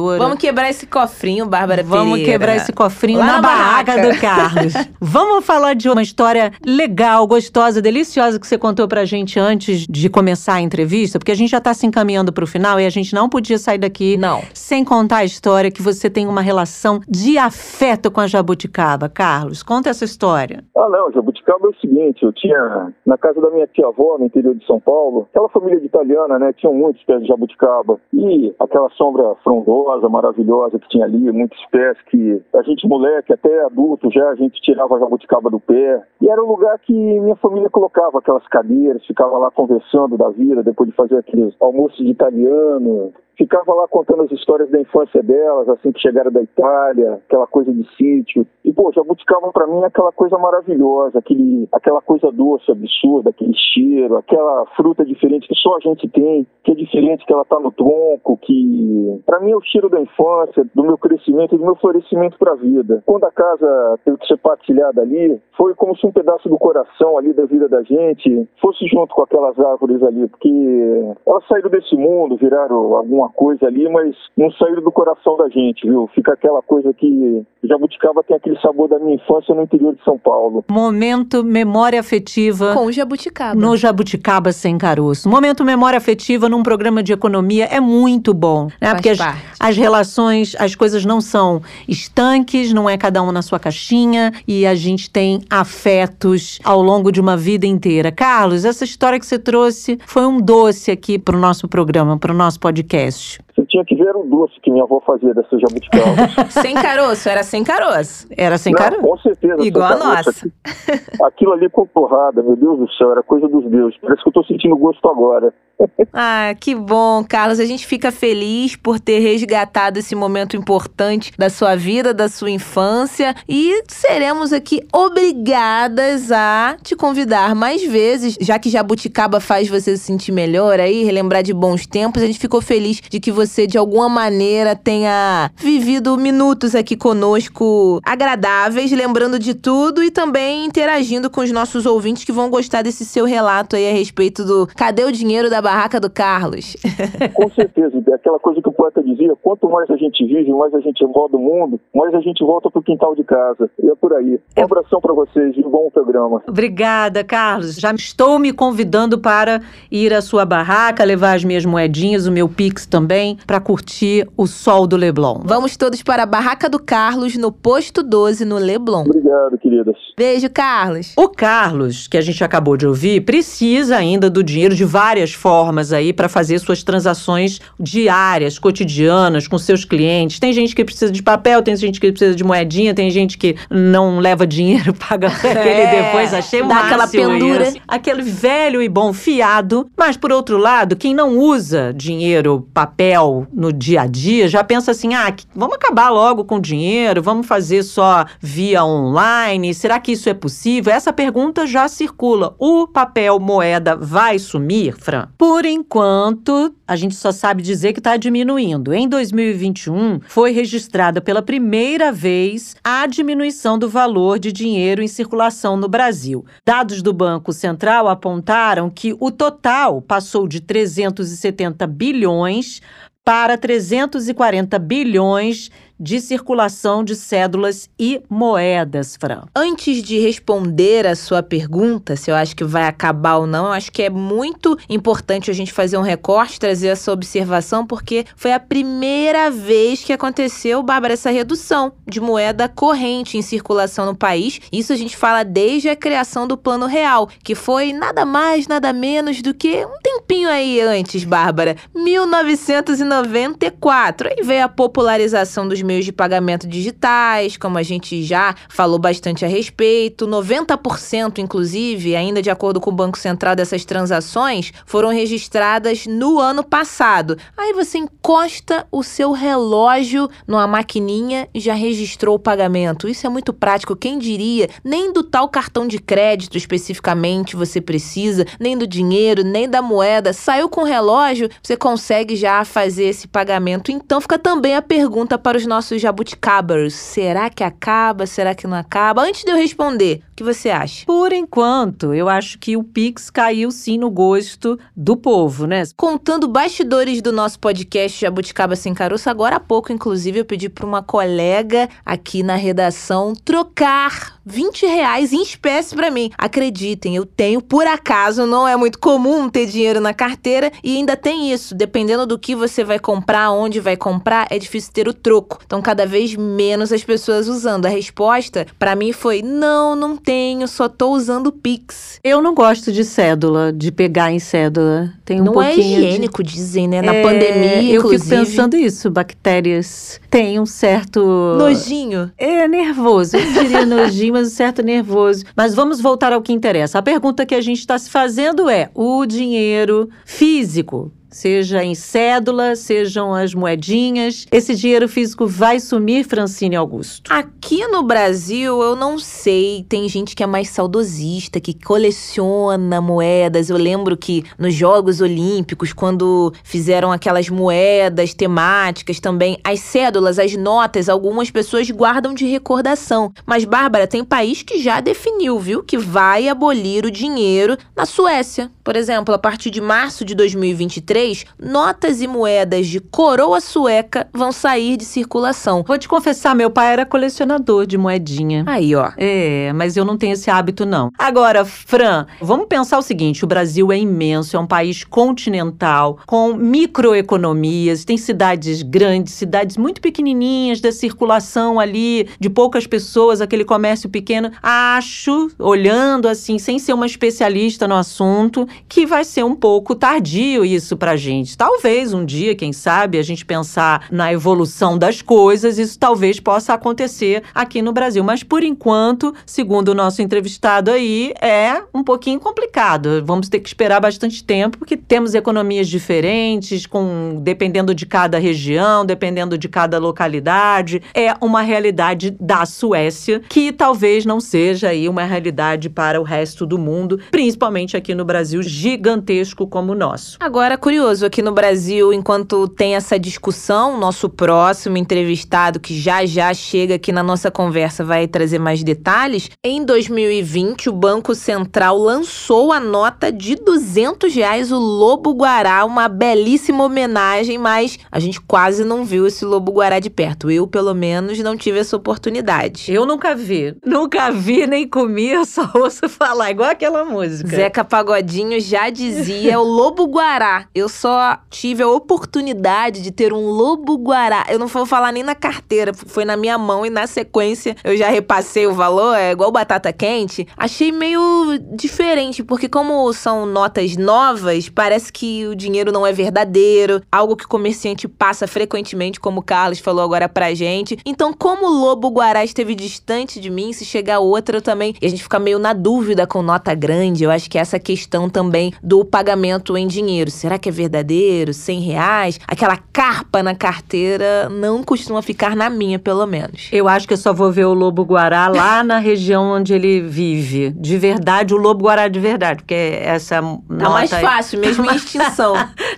Vamos 0.00 0.38
quebrar 0.38 0.70
esse 0.70 0.86
cofrinho, 0.86 1.46
Bárbara 1.46 1.82
Vamos 1.82 2.18
Pereira. 2.18 2.32
quebrar 2.32 2.56
esse 2.56 2.72
cofrinho 2.72 3.18
Lá 3.18 3.26
na, 3.26 3.32
na 3.34 3.42
barraca, 3.42 3.92
barraca. 3.96 4.14
do 4.14 4.20
Carlos. 4.20 4.72
Vamos 5.00 5.44
falar 5.44 5.74
de 5.74 5.88
uma 5.88 6.02
história 6.02 6.52
legal, 6.64 7.26
gostosa, 7.26 7.82
deliciosa 7.82 8.38
que 8.38 8.46
você 8.46 8.56
contou 8.58 8.86
pra 8.88 9.04
gente 9.04 9.38
antes 9.38 9.86
de 9.86 10.08
começar 10.08 10.54
a 10.54 10.60
entrevista, 10.60 11.18
porque 11.18 11.32
a 11.32 11.36
gente 11.36 11.50
já 11.50 11.60
tá 11.60 11.74
se 11.74 11.86
encaminhando 11.86 12.32
pro 12.32 12.46
final 12.46 12.78
e 12.80 12.86
a 12.86 12.90
gente 12.90 13.14
não 13.14 13.28
podia 13.28 13.58
sair 13.58 13.78
daqui 13.78 14.16
Não. 14.16 14.42
sem 14.54 14.84
contar 14.84 15.18
a 15.18 15.24
história 15.24 15.70
que 15.70 15.82
você 15.82 16.08
tem 16.08 16.26
uma 16.26 16.40
relação 16.40 17.00
de 17.08 17.38
afeto 17.38 18.10
com 18.10 18.20
a 18.20 18.26
jabuticaba. 18.26 19.08
Carlos, 19.08 19.62
conta 19.62 19.90
essa 19.90 20.04
história. 20.04 20.64
Ah, 20.76 20.88
não, 20.88 21.12
Jabuticaba 21.12 21.66
é 21.66 21.70
o 21.70 21.80
seguinte, 21.80 22.22
eu 22.22 22.32
tinha, 22.32 22.92
na 23.06 23.18
casa 23.18 23.40
da 23.40 23.50
minha 23.50 23.66
tia-avó, 23.66 24.16
no 24.18 24.26
interior 24.26 24.54
de 24.54 24.64
São 24.66 24.80
Paulo, 24.80 25.26
aquela 25.30 25.48
família 25.48 25.78
de 25.80 25.86
italiana, 25.86 26.38
né, 26.38 26.52
tinham 26.56 26.74
muitos 26.74 27.02
pés 27.04 27.20
de 27.22 27.28
jabuticaba. 27.28 27.98
E 28.12 28.54
aquela 28.60 28.88
sombra 28.90 29.34
frondosa, 29.44 29.72
maravilhosa 30.08 30.78
que 30.78 30.88
tinha 30.88 31.04
ali, 31.04 31.30
muitos 31.32 31.58
pés 31.66 31.96
que 32.10 32.42
a 32.54 32.62
gente, 32.62 32.86
moleque, 32.86 33.32
até 33.32 33.64
adulto 33.64 34.10
já, 34.10 34.30
a 34.30 34.34
gente 34.34 34.60
tirava 34.60 34.96
a 34.96 34.98
jabuticaba 34.98 35.50
do 35.50 35.60
pé. 35.60 36.02
E 36.20 36.28
era 36.28 36.42
o 36.42 36.48
lugar 36.48 36.78
que 36.78 36.92
minha 36.92 37.36
família 37.36 37.70
colocava 37.70 38.18
aquelas 38.18 38.46
cadeiras, 38.48 39.04
ficava 39.06 39.38
lá 39.38 39.50
conversando 39.50 40.16
da 40.16 40.30
vida, 40.30 40.62
depois 40.62 40.90
de 40.90 40.96
fazer 40.96 41.18
aqueles 41.18 41.54
almoços 41.60 41.98
de 41.98 42.10
italiano, 42.10 43.12
ficava 43.42 43.74
lá 43.74 43.88
contando 43.88 44.22
as 44.22 44.30
histórias 44.30 44.70
da 44.70 44.80
infância 44.80 45.20
delas, 45.22 45.68
assim 45.68 45.90
que 45.90 46.00
chegaram 46.00 46.30
da 46.30 46.42
Itália, 46.42 47.14
aquela 47.26 47.46
coisa 47.46 47.72
de 47.72 47.84
sítio. 47.96 48.46
E, 48.64 48.72
pô, 48.72 48.92
jabuticaba 48.94 49.50
pra 49.52 49.66
mim 49.66 49.82
é 49.82 49.86
aquela 49.86 50.12
coisa 50.12 50.38
maravilhosa, 50.38 51.18
aquele, 51.18 51.68
aquela 51.72 52.00
coisa 52.00 52.30
doce, 52.30 52.70
absurda, 52.70 53.30
aquele 53.30 53.54
cheiro, 53.54 54.16
aquela 54.16 54.66
fruta 54.76 55.04
diferente 55.04 55.48
que 55.48 55.54
só 55.56 55.76
a 55.76 55.80
gente 55.80 56.08
tem, 56.08 56.46
que 56.62 56.70
é 56.70 56.74
diferente 56.74 57.26
que 57.26 57.32
ela 57.32 57.44
tá 57.44 57.58
no 57.58 57.72
tronco, 57.72 58.38
que 58.38 59.20
pra 59.26 59.40
mim 59.40 59.50
é 59.50 59.56
o 59.56 59.60
cheiro 59.60 59.88
da 59.88 60.00
infância, 60.00 60.64
do 60.74 60.84
meu 60.84 60.96
crescimento, 60.96 61.56
do 61.56 61.64
meu 61.64 61.74
florescimento 61.76 62.38
pra 62.38 62.54
vida. 62.54 63.02
Quando 63.04 63.24
a 63.24 63.32
casa 63.32 63.98
teve 64.04 64.18
que 64.18 64.26
ser 64.28 64.36
partilhada 64.38 65.02
ali, 65.02 65.40
foi 65.56 65.74
como 65.74 65.96
se 65.96 66.06
um 66.06 66.12
pedaço 66.12 66.48
do 66.48 66.58
coração 66.58 67.18
ali 67.18 67.32
da 67.32 67.44
vida 67.44 67.68
da 67.68 67.82
gente 67.82 68.48
fosse 68.60 68.86
junto 68.86 69.14
com 69.14 69.22
aquelas 69.22 69.58
árvores 69.58 70.02
ali, 70.02 70.28
porque 70.28 71.14
elas 71.26 71.46
saíram 71.48 71.70
desse 71.70 71.96
mundo, 71.96 72.36
viraram 72.36 72.94
alguma 72.94 73.31
coisa 73.32 73.66
ali, 73.66 73.88
mas 73.88 74.14
não 74.36 74.50
saíram 74.52 74.82
do 74.82 74.92
coração 74.92 75.36
da 75.36 75.48
gente, 75.48 75.86
viu? 75.86 76.08
Fica 76.14 76.32
aquela 76.32 76.62
coisa 76.62 76.92
que 76.92 77.44
Jabuticaba 77.64 78.22
tem 78.24 78.36
aquele 78.36 78.58
sabor 78.60 78.88
da 78.88 78.98
minha 78.98 79.14
infância 79.14 79.54
no 79.54 79.62
interior 79.62 79.94
de 79.94 80.02
São 80.04 80.18
Paulo. 80.18 80.64
Momento 80.70 81.44
memória 81.44 81.98
afetiva. 82.00 82.74
Com 82.74 82.86
o 82.86 82.92
jabuticaba. 82.92 83.60
No 83.60 83.76
Jabuticaba 83.76 84.52
Sem 84.52 84.76
Caroço. 84.76 85.28
Momento 85.28 85.64
memória 85.64 85.96
afetiva 85.96 86.48
num 86.48 86.62
programa 86.62 87.02
de 87.02 87.12
economia 87.12 87.66
é 87.66 87.78
muito 87.78 88.34
bom, 88.34 88.66
né? 88.80 88.90
Faz 88.90 88.92
Porque 88.94 89.10
as, 89.10 89.20
as 89.60 89.76
relações, 89.76 90.56
as 90.58 90.74
coisas 90.74 91.04
não 91.04 91.20
são 91.20 91.62
estanques, 91.86 92.72
não 92.72 92.90
é 92.90 92.98
cada 92.98 93.22
um 93.22 93.30
na 93.30 93.42
sua 93.42 93.60
caixinha 93.60 94.32
e 94.46 94.66
a 94.66 94.74
gente 94.74 95.08
tem 95.08 95.40
afetos 95.48 96.58
ao 96.64 96.82
longo 96.82 97.12
de 97.12 97.20
uma 97.20 97.36
vida 97.36 97.66
inteira. 97.66 98.10
Carlos, 98.10 98.64
essa 98.64 98.84
história 98.84 99.20
que 99.20 99.26
você 99.26 99.38
trouxe 99.38 99.98
foi 100.04 100.26
um 100.26 100.40
doce 100.40 100.90
aqui 100.90 101.18
pro 101.18 101.38
nosso 101.38 101.68
programa, 101.68 102.18
pro 102.18 102.34
nosso 102.34 102.58
podcast. 102.58 103.11
Você 103.12 103.61
tinha 103.72 103.84
que 103.86 103.94
ver 103.94 104.14
o 104.14 104.22
doce 104.24 104.52
que 104.62 104.70
minha 104.70 104.84
avó 104.84 105.00
fazia 105.04 105.32
dessas 105.32 105.58
jabuticabas. 105.60 106.52
sem 106.52 106.74
caroço, 106.74 107.28
era 107.28 107.42
sem 107.42 107.64
caroço. 107.64 108.28
Era 108.36 108.58
sem 108.58 108.72
Não, 108.72 108.78
caroço. 108.78 109.02
Com 109.02 109.16
certeza. 109.18 109.66
Igual 109.66 109.92
a 109.92 109.96
nossa. 109.96 110.30
Aquilo, 110.30 111.26
aquilo 111.26 111.52
ali 111.52 111.70
com 111.70 111.86
torrada, 111.86 112.42
meu 112.42 112.54
Deus 112.54 112.78
do 112.78 112.92
céu, 112.92 113.12
era 113.12 113.22
coisa 113.22 113.48
dos 113.48 113.64
deuses. 113.70 113.98
Parece 114.00 114.22
que 114.22 114.28
eu 114.28 114.32
tô 114.32 114.44
sentindo 114.44 114.76
gosto 114.76 115.08
agora. 115.08 115.52
Ah, 116.12 116.54
que 116.58 116.74
bom, 116.74 117.24
Carlos. 117.24 117.58
A 117.58 117.64
gente 117.64 117.86
fica 117.86 118.12
feliz 118.12 118.76
por 118.76 119.00
ter 119.00 119.18
resgatado 119.20 119.98
esse 119.98 120.14
momento 120.14 120.56
importante 120.56 121.32
da 121.38 121.48
sua 121.48 121.74
vida, 121.74 122.12
da 122.12 122.28
sua 122.28 122.50
infância. 122.50 123.34
E 123.48 123.82
seremos 123.88 124.52
aqui 124.52 124.80
obrigadas 124.92 126.30
a 126.30 126.76
te 126.82 126.94
convidar 126.94 127.54
mais 127.54 127.82
vezes, 127.82 128.36
já 128.40 128.58
que 128.58 128.68
Jabuticaba 128.68 129.40
faz 129.40 129.68
você 129.68 129.96
se 129.96 130.04
sentir 130.04 130.32
melhor 130.32 130.78
aí, 130.78 131.02
relembrar 131.02 131.42
de 131.42 131.54
bons 131.54 131.86
tempos. 131.86 132.22
A 132.22 132.26
gente 132.26 132.38
ficou 132.38 132.60
feliz 132.60 133.00
de 133.00 133.18
que 133.18 133.32
você, 133.32 133.61
de 133.66 133.78
alguma 133.78 134.08
maneira, 134.08 134.76
tenha 134.76 135.50
vivido 135.56 136.16
minutos 136.16 136.74
aqui 136.74 136.96
conosco 136.96 138.00
agradáveis, 138.04 138.92
lembrando 138.92 139.38
de 139.38 139.54
tudo 139.54 140.02
e 140.02 140.10
também 140.10 140.64
interagindo 140.64 141.30
com 141.30 141.40
os 141.40 141.50
nossos 141.50 141.86
ouvintes 141.86 142.24
que 142.24 142.32
vão 142.32 142.50
gostar 142.50 142.82
desse 142.82 143.04
seu 143.04 143.24
relato 143.24 143.76
aí 143.76 143.88
a 143.88 143.92
respeito 143.92 144.44
do 144.44 144.66
cadê 144.76 145.04
o 145.04 145.12
dinheiro 145.12 145.48
da 145.50 145.60
barraca 145.60 145.98
do 145.98 146.10
Carlos? 146.10 146.76
Com 147.34 147.50
certeza, 147.50 148.02
é 148.08 148.14
aquela 148.14 148.38
coisa 148.38 148.60
que 148.60 148.68
o 148.68 148.72
poeta 148.72 149.02
dizia: 149.02 149.34
quanto 149.42 149.68
mais 149.68 149.90
a 149.90 149.96
gente 149.96 150.24
vive, 150.24 150.52
mais 150.52 150.74
a 150.74 150.80
gente 150.80 151.04
roda 151.04 151.36
o 151.36 151.40
mundo, 151.40 151.80
mais 151.94 152.14
a 152.14 152.20
gente 152.20 152.44
volta 152.44 152.70
pro 152.70 152.82
quintal 152.82 153.14
de 153.14 153.24
casa. 153.24 153.70
E 153.82 153.88
é 153.88 153.94
por 153.94 154.12
aí. 154.12 154.38
Um 154.58 154.62
abração 154.62 155.00
para 155.00 155.12
vocês 155.14 155.56
e 155.56 155.60
um 155.60 155.70
bom 155.70 155.90
programa. 155.90 156.42
Obrigada, 156.46 157.24
Carlos. 157.24 157.76
Já 157.76 157.92
estou 157.92 158.38
me 158.38 158.52
convidando 158.52 159.18
para 159.18 159.60
ir 159.90 160.12
à 160.12 160.20
sua 160.20 160.44
barraca, 160.44 161.04
levar 161.04 161.34
as 161.34 161.44
minhas 161.44 161.64
moedinhas, 161.64 162.26
o 162.26 162.32
meu 162.32 162.48
Pix 162.48 162.86
também, 162.86 163.36
para 163.52 163.60
curtir 163.60 164.26
o 164.34 164.46
sol 164.46 164.86
do 164.86 164.96
Leblon. 164.96 165.42
Vamos 165.44 165.76
todos 165.76 166.02
para 166.02 166.22
a 166.22 166.26
barraca 166.26 166.70
do 166.70 166.78
Carlos 166.78 167.36
no 167.36 167.52
posto 167.52 168.02
12 168.02 168.46
no 168.46 168.56
Leblon. 168.56 169.02
Obrigado, 169.02 169.58
queridas. 169.58 169.94
Beijo, 170.16 170.48
Carlos. 170.48 171.12
O 171.18 171.28
Carlos, 171.28 172.08
que 172.08 172.16
a 172.16 172.22
gente 172.22 172.42
acabou 172.42 172.78
de 172.78 172.86
ouvir, 172.86 173.20
precisa 173.20 173.96
ainda 173.96 174.30
do 174.30 174.42
dinheiro 174.42 174.74
de 174.74 174.86
várias 174.86 175.34
formas 175.34 175.92
aí 175.92 176.14
para 176.14 176.30
fazer 176.30 176.58
suas 176.60 176.82
transações 176.82 177.60
diárias, 177.78 178.58
cotidianas 178.58 179.46
com 179.46 179.58
seus 179.58 179.84
clientes. 179.84 180.38
Tem 180.38 180.54
gente 180.54 180.74
que 180.74 180.82
precisa 180.82 181.12
de 181.12 181.22
papel, 181.22 181.60
tem 181.60 181.76
gente 181.76 182.00
que 182.00 182.10
precisa 182.10 182.34
de 182.34 182.42
moedinha, 182.42 182.94
tem 182.94 183.10
gente 183.10 183.36
que 183.36 183.54
não 183.70 184.18
leva 184.18 184.46
dinheiro, 184.46 184.94
paga 185.08 185.28
aquele 185.28 185.88
depois. 185.88 186.32
Achei 186.32 186.62
o 186.62 186.68
dá 186.68 186.86
aquela 186.86 187.06
pendura. 187.06 187.68
isso. 187.68 187.78
Aquele 187.86 188.22
velho 188.22 188.80
e 188.80 188.88
bom 188.88 189.12
fiado. 189.12 189.90
Mas, 189.94 190.16
por 190.16 190.32
outro 190.32 190.56
lado, 190.56 190.96
quem 190.96 191.14
não 191.14 191.36
usa 191.36 191.92
dinheiro, 191.94 192.66
papel 192.72 193.41
no 193.52 193.72
dia 193.72 194.02
a 194.02 194.06
dia, 194.06 194.48
já 194.48 194.62
pensa 194.62 194.90
assim: 194.90 195.14
ah, 195.14 195.34
vamos 195.54 195.76
acabar 195.76 196.10
logo 196.10 196.44
com 196.44 196.56
o 196.56 196.60
dinheiro, 196.60 197.22
vamos 197.22 197.46
fazer 197.46 197.82
só 197.82 198.24
via 198.40 198.84
online. 198.84 199.74
Será 199.74 199.98
que 199.98 200.12
isso 200.12 200.28
é 200.28 200.34
possível? 200.34 200.92
Essa 200.92 201.12
pergunta 201.12 201.66
já 201.66 201.88
circula. 201.88 202.54
O 202.58 202.86
papel 202.86 203.38
moeda 203.38 203.96
vai 203.96 204.38
sumir, 204.38 204.96
Fran? 204.96 205.28
Por 205.38 205.64
enquanto, 205.64 206.74
a 206.86 206.96
gente 206.96 207.14
só 207.14 207.32
sabe 207.32 207.62
dizer 207.62 207.92
que 207.92 208.00
está 208.00 208.16
diminuindo. 208.16 208.92
Em 208.92 209.08
2021, 209.08 210.20
foi 210.26 210.52
registrada 210.52 211.20
pela 211.20 211.42
primeira 211.42 212.12
vez 212.12 212.76
a 212.84 213.06
diminuição 213.06 213.78
do 213.78 213.88
valor 213.88 214.38
de 214.38 214.52
dinheiro 214.52 215.02
em 215.02 215.08
circulação 215.08 215.76
no 215.76 215.88
Brasil. 215.88 216.44
Dados 216.66 217.02
do 217.02 217.12
Banco 217.12 217.52
Central 217.52 218.08
apontaram 218.08 218.90
que 218.90 219.16
o 219.18 219.30
total 219.30 220.02
passou 220.02 220.46
de 220.46 220.60
370 220.60 221.86
bilhões 221.86 222.80
para 223.24 223.56
340 223.56 224.78
bilhões 224.78 225.70
de 226.02 226.20
circulação 226.20 227.02
de 227.04 227.14
cédulas 227.14 227.88
e 227.96 228.20
moedas, 228.28 229.16
Fran. 229.16 229.42
Antes 229.54 230.02
de 230.02 230.18
responder 230.18 231.06
a 231.06 231.14
sua 231.14 231.44
pergunta, 231.44 232.16
se 232.16 232.28
eu 232.28 232.34
acho 232.34 232.56
que 232.56 232.64
vai 232.64 232.88
acabar 232.88 233.36
ou 233.36 233.46
não, 233.46 233.66
eu 233.66 233.72
acho 233.72 233.92
que 233.92 234.02
é 234.02 234.10
muito 234.10 234.76
importante 234.88 235.48
a 235.48 235.54
gente 235.54 235.72
fazer 235.72 235.96
um 235.96 236.02
recorte, 236.02 236.58
trazer 236.58 236.88
essa 236.88 237.12
observação, 237.12 237.86
porque 237.86 238.24
foi 238.34 238.52
a 238.52 238.58
primeira 238.58 239.48
vez 239.48 240.02
que 240.02 240.12
aconteceu, 240.12 240.82
Bárbara, 240.82 241.14
essa 241.14 241.30
redução 241.30 241.92
de 242.08 242.20
moeda 242.20 242.68
corrente 242.68 243.38
em 243.38 243.42
circulação 243.42 244.04
no 244.04 244.16
país. 244.16 244.60
Isso 244.72 244.92
a 244.92 244.96
gente 244.96 245.16
fala 245.16 245.44
desde 245.44 245.88
a 245.88 245.94
criação 245.94 246.48
do 246.48 246.56
Plano 246.56 246.86
Real, 246.86 247.28
que 247.44 247.54
foi 247.54 247.92
nada 247.92 248.24
mais, 248.24 248.66
nada 248.66 248.92
menos 248.92 249.40
do 249.40 249.54
que 249.54 249.86
um 249.86 250.00
tempinho 250.02 250.48
aí 250.48 250.80
antes, 250.80 251.22
Bárbara, 251.22 251.76
1994. 251.94 254.30
Aí 254.30 254.42
veio 254.42 254.64
a 254.64 254.68
popularização 254.68 255.68
dos 255.68 255.80
meios 255.92 256.04
de 256.06 256.12
pagamento 256.12 256.66
digitais, 256.66 257.58
como 257.58 257.76
a 257.76 257.82
gente 257.82 258.22
já 258.22 258.54
falou 258.68 258.98
bastante 258.98 259.44
a 259.44 259.48
respeito. 259.48 260.26
90%, 260.26 261.38
inclusive, 261.38 262.16
ainda 262.16 262.40
de 262.40 262.48
acordo 262.48 262.80
com 262.80 262.90
o 262.90 262.94
Banco 262.94 263.18
Central, 263.18 263.54
dessas 263.54 263.84
transações 263.84 264.72
foram 264.86 265.10
registradas 265.10 266.06
no 266.06 266.38
ano 266.38 266.64
passado. 266.64 267.36
Aí 267.56 267.74
você 267.74 267.98
encosta 267.98 268.86
o 268.90 269.02
seu 269.02 269.32
relógio 269.32 270.30
numa 270.46 270.66
maquininha 270.66 271.46
e 271.52 271.60
já 271.60 271.74
registrou 271.74 272.36
o 272.36 272.38
pagamento. 272.38 273.08
Isso 273.08 273.26
é 273.26 273.30
muito 273.30 273.52
prático. 273.52 273.94
Quem 273.94 274.18
diria? 274.18 274.70
Nem 274.82 275.12
do 275.12 275.22
tal 275.22 275.48
cartão 275.48 275.86
de 275.86 275.98
crédito 275.98 276.56
especificamente 276.56 277.56
você 277.56 277.80
precisa, 277.80 278.46
nem 278.58 278.78
do 278.78 278.86
dinheiro, 278.86 279.44
nem 279.44 279.68
da 279.68 279.82
moeda. 279.82 280.32
Saiu 280.32 280.68
com 280.68 280.82
o 280.82 280.84
relógio, 280.84 281.50
você 281.62 281.76
consegue 281.76 282.34
já 282.36 282.64
fazer 282.64 283.04
esse 283.04 283.28
pagamento. 283.28 283.90
Então 283.90 284.20
fica 284.20 284.38
também 284.38 284.74
a 284.74 284.82
pergunta 284.82 285.36
para 285.36 285.58
os 285.58 285.66
nossos 285.66 285.81
jabuticabers. 285.90 286.94
Será 286.94 287.50
que 287.50 287.64
acaba? 287.64 288.26
Será 288.26 288.54
que 288.54 288.66
não 288.66 288.76
acaba? 288.76 289.22
Antes 289.22 289.44
de 289.44 289.50
eu 289.50 289.56
responder, 289.56 290.22
que 290.42 290.54
você 290.54 290.70
acha? 290.70 291.06
Por 291.06 291.32
enquanto, 291.32 292.12
eu 292.12 292.28
acho 292.28 292.58
que 292.58 292.76
o 292.76 292.82
Pix 292.82 293.30
caiu 293.30 293.70
sim 293.70 293.96
no 293.96 294.10
gosto 294.10 294.78
do 294.96 295.16
povo, 295.16 295.66
né? 295.66 295.84
Contando 295.96 296.48
bastidores 296.48 297.22
do 297.22 297.30
nosso 297.32 297.60
podcast 297.60 298.20
Jabuticaba 298.20 298.74
Sem 298.74 298.92
Caroço, 298.92 299.30
agora 299.30 299.56
há 299.56 299.60
pouco, 299.60 299.92
inclusive, 299.92 300.40
eu 300.40 300.44
pedi 300.44 300.68
para 300.68 300.84
uma 300.84 301.02
colega 301.02 301.88
aqui 302.04 302.42
na 302.42 302.56
redação 302.56 303.32
trocar 303.34 304.40
20 304.44 304.86
reais 304.86 305.32
em 305.32 305.42
espécie 305.42 305.94
para 305.94 306.10
mim. 306.10 306.30
Acreditem, 306.36 307.14
eu 307.14 307.24
tenho, 307.24 307.60
por 307.62 307.86
acaso, 307.86 308.44
não 308.44 308.66
é 308.66 308.76
muito 308.76 308.98
comum 308.98 309.48
ter 309.48 309.66
dinheiro 309.66 310.00
na 310.00 310.12
carteira 310.12 310.72
e 310.82 310.96
ainda 310.96 311.16
tem 311.16 311.52
isso. 311.52 311.74
Dependendo 311.74 312.26
do 312.26 312.38
que 312.38 312.56
você 312.56 312.82
vai 312.82 312.98
comprar, 312.98 313.52
onde 313.52 313.78
vai 313.78 313.96
comprar, 313.96 314.48
é 314.50 314.58
difícil 314.58 314.92
ter 314.92 315.06
o 315.06 315.14
troco. 315.14 315.60
Então, 315.64 315.80
cada 315.80 316.04
vez 316.04 316.34
menos 316.34 316.92
as 316.92 317.04
pessoas 317.04 317.46
usando. 317.46 317.86
A 317.86 317.90
resposta 317.90 318.66
para 318.78 318.96
mim 318.96 319.12
foi: 319.12 319.42
não, 319.42 319.94
não 319.94 320.16
tenho, 320.32 320.66
só 320.66 320.88
tô 320.88 321.10
usando 321.10 321.52
Pix. 321.52 322.18
Eu 322.24 322.40
não 322.40 322.54
gosto 322.54 322.90
de 322.90 323.04
cédula, 323.04 323.70
de 323.70 323.92
pegar 323.92 324.32
em 324.32 324.38
cédula. 324.38 325.12
Tem 325.26 325.40
um 325.40 325.44
não 325.44 325.60
é 325.62 325.66
pouquinho 325.74 326.00
de- 326.00 326.06
higiênico, 326.06 326.42
dizem, 326.42 326.88
né? 326.88 327.02
Na 327.02 327.14
É, 327.14 327.22
pandemia, 327.22 327.92
Eu 327.92 327.98
inclusive. 328.00 328.22
fico 328.24 328.36
pensando 328.46 328.74
isso, 328.76 329.10
bactérias 329.10 330.18
têm 330.30 330.58
um 330.58 330.64
certo... 330.64 331.20
Nojinho. 331.58 332.30
É 332.38 332.66
nervoso, 332.66 333.36
eu 333.36 333.52
diria 333.62 333.84
nojinho, 333.84 334.32
mas 334.32 334.48
um 334.48 334.50
certo 334.50 334.82
nervoso. 334.82 335.44
Mas 335.54 335.74
vamos 335.74 336.00
voltar 336.00 336.32
ao 336.32 336.40
que 336.40 336.52
interessa. 336.52 336.98
A 336.98 337.02
pergunta 337.02 337.44
que 337.44 337.54
a 337.54 337.60
gente 337.60 337.80
está 337.80 337.98
se 337.98 338.08
fazendo 338.08 338.70
é: 338.70 338.88
o 338.94 339.26
dinheiro 339.26 340.08
físico, 340.24 341.12
seja 341.32 341.82
em 341.82 341.94
cédula, 341.94 342.76
sejam 342.76 343.34
as 343.34 343.54
moedinhas, 343.54 344.46
esse 344.52 344.74
dinheiro 344.74 345.08
físico 345.08 345.46
vai 345.46 345.80
sumir, 345.80 346.24
Francine 346.24 346.76
Augusto? 346.76 347.32
Aqui 347.32 347.86
no 347.88 348.02
Brasil, 348.02 348.82
eu 348.82 348.94
não 348.94 349.18
sei. 349.18 349.84
Tem 349.88 350.08
gente 350.08 350.36
que 350.36 350.42
é 350.42 350.46
mais 350.46 350.68
saudosista, 350.68 351.60
que 351.60 351.72
coleciona 351.72 353.00
moedas. 353.00 353.70
Eu 353.70 353.76
lembro 353.76 354.16
que 354.16 354.44
nos 354.58 354.74
Jogos 354.74 355.20
Olímpicos, 355.20 355.92
quando 355.92 356.52
fizeram 356.62 357.10
aquelas 357.10 357.48
moedas 357.48 358.34
temáticas 358.34 359.18
também, 359.18 359.58
as 359.64 359.80
cédulas, 359.80 360.38
as 360.38 360.54
notas, 360.54 361.08
algumas 361.08 361.50
pessoas 361.50 361.90
guardam 361.90 362.34
de 362.34 362.46
recordação. 362.46 363.32
Mas, 363.46 363.64
Bárbara, 363.64 364.06
tem 364.06 364.24
país 364.24 364.62
que 364.62 364.78
já 364.78 365.00
definiu, 365.00 365.58
viu, 365.58 365.82
que 365.82 365.96
vai 365.96 366.48
abolir 366.48 367.06
o 367.06 367.10
dinheiro 367.10 367.76
na 367.96 368.04
Suécia. 368.04 368.70
Por 368.84 368.96
exemplo, 368.96 369.34
a 369.34 369.38
partir 369.38 369.70
de 369.70 369.80
março 369.80 370.24
de 370.24 370.34
2023, 370.34 371.21
notas 371.58 372.20
e 372.20 372.26
moedas 372.26 372.86
de 372.86 373.00
coroa 373.00 373.60
sueca 373.60 374.28
vão 374.32 374.52
sair 374.52 374.96
de 374.96 375.04
circulação. 375.04 375.84
Vou 375.86 375.98
te 375.98 376.08
confessar, 376.08 376.54
meu 376.54 376.70
pai 376.70 376.92
era 376.92 377.06
colecionador 377.06 377.86
de 377.86 377.96
moedinha. 377.96 378.64
Aí, 378.66 378.94
ó. 378.94 379.10
É, 379.16 379.72
mas 379.74 379.96
eu 379.96 380.04
não 380.04 380.16
tenho 380.16 380.32
esse 380.32 380.50
hábito, 380.50 380.84
não. 380.84 381.10
Agora, 381.18 381.64
Fran, 381.64 382.26
vamos 382.40 382.66
pensar 382.66 382.98
o 382.98 383.02
seguinte: 383.02 383.44
o 383.44 383.48
Brasil 383.48 383.92
é 383.92 383.98
imenso, 383.98 384.56
é 384.56 384.60
um 384.60 384.66
país 384.66 385.04
continental, 385.04 386.18
com 386.26 386.54
microeconomias, 386.54 388.04
tem 388.04 388.16
cidades 388.16 388.82
grandes, 388.82 389.34
cidades 389.34 389.76
muito 389.76 390.00
pequenininhas, 390.00 390.80
da 390.80 390.92
circulação 390.92 391.78
ali 391.78 392.28
de 392.40 392.50
poucas 392.50 392.86
pessoas, 392.86 393.40
aquele 393.40 393.64
comércio 393.64 394.08
pequeno. 394.08 394.50
Acho, 394.62 395.50
olhando 395.58 396.28
assim, 396.28 396.58
sem 396.58 396.78
ser 396.78 396.92
uma 396.92 397.06
especialista 397.06 397.86
no 397.86 397.94
assunto, 397.94 398.66
que 398.88 399.06
vai 399.06 399.24
ser 399.24 399.44
um 399.44 399.54
pouco 399.54 399.94
tardio 399.94 400.64
isso 400.64 400.96
para 400.96 401.11
pra 401.12 401.16
gente. 401.16 401.56
Talvez 401.58 402.14
um 402.14 402.24
dia, 402.24 402.54
quem 402.54 402.72
sabe, 402.72 403.18
a 403.18 403.22
gente 403.22 403.44
pensar 403.44 404.06
na 404.10 404.32
evolução 404.32 404.96
das 404.96 405.20
coisas, 405.20 405.78
isso 405.78 405.98
talvez 405.98 406.40
possa 406.40 406.72
acontecer 406.72 407.42
aqui 407.54 407.82
no 407.82 407.92
Brasil. 407.92 408.24
Mas 408.24 408.42
por 408.42 408.62
enquanto, 408.62 409.34
segundo 409.44 409.88
o 409.88 409.94
nosso 409.94 410.22
entrevistado 410.22 410.90
aí, 410.90 411.34
é 411.40 411.82
um 411.92 412.02
pouquinho 412.02 412.40
complicado. 412.40 413.22
Vamos 413.24 413.48
ter 413.48 413.60
que 413.60 413.68
esperar 413.68 414.00
bastante 414.00 414.42
tempo, 414.42 414.78
porque 414.78 414.96
temos 414.96 415.34
economias 415.34 415.86
diferentes, 415.86 416.86
com 416.86 417.38
dependendo 417.42 417.94
de 417.94 418.06
cada 418.06 418.38
região, 418.38 419.04
dependendo 419.04 419.58
de 419.58 419.68
cada 419.68 419.98
localidade. 419.98 421.02
É 421.14 421.34
uma 421.42 421.60
realidade 421.60 422.34
da 422.40 422.64
Suécia 422.64 423.42
que 423.50 423.70
talvez 423.70 424.24
não 424.24 424.40
seja 424.40 424.88
aí 424.88 425.08
uma 425.08 425.24
realidade 425.24 425.90
para 425.90 426.18
o 426.18 426.24
resto 426.24 426.64
do 426.64 426.78
mundo, 426.78 427.20
principalmente 427.30 427.96
aqui 427.96 428.14
no 428.14 428.24
Brasil, 428.24 428.62
gigantesco 428.62 429.66
como 429.66 429.92
o 429.92 429.94
nosso. 429.94 430.38
Agora, 430.40 430.78
curioso, 430.78 431.01
aqui 431.02 431.42
no 431.42 431.52
Brasil, 431.52 432.12
enquanto 432.12 432.68
tem 432.68 432.94
essa 432.94 433.18
discussão, 433.18 433.98
nosso 433.98 434.28
próximo 434.28 434.96
entrevistado, 434.96 435.80
que 435.80 435.98
já 435.98 436.24
já 436.24 436.54
chega 436.54 436.94
aqui 436.94 437.10
na 437.10 437.22
nossa 437.22 437.50
conversa, 437.50 438.04
vai 438.04 438.28
trazer 438.28 438.60
mais 438.60 438.84
detalhes. 438.84 439.50
Em 439.64 439.84
2020, 439.84 440.88
o 440.88 440.92
Banco 440.92 441.34
Central 441.34 441.98
lançou 441.98 442.72
a 442.72 442.78
nota 442.78 443.32
de 443.32 443.56
200 443.56 444.32
reais, 444.32 444.70
o 444.70 444.78
Lobo 444.78 445.32
Guará, 445.32 445.84
uma 445.84 446.08
belíssima 446.08 446.84
homenagem, 446.84 447.58
mas 447.58 447.98
a 448.10 448.20
gente 448.20 448.40
quase 448.40 448.84
não 448.84 449.04
viu 449.04 449.26
esse 449.26 449.44
Lobo 449.44 449.72
Guará 449.72 449.98
de 449.98 450.08
perto. 450.08 450.50
Eu, 450.50 450.68
pelo 450.68 450.94
menos, 450.94 451.38
não 451.40 451.56
tive 451.56 451.80
essa 451.80 451.96
oportunidade. 451.96 452.92
Eu 452.92 453.04
nunca 453.04 453.34
vi. 453.34 453.76
Nunca 453.84 454.30
vi 454.30 454.66
nem 454.68 454.86
comi, 454.86 455.30
eu 455.30 455.44
só 455.44 455.68
ouço 455.74 456.08
falar, 456.08 456.52
igual 456.52 456.70
aquela 456.70 457.04
música. 457.04 457.48
Zeca 457.48 457.82
Pagodinho 457.82 458.60
já 458.60 458.88
dizia 458.88 459.58
o 459.58 459.64
Lobo 459.64 460.06
Guará. 460.06 460.66
Eu 460.72 460.88
só 460.92 461.38
tive 461.50 461.82
a 461.82 461.88
oportunidade 461.88 463.02
de 463.02 463.10
ter 463.10 463.32
um 463.32 463.46
Lobo 463.46 463.96
Guará. 463.96 464.46
Eu 464.48 464.58
não 464.58 464.66
vou 464.66 464.86
falar 464.86 465.12
nem 465.12 465.22
na 465.22 465.34
carteira, 465.34 465.92
foi 465.94 466.24
na 466.24 466.36
minha 466.36 466.58
mão 466.58 466.84
e 466.84 466.90
na 466.90 467.06
sequência 467.06 467.76
eu 467.82 467.96
já 467.96 468.08
repassei 468.08 468.66
o 468.66 468.74
valor, 468.74 469.16
é 469.16 469.32
igual 469.32 469.50
batata 469.50 469.92
quente. 469.92 470.46
Achei 470.56 470.92
meio 470.92 471.58
diferente, 471.74 472.44
porque 472.44 472.68
como 472.68 473.12
são 473.12 473.46
notas 473.46 473.96
novas, 473.96 474.68
parece 474.68 475.12
que 475.12 475.46
o 475.46 475.54
dinheiro 475.54 475.90
não 475.90 476.06
é 476.06 476.12
verdadeiro, 476.12 477.02
algo 477.10 477.36
que 477.36 477.44
o 477.44 477.48
comerciante 477.48 478.06
passa 478.06 478.46
frequentemente, 478.46 479.18
como 479.18 479.40
o 479.40 479.44
Carlos 479.44 479.78
falou 479.78 480.04
agora 480.04 480.28
pra 480.28 480.54
gente. 480.54 480.98
Então, 481.04 481.32
como 481.32 481.66
o 481.66 481.80
Lobo 481.80 482.08
Guará 482.10 482.44
esteve 482.44 482.74
distante 482.74 483.40
de 483.40 483.50
mim, 483.50 483.72
se 483.72 483.84
chegar 483.84 484.18
outra 484.18 484.58
eu 484.58 484.62
também, 484.62 484.94
e 485.00 485.06
a 485.06 485.08
gente 485.08 485.22
fica 485.22 485.38
meio 485.38 485.58
na 485.58 485.72
dúvida 485.72 486.26
com 486.26 486.42
nota 486.42 486.74
grande, 486.74 487.24
eu 487.24 487.30
acho 487.30 487.48
que 487.48 487.58
essa 487.58 487.78
questão 487.78 488.28
também 488.28 488.72
do 488.82 489.04
pagamento 489.04 489.76
em 489.76 489.86
dinheiro. 489.86 490.30
Será 490.30 490.58
que 490.58 490.68
é 490.68 490.72
verdadeiro? 490.82 491.52
100 491.54 491.80
reais? 491.80 492.40
Aquela 492.46 492.76
carpa 492.92 493.42
na 493.42 493.54
carteira 493.54 494.48
não 494.48 494.82
costuma 494.82 495.22
ficar 495.22 495.54
na 495.56 495.70
minha, 495.70 495.98
pelo 495.98 496.26
menos. 496.26 496.68
Eu 496.72 496.88
acho 496.88 497.06
que 497.06 497.14
eu 497.14 497.18
só 497.18 497.32
vou 497.32 497.50
ver 497.52 497.66
o 497.66 497.74
Lobo 497.74 498.02
Guará 498.04 498.48
lá 498.48 498.82
na 498.84 498.98
região 498.98 499.44
onde 499.52 499.72
ele 499.72 500.00
vive. 500.00 500.70
De 500.70 500.98
verdade, 500.98 501.54
o 501.54 501.56
Lobo 501.56 501.84
Guará 501.84 502.08
de 502.08 502.18
verdade, 502.20 502.62
porque 502.62 502.74
essa 503.02 503.40
Tá 503.78 503.90
mais 503.90 504.10
fácil, 504.10 504.58
mesmo 504.60 504.90
em 504.90 504.94
extinção. 504.96 505.54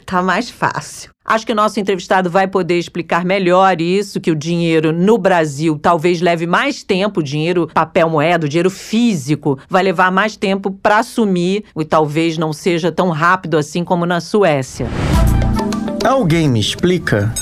tá 0.06 0.22
mais 0.22 0.50
fácil. 0.50 1.13
Acho 1.26 1.46
que 1.46 1.52
o 1.52 1.56
nosso 1.56 1.80
entrevistado 1.80 2.28
vai 2.28 2.46
poder 2.46 2.78
explicar 2.78 3.24
melhor 3.24 3.80
isso, 3.80 4.20
que 4.20 4.30
o 4.30 4.37
dinheiro 4.37 4.92
no 4.92 5.16
Brasil 5.16 5.78
talvez 5.80 6.20
leve 6.20 6.46
mais 6.46 6.82
tempo, 6.82 7.22
dinheiro 7.22 7.66
papel 7.72 8.10
moeda, 8.10 8.46
dinheiro 8.46 8.68
físico, 8.68 9.58
vai 9.66 9.82
levar 9.82 10.12
mais 10.12 10.37
tempo 10.37 10.70
para 10.70 10.98
assumir 10.98 11.64
e 11.74 11.82
talvez 11.82 12.37
não 12.37 12.52
seja 12.52 12.92
tão 12.92 13.08
rápido 13.08 13.56
assim 13.56 13.82
como 13.82 14.04
na 14.04 14.20
Suécia. 14.20 14.87
Alguém 16.04 16.46
me 16.46 16.60
explica? 16.60 17.32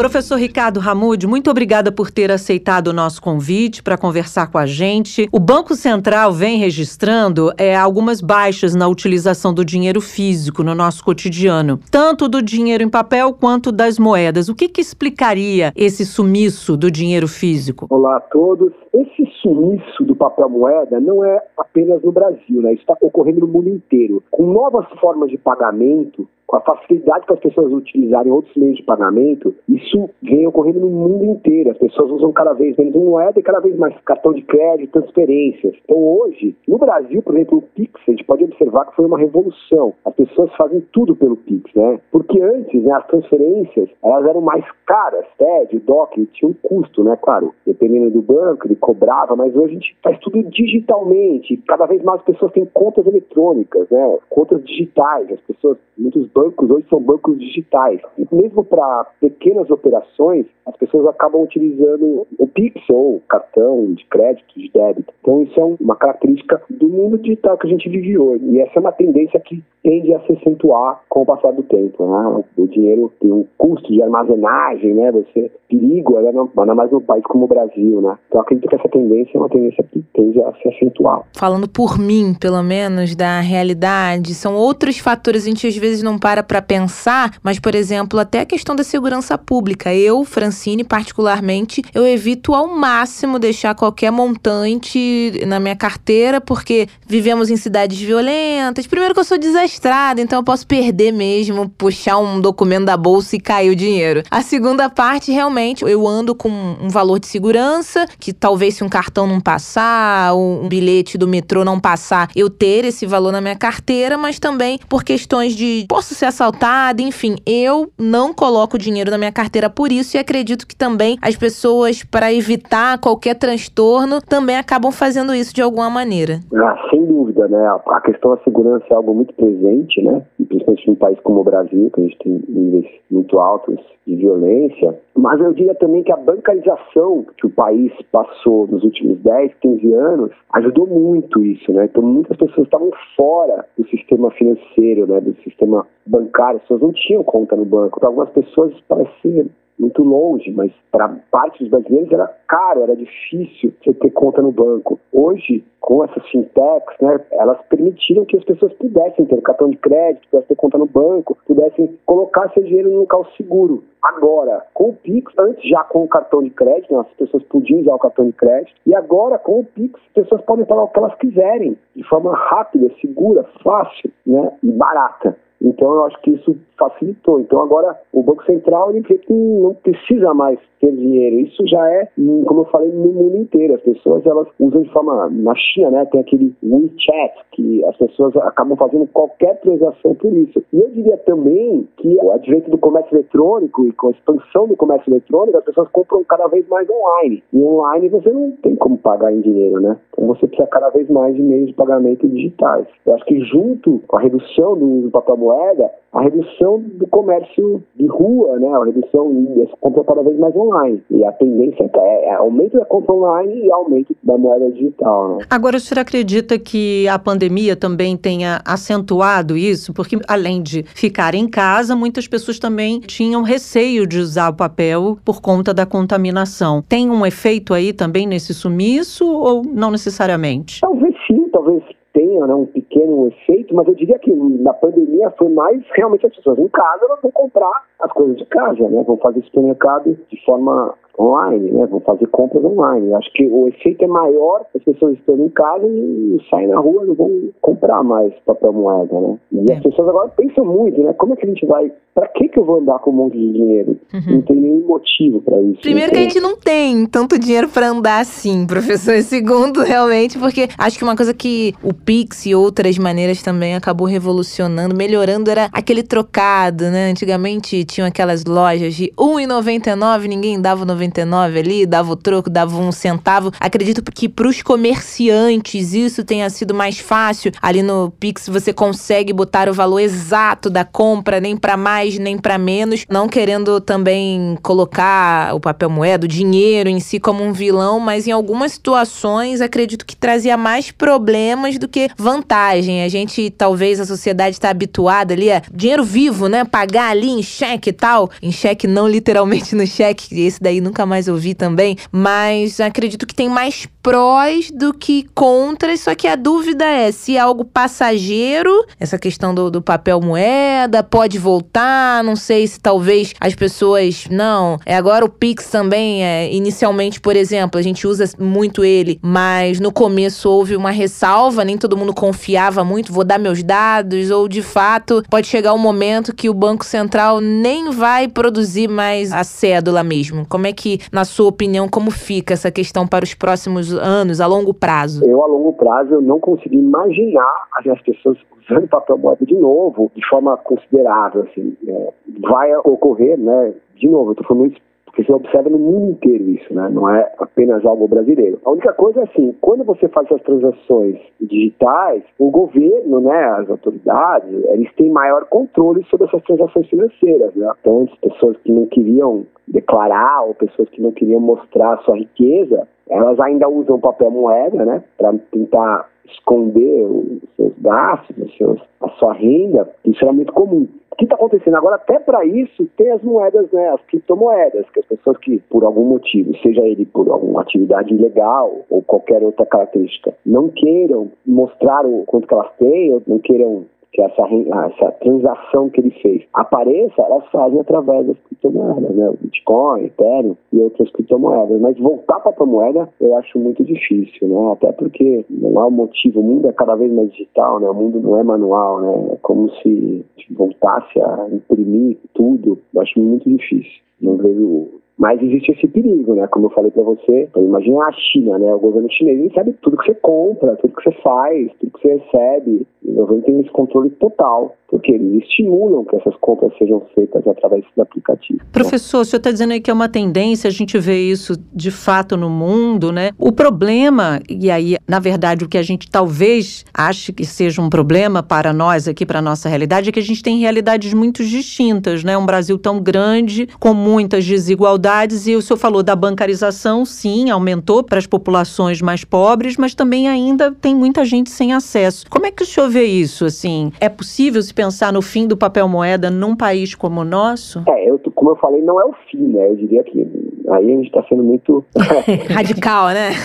Professor 0.00 0.36
Ricardo 0.36 0.80
Ramude, 0.80 1.26
muito 1.26 1.50
obrigada 1.50 1.92
por 1.92 2.10
ter 2.10 2.32
aceitado 2.32 2.86
o 2.86 2.92
nosso 2.94 3.20
convite 3.20 3.82
para 3.82 3.98
conversar 3.98 4.46
com 4.46 4.56
a 4.56 4.64
gente. 4.64 5.28
O 5.30 5.38
Banco 5.38 5.76
Central 5.76 6.32
vem 6.32 6.56
registrando 6.56 7.52
é, 7.58 7.76
algumas 7.76 8.22
baixas 8.22 8.74
na 8.74 8.88
utilização 8.88 9.52
do 9.52 9.62
dinheiro 9.62 10.00
físico 10.00 10.62
no 10.62 10.74
nosso 10.74 11.04
cotidiano, 11.04 11.78
tanto 11.90 12.30
do 12.30 12.40
dinheiro 12.40 12.82
em 12.82 12.88
papel 12.88 13.34
quanto 13.34 13.70
das 13.70 13.98
moedas. 13.98 14.48
O 14.48 14.54
que, 14.54 14.70
que 14.70 14.80
explicaria 14.80 15.70
esse 15.76 16.06
sumiço 16.06 16.78
do 16.78 16.90
dinheiro 16.90 17.28
físico? 17.28 17.86
Olá 17.90 18.16
a 18.16 18.20
todos. 18.20 18.72
Esse 18.92 19.24
sumiço 19.40 20.04
do 20.04 20.16
papel 20.16 20.48
moeda 20.48 21.00
não 21.00 21.24
é 21.24 21.40
apenas 21.56 22.02
no 22.02 22.10
Brasil, 22.10 22.60
né? 22.60 22.72
Isso 22.72 22.82
está 22.82 22.96
ocorrendo 23.00 23.40
no 23.40 23.48
mundo 23.48 23.68
inteiro. 23.68 24.22
Com 24.30 24.46
novas 24.46 24.86
formas 25.00 25.30
de 25.30 25.38
pagamento, 25.38 26.28
com 26.50 26.56
a 26.56 26.60
facilidade 26.62 27.26
para 27.26 27.36
as 27.36 27.40
pessoas 27.40 27.72
utilizarem 27.72 28.32
outros 28.32 28.56
meios 28.56 28.76
de 28.76 28.82
pagamento, 28.82 29.54
isso 29.68 30.10
vem 30.20 30.48
ocorrendo 30.48 30.80
no 30.80 30.90
mundo 30.90 31.24
inteiro. 31.24 31.70
As 31.70 31.78
pessoas 31.78 32.10
usam 32.10 32.32
cada 32.32 32.52
vez 32.54 32.76
menos 32.76 32.92
moeda 32.96 33.38
e 33.38 33.42
cada 33.42 33.60
vez 33.60 33.76
mais 33.76 33.94
cartão 34.00 34.32
de 34.32 34.42
crédito, 34.42 34.90
transferências. 34.90 35.76
Então 35.84 35.96
hoje, 35.96 36.56
no 36.66 36.76
Brasil, 36.76 37.22
por 37.22 37.36
exemplo, 37.36 37.58
o 37.58 37.62
Pix, 37.62 38.00
a 38.08 38.10
gente 38.10 38.24
pode 38.24 38.42
observar 38.42 38.86
que 38.86 38.96
foi 38.96 39.06
uma 39.06 39.16
revolução. 39.16 39.94
As 40.04 40.12
pessoas 40.12 40.52
fazem 40.56 40.84
tudo 40.92 41.14
pelo 41.14 41.36
Pix, 41.36 41.72
né? 41.72 42.00
Porque 42.10 42.42
antes, 42.42 42.82
né, 42.82 42.94
as 42.94 43.06
transferências, 43.06 43.88
elas 44.02 44.26
eram 44.26 44.40
mais 44.40 44.64
caras, 44.86 45.24
TED, 45.38 45.78
DOC, 45.78 46.26
tinha 46.32 46.50
um 46.50 46.54
custo, 46.54 47.04
né? 47.04 47.16
Claro, 47.22 47.54
dependendo 47.64 48.10
do 48.10 48.22
banco, 48.22 48.66
ele 48.66 48.74
cobrava, 48.80 49.36
mas 49.36 49.54
hoje 49.54 49.70
a 49.70 49.74
gente 49.74 49.96
faz 50.02 50.18
tudo 50.18 50.42
digitalmente. 50.44 51.56
Cada 51.68 51.86
vez 51.86 52.02
mais 52.02 52.20
as 52.20 52.26
pessoas 52.26 52.52
têm 52.52 52.64
contas 52.72 53.06
eletrônicas, 53.06 53.88
né? 53.90 54.18
Contas 54.28 54.64
digitais. 54.64 55.30
As 55.30 55.40
pessoas, 55.42 55.78
muitos 55.96 56.26
bancos 56.28 56.70
hoje 56.70 56.86
são 56.88 57.00
bancos 57.00 57.38
digitais. 57.38 58.00
E 58.18 58.26
mesmo 58.34 58.64
para 58.64 59.06
pequenas 59.20 59.70
operações, 59.70 60.46
as 60.66 60.76
pessoas 60.76 61.06
acabam 61.06 61.42
utilizando 61.42 62.26
o 62.38 62.46
Pix 62.46 62.80
ou 62.88 63.20
cartão 63.28 63.92
de 63.92 64.04
crédito, 64.06 64.46
de 64.56 64.70
débito. 64.72 65.12
Então 65.20 65.42
isso 65.42 65.60
é 65.60 65.64
uma 65.80 65.96
característica 65.96 66.60
do 66.70 66.88
mundo 66.88 67.18
digital 67.18 67.58
que 67.58 67.66
a 67.66 67.70
gente 67.70 67.88
vive 67.88 68.18
hoje. 68.18 68.44
E 68.46 68.60
essa 68.60 68.78
é 68.78 68.80
uma 68.80 68.92
tendência 68.92 69.38
que 69.40 69.62
tende 69.82 70.14
a 70.14 70.20
se 70.20 70.32
acentuar 70.32 71.02
com 71.08 71.22
o 71.22 71.26
passar 71.26 71.52
do 71.52 71.62
tempo. 71.62 72.04
Né? 72.04 72.44
O 72.56 72.66
dinheiro 72.66 73.12
tem 73.20 73.32
um 73.32 73.44
custo 73.58 73.92
de 73.92 74.02
armazenagem, 74.02 74.94
né? 74.94 75.12
Você 75.12 75.50
perigo, 75.68 76.16
ainda 76.18 76.74
mais 76.74 76.90
num 76.90 77.00
país 77.00 77.24
como 77.24 77.44
o 77.44 77.48
Brasil, 77.48 78.00
né? 78.00 78.18
Então 78.28 78.40
acredito 78.40 78.69
que 78.70 78.76
essa 78.76 78.88
tendência 78.88 79.32
é 79.34 79.38
uma 79.38 79.48
tendência 79.48 79.84
que 79.92 80.02
tende 80.14 80.40
a 80.40 80.52
se 80.54 80.68
acentuar. 80.68 81.22
Falando 81.36 81.68
por 81.68 81.98
mim, 81.98 82.34
pelo 82.38 82.62
menos, 82.62 83.14
da 83.16 83.40
realidade, 83.40 84.34
são 84.34 84.54
outros 84.54 84.98
fatores 84.98 85.44
a 85.44 85.48
gente 85.48 85.66
às 85.66 85.76
vezes 85.76 86.02
não 86.02 86.18
para 86.18 86.42
para 86.42 86.62
pensar, 86.62 87.32
mas 87.42 87.58
por 87.58 87.74
exemplo, 87.74 88.18
até 88.18 88.40
a 88.40 88.46
questão 88.46 88.76
da 88.76 88.84
segurança 88.84 89.36
pública. 89.36 89.94
Eu, 89.94 90.24
Francine, 90.24 90.84
particularmente, 90.84 91.82
eu 91.94 92.06
evito 92.06 92.54
ao 92.54 92.68
máximo 92.68 93.38
deixar 93.38 93.74
qualquer 93.74 94.10
montante 94.12 95.32
na 95.46 95.58
minha 95.58 95.76
carteira, 95.76 96.40
porque 96.40 96.88
vivemos 97.06 97.50
em 97.50 97.56
cidades 97.56 98.00
violentas. 98.00 98.86
Primeiro 98.86 99.14
que 99.14 99.20
eu 99.20 99.24
sou 99.24 99.38
desastrada, 99.38 100.20
então 100.20 100.38
eu 100.38 100.44
posso 100.44 100.66
perder 100.66 101.12
mesmo, 101.12 101.68
puxar 101.68 102.18
um 102.18 102.40
documento 102.40 102.84
da 102.84 102.96
bolsa 102.96 103.36
e 103.36 103.40
cair 103.40 103.70
o 103.70 103.76
dinheiro. 103.76 104.22
A 104.30 104.42
segunda 104.42 104.88
parte, 104.90 105.32
realmente, 105.32 105.84
eu 105.84 106.06
ando 106.06 106.34
com 106.34 106.48
um 106.48 106.88
valor 106.88 107.18
de 107.18 107.26
segurança, 107.26 108.06
que 108.18 108.32
talvez 108.32 108.59
se 108.68 108.82
um 108.82 108.88
cartão 108.88 109.28
não 109.28 109.40
passar, 109.40 110.34
um 110.34 110.68
bilhete 110.68 111.16
do 111.16 111.28
metrô 111.28 111.64
não 111.64 111.78
passar, 111.78 112.28
eu 112.34 112.50
ter 112.50 112.84
esse 112.84 113.06
valor 113.06 113.30
na 113.30 113.40
minha 113.40 113.54
carteira, 113.54 114.18
mas 114.18 114.40
também 114.40 114.80
por 114.88 115.04
questões 115.04 115.54
de 115.54 115.86
posso 115.88 116.14
ser 116.14 116.26
assaltada, 116.26 117.00
enfim, 117.00 117.36
eu 117.46 117.92
não 117.96 118.34
coloco 118.34 118.76
dinheiro 118.76 119.10
na 119.10 119.18
minha 119.18 119.30
carteira 119.30 119.70
por 119.70 119.92
isso 119.92 120.16
e 120.16 120.18
acredito 120.18 120.66
que 120.66 120.74
também 120.74 121.16
as 121.22 121.36
pessoas, 121.36 122.02
para 122.02 122.32
evitar 122.32 122.98
qualquer 122.98 123.34
transtorno, 123.34 124.20
também 124.20 124.56
acabam 124.56 124.90
fazendo 124.90 125.32
isso 125.34 125.54
de 125.54 125.62
alguma 125.62 125.88
maneira. 125.88 126.40
Ah, 126.54 126.74
sem 126.90 127.06
dúvida, 127.40 127.48
né? 127.48 127.66
A 127.86 128.00
questão 128.00 128.34
da 128.34 128.42
segurança 128.42 128.84
é 128.90 128.94
algo 128.94 129.14
muito 129.14 129.34
presente, 129.34 130.02
né? 130.02 130.22
Principalmente 130.36 130.88
num 130.88 130.94
país 130.94 131.18
como 131.20 131.40
o 131.40 131.44
Brasil, 131.44 131.90
que 131.90 132.00
a 132.00 132.04
gente 132.04 132.18
tem 132.18 132.42
níveis 132.48 132.86
muito 133.10 133.38
altos 133.38 133.78
de 134.06 134.16
violência. 134.16 134.98
Mas 135.16 135.40
eu 135.40 135.52
diria 135.52 135.74
também 135.74 136.02
que 136.02 136.12
a 136.12 136.16
bancarização 136.16 137.24
que 137.36 137.46
o 137.46 137.50
país 137.50 137.92
passou 138.12 138.66
nos 138.66 138.82
últimos 138.82 139.18
10, 139.20 139.54
15 139.60 139.92
anos 139.94 140.30
ajudou 140.52 140.86
muito 140.86 141.42
isso, 141.42 141.72
né? 141.72 141.86
Então 141.86 142.02
muitas 142.02 142.36
pessoas 142.36 142.66
estavam 142.66 142.90
fora 143.16 143.64
do 143.78 143.86
sistema 143.88 144.30
financeiro, 144.32 145.06
né? 145.06 145.20
Do 145.20 145.34
sistema 145.42 145.86
bancário, 146.06 146.56
as 146.56 146.62
pessoas 146.62 146.82
não 146.82 146.92
tinham 146.92 147.22
conta 147.22 147.56
no 147.56 147.64
banco. 147.64 148.00
Para 148.00 148.08
algumas 148.08 148.30
pessoas 148.30 148.72
parecia 148.88 149.46
muito 149.80 150.04
longe, 150.04 150.52
mas 150.52 150.70
para 150.92 151.08
parte 151.30 151.60
dos 151.60 151.70
brasileiros 151.70 152.12
era 152.12 152.26
caro, 152.46 152.82
era 152.82 152.94
difícil 152.94 153.72
você 153.82 153.94
ter 153.94 154.10
conta 154.10 154.42
no 154.42 154.52
banco. 154.52 155.00
Hoje, 155.10 155.64
com 155.80 156.04
essas 156.04 156.24
fintechs, 156.28 156.96
né, 157.00 157.18
elas 157.32 157.58
permitiram 157.68 158.26
que 158.26 158.36
as 158.36 158.44
pessoas 158.44 158.72
pudessem 158.74 159.24
ter 159.24 159.40
cartão 159.40 159.70
de 159.70 159.78
crédito, 159.78 160.28
pudessem 160.30 160.48
ter 160.48 160.60
conta 160.60 160.76
no 160.76 160.86
banco, 160.86 161.36
pudessem 161.46 161.98
colocar 162.04 162.50
seu 162.50 162.62
dinheiro 162.62 162.90
num 162.90 163.00
local 163.00 163.24
seguro. 163.36 163.82
Agora, 164.02 164.66
com 164.74 164.90
o 164.90 164.92
Pix, 164.94 165.32
antes 165.38 165.68
já 165.68 165.82
com 165.84 166.04
o 166.04 166.08
cartão 166.08 166.42
de 166.42 166.50
crédito, 166.50 166.92
né, 166.92 167.00
as 167.00 167.16
pessoas 167.16 167.42
podiam 167.44 167.80
usar 167.80 167.94
o 167.94 167.98
cartão 167.98 168.26
de 168.26 168.32
crédito, 168.32 168.74
e 168.86 168.94
agora 168.94 169.38
com 169.38 169.60
o 169.60 169.64
Pix, 169.64 169.98
as 170.08 170.12
pessoas 170.12 170.42
podem 170.42 170.66
pagar 170.66 170.82
o 170.82 170.88
que 170.88 170.98
elas 170.98 171.14
quiserem, 171.14 171.76
de 171.96 172.02
forma 172.04 172.36
rápida, 172.36 172.90
segura, 173.00 173.44
fácil 173.62 174.10
né, 174.26 174.52
e 174.62 174.70
barata. 174.72 175.36
Então 175.60 175.92
eu 175.92 176.04
acho 176.06 176.20
que 176.22 176.30
isso 176.30 176.56
facilitou. 176.78 177.40
Então 177.40 177.60
agora 177.60 178.00
o 178.12 178.22
Banco 178.22 178.44
Central 178.44 178.90
ele 178.90 179.00
vê 179.00 179.18
que 179.18 179.32
não 179.32 179.74
precisa 179.74 180.32
mais 180.32 180.58
ter 180.80 180.92
dinheiro. 180.92 181.40
Isso 181.40 181.66
já 181.66 181.88
é, 181.90 182.08
como 182.46 182.62
eu 182.62 182.64
falei, 182.66 182.90
no 182.90 183.12
mundo 183.12 183.36
inteiro. 183.36 183.74
As 183.74 183.82
pessoas 183.82 184.26
elas 184.26 184.48
usam 184.58 184.82
de 184.82 184.90
forma 184.90 185.28
na 185.30 185.54
China, 185.54 185.90
né? 185.90 186.04
Tem 186.06 186.20
aquele 186.20 186.54
WeChat 186.62 187.34
que 187.52 187.84
as 187.84 187.96
pessoas 187.96 188.36
acabam 188.36 188.76
fazendo 188.76 189.06
qualquer 189.08 189.60
transação 189.60 190.14
por 190.14 190.32
isso. 190.32 190.62
E 190.72 190.80
eu 190.80 190.90
diria 190.90 191.16
também 191.18 191.86
que 191.96 192.18
o 192.22 192.32
advento 192.32 192.70
do 192.70 192.78
comércio 192.78 193.14
eletrônico 193.14 193.86
e 193.86 193.92
com 193.92 194.08
a 194.08 194.10
expansão 194.10 194.66
do 194.66 194.76
comércio 194.76 195.10
eletrônico, 195.10 195.58
as 195.58 195.64
pessoas 195.64 195.88
compram 195.88 196.24
cada 196.24 196.46
vez 196.48 196.66
mais 196.68 196.88
online. 196.88 197.42
E 197.52 197.62
online 197.62 198.08
você 198.08 198.30
não 198.30 198.50
tem 198.62 198.76
como 198.76 198.96
pagar 198.98 199.32
em 199.32 199.40
dinheiro, 199.40 199.80
né? 199.80 199.96
Então 200.12 200.26
você 200.26 200.46
precisa 200.46 200.68
cada 200.68 200.90
vez 200.90 201.08
mais 201.08 201.34
de 201.34 201.42
meios 201.42 201.68
de 201.68 201.74
pagamento 201.74 202.26
digitais. 202.28 202.86
Eu 203.06 203.14
acho 203.14 203.24
que 203.26 203.40
junto 203.40 204.00
com 204.06 204.16
a 204.16 204.20
redução 204.20 204.76
do 204.76 204.86
uso 204.86 205.02
do 205.06 205.10
papel 205.10 205.36
moeda, 205.36 205.90
a 206.12 206.22
redução 206.22 206.82
do 206.94 207.06
comércio 207.06 207.82
de 207.96 208.06
rua, 208.06 208.58
né? 208.58 208.68
A 208.68 208.84
redução 208.84 209.32
das 209.56 209.70
compras 209.80 210.06
cada 210.06 210.22
vez 210.22 210.38
mais 210.38 210.54
online. 210.56 211.02
E 211.10 211.24
a 211.24 211.32
tendência 211.32 211.88
é, 211.94 212.24
é 212.26 212.34
aumento 212.34 212.78
da 212.78 212.84
compra 212.84 213.14
online 213.14 213.66
e 213.66 213.72
aumento 213.72 214.16
da 214.22 214.36
moeda 214.36 214.70
digital. 214.72 215.36
Né? 215.36 215.44
Agora, 215.48 215.76
o 215.76 215.80
senhor 215.80 216.00
acredita 216.00 216.58
que 216.58 217.06
a 217.08 217.18
pandemia 217.18 217.76
também 217.76 218.16
tenha 218.16 218.60
acentuado 218.66 219.56
isso? 219.56 219.94
Porque 219.94 220.18
além 220.28 220.62
de 220.62 220.82
ficar 220.82 221.34
em 221.34 221.48
casa, 221.48 221.94
muitas 221.94 222.26
pessoas 222.26 222.58
também 222.58 223.00
tinham 223.00 223.42
receio 223.42 224.06
de 224.06 224.18
usar 224.18 224.50
o 224.50 224.56
papel 224.56 225.16
por 225.24 225.40
conta 225.40 225.72
da 225.72 225.86
contaminação. 225.86 226.82
Tem 226.82 227.08
um 227.08 227.24
efeito 227.24 227.72
aí 227.72 227.92
também 227.92 228.26
nesse 228.26 228.52
sumiço 228.52 229.26
ou 229.26 229.62
não 229.64 229.90
necessariamente? 229.90 230.80
Talvez 230.80 231.14
sim, 231.26 231.48
talvez 231.52 231.82
tenha 232.30 232.46
né, 232.46 232.54
um 232.54 232.66
pequeno 232.66 233.26
efeito, 233.28 233.74
mas 233.74 233.86
eu 233.88 233.94
diria 233.94 234.18
que 234.18 234.32
na 234.32 234.72
pandemia 234.72 235.30
foi 235.36 235.48
mais 235.48 235.82
realmente 235.96 236.26
as 236.26 236.34
pessoas 236.34 236.58
em 236.58 236.68
casa 236.68 237.04
elas 237.04 237.20
vão 237.20 237.30
comprar 237.32 237.84
as 238.00 238.12
coisas 238.12 238.36
de 238.36 238.46
casa, 238.46 238.88
né? 238.88 239.02
Vão 239.06 239.16
fazer 239.16 239.42
supermercado 239.42 240.16
de 240.30 240.44
forma 240.44 240.94
online, 241.18 241.72
né? 241.72 241.86
Vão 241.86 242.00
fazer 242.00 242.26
compras 242.28 242.64
online. 242.64 243.12
Acho 243.14 243.32
que 243.32 243.46
o 243.46 243.68
efeito 243.68 244.04
é 244.04 244.06
maior, 244.06 244.64
as 244.74 244.82
pessoas 244.82 245.18
estão 245.18 245.36
em 245.36 245.48
casa 245.48 245.86
e 245.86 246.38
saem 246.48 246.68
na 246.68 246.78
rua, 246.78 247.04
não 247.04 247.14
vão 247.14 247.50
comprar 247.60 248.02
mais 248.02 248.32
papel 248.46 248.72
moeda, 248.72 249.20
né? 249.20 249.38
E 249.52 249.72
é. 249.72 249.76
as 249.76 249.82
pessoas 249.82 250.08
agora 250.08 250.28
pensam 250.36 250.64
muito, 250.64 251.02
né? 251.02 251.12
Como 251.14 251.34
é 251.34 251.36
que 251.36 251.44
a 251.44 251.48
gente 251.48 251.66
vai 251.66 251.92
Pra 252.14 252.26
que, 252.26 252.48
que 252.48 252.58
eu 252.58 252.64
vou 252.64 252.80
andar 252.80 252.98
com 252.98 253.10
um 253.10 253.14
monte 253.14 253.38
de 253.38 253.52
dinheiro? 253.52 253.96
Uhum. 254.12 254.34
Não 254.34 254.42
tem 254.42 254.56
nenhum 254.56 254.86
motivo 254.86 255.40
para 255.42 255.60
isso. 255.62 255.80
Primeiro 255.80 256.10
que 256.10 256.18
a 256.18 256.22
gente 256.22 256.40
não 256.40 256.56
tem 256.56 257.06
tanto 257.06 257.38
dinheiro 257.38 257.68
para 257.68 257.88
andar 257.88 258.20
assim, 258.20 258.66
professor. 258.66 259.14
E 259.14 259.22
segundo, 259.22 259.80
realmente, 259.84 260.36
porque 260.36 260.68
acho 260.76 260.98
que 260.98 261.04
uma 261.04 261.14
coisa 261.14 261.32
que 261.32 261.72
o 261.84 261.94
Pix 262.20 262.44
e 262.44 262.54
outras 262.54 262.98
maneiras 262.98 263.40
também 263.40 263.74
acabou 263.74 264.06
revolucionando, 264.06 264.94
melhorando, 264.94 265.50
era 265.50 265.70
aquele 265.72 266.02
trocado, 266.02 266.84
né? 266.90 267.10
Antigamente 267.10 267.82
tinham 267.84 268.06
aquelas 268.06 268.44
lojas 268.44 268.94
de 268.94 269.04
R$1,99, 269.18 270.26
ninguém 270.26 270.60
dava 270.60 270.84
99 270.84 271.58
ali, 271.58 271.86
dava 271.86 272.12
o 272.12 272.16
troco, 272.16 272.50
dava 272.50 272.76
um 272.76 272.92
centavo. 272.92 273.50
Acredito 273.58 274.02
que 274.12 274.28
para 274.28 274.46
os 274.46 274.60
comerciantes 274.60 275.94
isso 275.94 276.22
tenha 276.22 276.50
sido 276.50 276.74
mais 276.74 276.98
fácil. 276.98 277.52
Ali 277.62 277.82
no 277.82 278.12
Pix 278.20 278.50
você 278.50 278.70
consegue 278.70 279.32
botar 279.32 279.70
o 279.70 279.72
valor 279.72 280.00
exato 280.00 280.68
da 280.68 280.84
compra, 280.84 281.40
nem 281.40 281.56
para 281.56 281.74
mais 281.74 282.18
nem 282.18 282.36
para 282.36 282.58
menos, 282.58 283.06
não 283.08 283.28
querendo 283.28 283.80
também 283.80 284.58
colocar 284.62 285.54
o 285.54 285.60
papel 285.60 285.88
moeda, 285.88 286.26
o 286.26 286.28
dinheiro 286.28 286.90
em 286.90 287.00
si 287.00 287.18
como 287.18 287.42
um 287.42 287.54
vilão, 287.54 287.98
mas 287.98 288.26
em 288.26 288.32
algumas 288.32 288.72
situações 288.72 289.62
acredito 289.62 290.04
que 290.04 290.14
trazia 290.14 290.58
mais 290.58 290.90
problemas 290.90 291.78
do 291.78 291.88
que 291.88 292.09
vantagem. 292.16 293.02
A 293.02 293.08
gente, 293.08 293.50
talvez 293.50 294.00
a 294.00 294.06
sociedade 294.06 294.56
está 294.56 294.70
habituada 294.70 295.34
ali 295.34 295.50
a 295.50 295.62
dinheiro 295.72 296.04
vivo, 296.04 296.48
né? 296.48 296.64
Pagar 296.64 297.10
ali 297.10 297.28
em 297.28 297.42
cheque 297.42 297.90
e 297.90 297.92
tal. 297.92 298.30
Em 298.42 298.52
cheque, 298.52 298.86
não 298.86 299.08
literalmente 299.08 299.74
no 299.74 299.86
cheque, 299.86 300.40
esse 300.40 300.60
daí 300.60 300.80
nunca 300.80 301.04
mais 301.06 301.28
ouvi 301.28 301.54
também, 301.54 301.96
mas 302.10 302.80
acredito 302.80 303.26
que 303.26 303.34
tem 303.34 303.48
mais 303.48 303.86
prós 304.02 304.70
do 304.70 304.94
que 304.94 305.26
contras, 305.34 306.00
só 306.00 306.14
que 306.14 306.26
a 306.26 306.36
dúvida 306.36 306.84
é 306.84 307.12
se 307.12 307.36
é 307.36 307.40
algo 307.40 307.64
passageiro, 307.64 308.72
essa 308.98 309.18
questão 309.18 309.54
do, 309.54 309.70
do 309.70 309.82
papel 309.82 310.20
moeda, 310.20 311.02
pode 311.02 311.38
voltar, 311.38 312.24
não 312.24 312.36
sei 312.36 312.66
se 312.66 312.80
talvez 312.80 313.34
as 313.38 313.54
pessoas, 313.54 314.24
não, 314.30 314.78
é 314.86 314.96
agora 314.96 315.24
o 315.24 315.28
Pix 315.28 315.66
também, 315.66 316.24
é, 316.24 316.52
inicialmente, 316.52 317.20
por 317.20 317.36
exemplo, 317.36 317.78
a 317.78 317.82
gente 317.82 318.06
usa 318.06 318.24
muito 318.38 318.84
ele, 318.84 319.18
mas 319.22 319.78
no 319.80 319.92
começo 319.92 320.48
houve 320.48 320.76
uma 320.76 320.90
ressalva, 320.90 321.64
nem 321.64 321.76
todo 321.76 321.96
mundo 322.00 322.14
confiava 322.14 322.82
muito, 322.84 323.12
vou 323.12 323.24
dar 323.24 323.38
meus 323.38 323.62
dados, 323.62 324.30
ou 324.30 324.48
de 324.48 324.62
fato 324.62 325.22
pode 325.30 325.46
chegar 325.46 325.74
um 325.74 325.78
momento 325.78 326.34
que 326.34 326.48
o 326.48 326.54
Banco 326.54 326.84
Central 326.84 327.40
nem 327.40 327.90
vai 327.90 328.28
produzir 328.28 328.88
mais 328.88 329.32
a 329.32 329.44
cédula 329.44 330.02
mesmo. 330.02 330.46
Como 330.48 330.66
é 330.66 330.72
que, 330.72 330.98
na 331.12 331.24
sua 331.24 331.48
opinião, 331.48 331.88
como 331.88 332.10
fica 332.10 332.54
essa 332.54 332.70
questão 332.70 333.06
para 333.06 333.24
os 333.24 333.34
próximos 333.34 333.92
anos, 333.94 334.40
a 334.40 334.46
longo 334.46 334.74
prazo? 334.74 335.24
Eu, 335.24 335.42
a 335.42 335.46
longo 335.46 335.72
prazo, 335.72 336.14
eu 336.14 336.22
não 336.22 336.40
consegui 336.40 336.76
imaginar 336.76 337.66
as 337.74 338.02
pessoas 338.02 338.38
usando 338.68 338.88
papel 338.88 339.18
moeda 339.18 339.44
de 339.44 339.54
novo, 339.54 340.10
de 340.14 340.26
forma 340.28 340.56
considerável, 340.56 341.42
assim. 341.42 341.76
É, 341.86 342.12
vai 342.40 342.74
ocorrer, 342.76 343.38
né, 343.38 343.74
de 343.96 344.08
novo, 344.08 344.30
eu 344.30 344.34
tô 344.34 344.44
falando 344.44 344.66
isso 344.66 344.89
porque 345.10 345.24
você 345.24 345.32
observa 345.32 345.68
no 345.68 345.78
mundo 345.78 346.12
inteiro 346.12 346.48
isso, 346.50 346.72
né? 346.72 346.88
Não 346.88 347.12
é 347.12 347.32
apenas 347.38 347.84
algo 347.84 348.06
brasileiro. 348.06 348.60
A 348.64 348.70
única 348.70 348.92
coisa 348.92 349.20
é 349.20 349.24
assim, 349.24 349.54
quando 349.60 349.82
você 349.82 350.08
faz 350.08 350.26
essas 350.26 350.42
transações 350.42 351.18
digitais, 351.40 352.22
o 352.38 352.50
governo, 352.50 353.20
né, 353.20 353.44
as 353.58 353.68
autoridades, 353.68 354.50
eles 354.68 354.92
têm 354.94 355.10
maior 355.10 355.44
controle 355.46 356.04
sobre 356.04 356.26
essas 356.28 356.42
transações 356.44 356.88
financeiras, 356.88 357.52
né? 357.56 357.70
Então, 357.80 358.08
as 358.10 358.18
pessoas 358.20 358.56
que 358.58 358.72
não 358.72 358.86
queriam 358.86 359.44
declarar 359.66 360.42
ou 360.42 360.54
pessoas 360.54 360.88
que 360.90 361.02
não 361.02 361.10
queriam 361.10 361.40
mostrar 361.40 361.98
sua 361.98 362.16
riqueza, 362.16 362.86
elas 363.08 363.38
ainda 363.40 363.68
usam 363.68 363.98
papel 363.98 364.30
moeda, 364.30 364.84
né, 364.84 365.02
para 365.18 365.34
tentar 365.50 366.08
esconder 366.32 367.04
os 367.04 367.40
seus 367.56 367.72
gastos, 367.78 368.36
os 368.38 368.56
seus, 368.56 368.80
a 369.00 369.08
sua 369.10 369.32
renda. 369.34 369.88
Isso 370.04 370.24
era 370.24 370.32
muito 370.32 370.52
comum. 370.52 370.86
O 371.10 371.16
que 371.16 371.24
está 371.24 371.36
acontecendo 371.36 371.76
agora, 371.76 371.96
até 371.96 372.18
para 372.18 372.44
isso, 372.44 372.86
tem 372.96 373.10
as 373.10 373.22
moedas, 373.22 373.70
né, 373.72 373.88
as 373.90 374.00
criptomoedas, 374.06 374.88
que 374.90 375.00
as 375.00 375.06
pessoas 375.06 375.36
que, 375.38 375.58
por 375.68 375.84
algum 375.84 376.04
motivo, 376.04 376.56
seja 376.58 376.80
ele 376.80 377.04
por 377.04 377.28
alguma 377.30 377.62
atividade 377.62 378.14
ilegal 378.14 378.84
ou 378.88 379.02
qualquer 379.02 379.42
outra 379.42 379.66
característica, 379.66 380.34
não 380.46 380.68
queiram 380.68 381.30
mostrar 381.46 382.06
o 382.06 382.24
quanto 382.24 382.46
que 382.46 382.54
elas 382.54 382.72
têm, 382.78 383.12
ou 383.12 383.22
não 383.26 383.38
queiram 383.38 383.84
que 384.12 384.22
essa, 384.22 384.42
essa 384.42 385.12
transação 385.12 385.88
que 385.88 386.00
ele 386.00 386.10
fez 386.22 386.42
apareça, 386.54 387.22
elas 387.22 387.46
fazem 387.50 387.80
através 387.80 388.26
das 388.26 388.36
criptomoedas, 388.38 389.14
né? 389.14 389.32
Bitcoin, 389.40 390.04
Ethereum 390.04 390.56
e 390.72 390.80
outras 390.80 391.10
criptomoedas. 391.12 391.80
Mas 391.80 391.98
voltar 391.98 392.40
para 392.40 392.52
a 392.58 392.66
moeda 392.66 393.08
eu 393.20 393.36
acho 393.36 393.58
muito 393.58 393.84
difícil, 393.84 394.48
né? 394.48 394.72
Até 394.72 394.92
porque 394.92 395.44
não 395.48 395.78
há 395.78 395.86
um 395.86 395.92
motivo. 395.92 396.40
O 396.40 396.42
mundo 396.42 396.68
é 396.68 396.72
cada 396.72 396.96
vez 396.96 397.12
mais 397.12 397.30
digital, 397.30 397.80
né? 397.80 397.88
O 397.88 397.94
mundo 397.94 398.20
não 398.20 398.36
é 398.36 398.42
manual, 398.42 399.00
né? 399.00 399.32
É 399.34 399.36
como 399.42 399.70
se 399.76 400.24
voltasse 400.50 401.20
a 401.20 401.48
imprimir 401.52 402.18
tudo. 402.34 402.78
Eu 402.94 403.00
acho 403.00 403.20
muito 403.20 403.48
difícil. 403.48 404.02
Não 404.20 404.36
vejo 404.36 404.99
mas 405.20 405.40
existe 405.42 405.72
esse 405.72 405.86
perigo, 405.86 406.34
né? 406.34 406.46
Como 406.46 406.66
eu 406.66 406.70
falei 406.70 406.90
para 406.90 407.02
você, 407.02 407.42
então, 407.42 407.62
imagina 407.62 408.04
a 408.04 408.12
China, 408.12 408.58
né? 408.58 408.74
O 408.74 408.78
governo 408.78 409.06
chinês 409.12 409.38
ele 409.38 409.52
sabe 409.52 409.74
tudo 409.82 409.98
que 409.98 410.06
você 410.06 410.14
compra, 410.14 410.76
tudo 410.76 410.96
que 410.96 411.04
você 411.04 411.14
faz, 411.22 411.70
tudo 411.78 411.92
que 411.92 412.00
você 412.00 412.14
recebe. 412.14 412.86
E 413.04 413.10
o 413.10 413.14
governo 413.14 413.42
tem 413.42 413.60
esse 413.60 413.70
controle 413.70 414.08
total, 414.12 414.74
porque 414.88 415.12
eles 415.12 415.42
estimulam 415.42 416.06
que 416.06 416.16
essas 416.16 416.34
compras 416.36 416.72
sejam 416.78 417.02
feitas 417.14 417.46
através 417.46 417.84
do 417.94 418.02
aplicativo. 418.02 418.60
Professor, 418.72 419.20
o 419.20 419.24
senhor 419.26 419.40
está 419.40 419.50
dizendo 419.50 419.74
aí 419.74 419.80
que 419.80 419.90
é 419.90 419.94
uma 419.94 420.08
tendência, 420.08 420.68
a 420.68 420.72
gente 420.72 420.98
vê 420.98 421.20
isso 421.20 421.52
de 421.74 421.90
fato 421.90 422.34
no 422.36 422.48
mundo, 422.48 423.12
né? 423.12 423.30
O 423.38 423.52
problema, 423.52 424.40
e 424.48 424.70
aí, 424.70 424.96
na 425.06 425.18
verdade, 425.18 425.66
o 425.66 425.68
que 425.68 425.76
a 425.76 425.82
gente 425.82 426.10
talvez 426.10 426.84
ache 426.94 427.30
que 427.30 427.44
seja 427.44 427.82
um 427.82 427.90
problema 427.90 428.42
para 428.42 428.72
nós 428.72 429.06
aqui, 429.06 429.26
para 429.26 429.40
a 429.40 429.42
nossa 429.42 429.68
realidade, 429.68 430.08
é 430.08 430.12
que 430.12 430.18
a 430.18 430.22
gente 430.22 430.42
tem 430.42 430.60
realidades 430.60 431.12
muito 431.12 431.44
distintas, 431.44 432.24
né? 432.24 432.38
Um 432.38 432.46
Brasil 432.46 432.78
tão 432.78 433.00
grande, 433.00 433.68
com 433.78 433.92
muitas 433.92 434.46
desigualdades 434.46 435.09
e 435.46 435.56
o 435.56 435.62
senhor 435.62 435.76
falou 435.76 436.02
da 436.02 436.14
bancarização, 436.14 437.04
sim, 437.04 437.50
aumentou 437.50 438.02
para 438.02 438.18
as 438.18 438.26
populações 438.26 439.02
mais 439.02 439.24
pobres, 439.24 439.76
mas 439.76 439.94
também 439.94 440.28
ainda 440.28 440.70
tem 440.70 440.94
muita 440.94 441.24
gente 441.24 441.50
sem 441.50 441.72
acesso. 441.72 442.26
Como 442.30 442.46
é 442.46 442.50
que 442.50 442.62
o 442.62 442.66
senhor 442.66 442.88
vê 442.88 443.04
isso? 443.04 443.44
Assim, 443.44 443.92
é 444.00 444.08
possível 444.08 444.62
se 444.62 444.72
pensar 444.72 445.12
no 445.12 445.20
fim 445.20 445.48
do 445.48 445.56
papel 445.56 445.88
moeda 445.88 446.30
num 446.30 446.54
país 446.54 446.94
como 446.94 447.22
o 447.22 447.24
nosso? 447.24 447.82
É, 447.88 448.08
eu, 448.08 448.20
como 448.34 448.52
eu 448.52 448.56
falei, 448.56 448.82
não 448.82 449.00
é 449.00 449.04
o 449.04 449.12
fim, 449.30 449.48
né? 449.48 449.68
Eu 449.70 449.76
diria 449.76 450.04
que 450.04 450.26
aí 450.70 450.92
a 450.92 450.96
gente 450.96 451.06
está 451.06 451.24
sendo 451.28 451.42
muito 451.42 451.84
radical, 452.54 453.08
né? 453.08 453.30